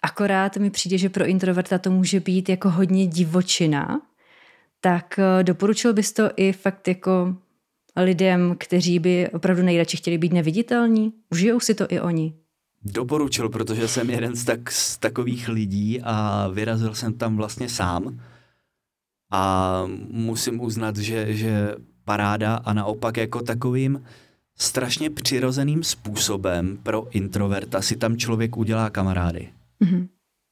[0.05, 4.01] Akorát mi přijde, že pro introverta to může být jako hodně divočina,
[4.81, 7.35] tak eh, doporučil bys to i fakt jako
[7.95, 11.13] lidem, kteří by opravdu nejradši chtěli být neviditelní?
[11.31, 12.33] Užijou si to i oni?
[12.83, 18.21] Doporučil, protože jsem jeden z, tak, z takových lidí a vyrazil jsem tam vlastně sám.
[19.31, 24.03] A musím uznat, že, že paráda a naopak jako takovým
[24.57, 29.49] strašně přirozeným způsobem pro introverta si tam člověk udělá kamarády.
[29.81, 30.07] Mm-hmm.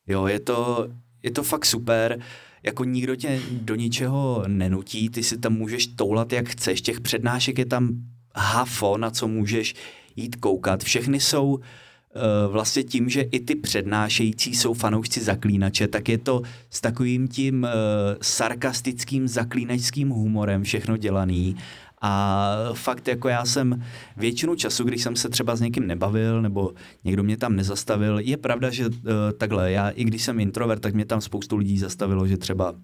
[0.07, 0.87] Jo, je to,
[1.23, 2.19] je to fakt super,
[2.63, 7.59] jako nikdo tě do ničeho nenutí, ty si tam můžeš toulat jak chceš, těch přednášek
[7.59, 7.89] je tam
[8.35, 9.75] hafo, na co můžeš
[10.15, 10.83] jít koukat.
[10.83, 11.61] Všechny jsou uh,
[12.47, 17.63] vlastně tím, že i ty přednášející jsou fanoušci zaklínače, tak je to s takovým tím
[17.63, 17.69] uh,
[18.21, 21.55] sarkastickým zaklínačským humorem všechno dělaný
[22.05, 23.83] a fakt jako já jsem
[24.17, 26.71] většinu času, když jsem se třeba s někým nebavil nebo
[27.03, 28.93] někdo mě tam nezastavil, je pravda, že uh,
[29.37, 32.75] takhle, já i když jsem introvert, tak mě tam spoustu lidí zastavilo, že třeba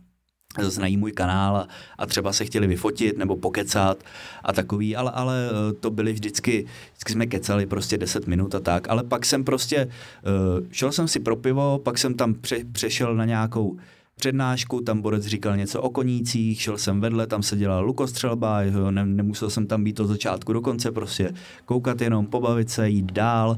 [0.58, 1.68] znají můj kanál a,
[1.98, 4.04] a třeba se chtěli vyfotit nebo pokecat
[4.44, 8.60] a takový, ale, ale eh, to byly vždycky, vždycky jsme kecali prostě 10 minut a
[8.60, 12.66] tak, ale pak jsem prostě, uh, šel jsem si pro pivo, pak jsem tam pře,
[12.72, 13.78] přešel na nějakou
[14.20, 18.92] přednášku, tam borec říkal něco o konících, šel jsem vedle, tam se dělala lukostřelba, jo,
[18.92, 21.34] ne, nemusel jsem tam být od začátku do konce, prostě
[21.66, 23.58] koukat jenom, pobavit se, jít dál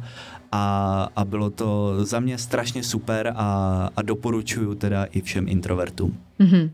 [0.51, 6.17] a, a bylo to za mě strašně super a, a doporučuju teda i všem introvertům.
[6.39, 6.69] Mm-hmm.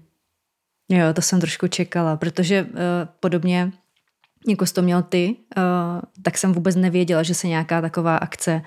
[0.92, 2.70] Jo, to jsem trošku čekala, protože uh,
[3.20, 3.72] podobně
[4.48, 5.64] jako jsi to měl ty, uh,
[6.22, 8.62] tak jsem vůbec nevěděla, že se nějaká taková akce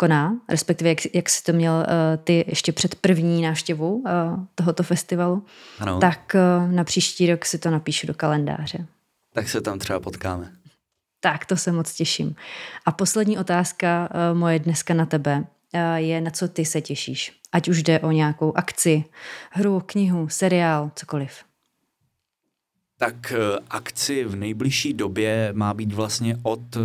[0.00, 1.84] koná, respektive jak, jak jsi to měl uh,
[2.24, 4.10] ty ještě před první návštěvou uh,
[4.54, 5.46] tohoto festivalu,
[5.78, 5.98] ano.
[5.98, 8.86] tak uh, na příští rok si to napíšu do kalendáře.
[9.32, 10.52] Tak se tam třeba potkáme.
[11.20, 12.34] Tak, to se moc těším.
[12.86, 15.44] A poslední otázka uh, moje dneska na tebe.
[15.96, 17.40] je, na co ty se těšíš.
[17.52, 19.04] Ať už jde o nějakou akci,
[19.50, 21.44] hru, knihu, seriál, cokoliv.
[22.98, 23.32] Tak
[23.70, 26.76] akci v nejbližší době má být vlastně od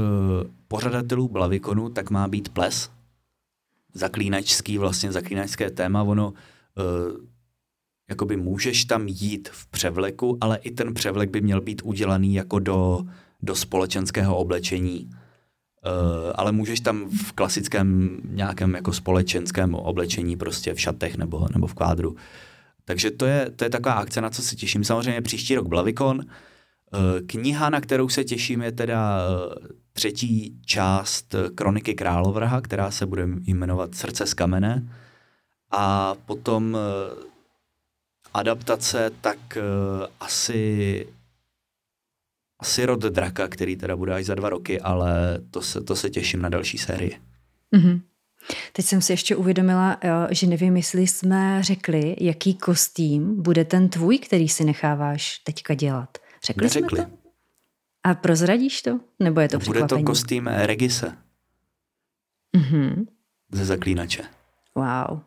[0.68, 2.90] pořadatelů Blavikonu, tak má být ples.
[3.94, 6.04] Zaklínačský, vlastně zaklínačské téma.
[6.04, 6.34] Ono
[8.10, 12.60] jakoby můžeš tam jít v převleku, ale i ten převlek by měl být udělaný jako
[12.60, 13.06] do,
[13.42, 15.10] do společenského oblečení.
[15.10, 21.68] Uh, ale můžeš tam v klasickém nějakém jako společenském oblečení, prostě v šatech nebo, nebo
[21.68, 22.16] v kvádru.
[22.86, 24.84] Takže to je, to je taková akce, na co se těším.
[24.84, 26.22] Samozřejmě příští rok Blavikon.
[26.94, 33.06] Uh, kniha, na kterou se těším, je teda uh, třetí část Kroniky Královrha, která se
[33.06, 34.90] bude jmenovat Srdce z kamene.
[35.72, 36.78] A potom
[38.34, 39.58] adaptace, tak
[40.20, 41.08] asi
[42.60, 46.10] asi Rod Draka, který teda bude až za dva roky, ale to se, to se
[46.10, 47.18] těším na další sérii.
[47.76, 48.02] Mm-hmm.
[48.74, 49.98] Teď jsem si ještě uvědomila,
[50.32, 56.18] že nevím, jestli jsme řekli, jaký kostým bude ten tvůj, který si necháváš teďka dělat.
[56.46, 56.98] Řekli Neřekli.
[56.98, 57.12] jsme to?
[58.04, 59.00] A prozradíš to?
[59.20, 60.04] Nebo je to Bude překvapení?
[60.04, 61.18] to kostým Regise.
[62.58, 63.06] Mm-hmm.
[63.52, 64.24] Ze Zaklínače.
[64.76, 65.20] Wow.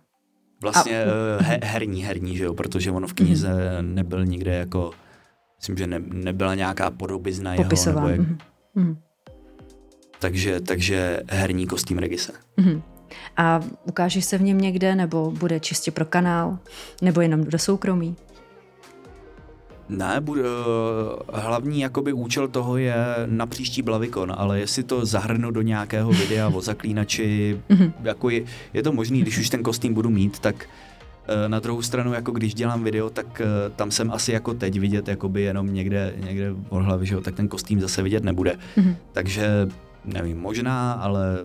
[0.63, 1.07] Vlastně a...
[1.07, 3.49] Eh, he, herní, herní, že jo, protože ono v knize
[3.83, 3.95] mm.
[3.95, 4.91] nebyl nikde jako,
[5.57, 7.69] myslím, že ne, nebyla nějaká podobizna jeho.
[7.87, 8.21] Nebo jak,
[8.75, 8.99] mm.
[10.19, 12.33] takže, takže herní kostým Regise.
[12.57, 12.83] Mm.
[13.37, 16.59] A ukážeš se v něm někde, nebo bude čistě pro kanál,
[17.03, 18.17] nebo jenom do soukromí?
[19.89, 20.43] Ne, bude,
[21.33, 22.95] hlavní jakoby účel toho je
[23.27, 27.93] na příští Blavikon, ale jestli to zahrnu do nějakého videa o zaklínači, mhm.
[28.03, 28.45] jako je,
[28.75, 30.69] je to možný, když už ten kostým budu mít, tak
[31.29, 34.81] eh, na druhou stranu, jako když dělám video, tak eh, tam jsem asi jako teď
[34.81, 38.59] vidět jakoby jenom někde, někde od hlavy, že jo, tak ten kostým zase vidět nebude.
[38.77, 38.97] Mm-hmm.
[39.13, 39.69] Takže
[40.05, 41.39] nevím, možná, ale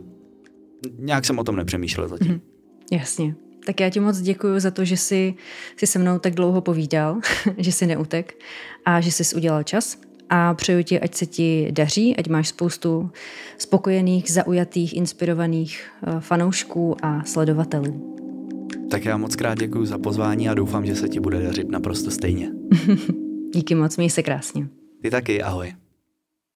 [0.99, 2.31] nějak jsem o tom nepřemýšlel zatím.
[2.31, 2.97] Mm-hmm.
[2.97, 3.35] Jasně.
[3.65, 5.33] Tak já ti moc děkuji za to, že jsi,
[5.77, 7.19] jsi se mnou tak dlouho povídal,
[7.57, 8.43] že jsi neutek
[8.85, 9.97] a že jsi udělal čas.
[10.29, 13.11] A přeju ti, ať se ti daří, ať máš spoustu
[13.57, 18.17] spokojených, zaujatých, inspirovaných eh, fanoušků a sledovatelů.
[18.91, 22.11] Tak já moc krát děkuji za pozvání a doufám, že se ti bude dařit naprosto
[22.11, 22.51] stejně.
[23.53, 24.67] Díky moc, měj se krásně.
[25.01, 25.73] Ty taky, ahoj.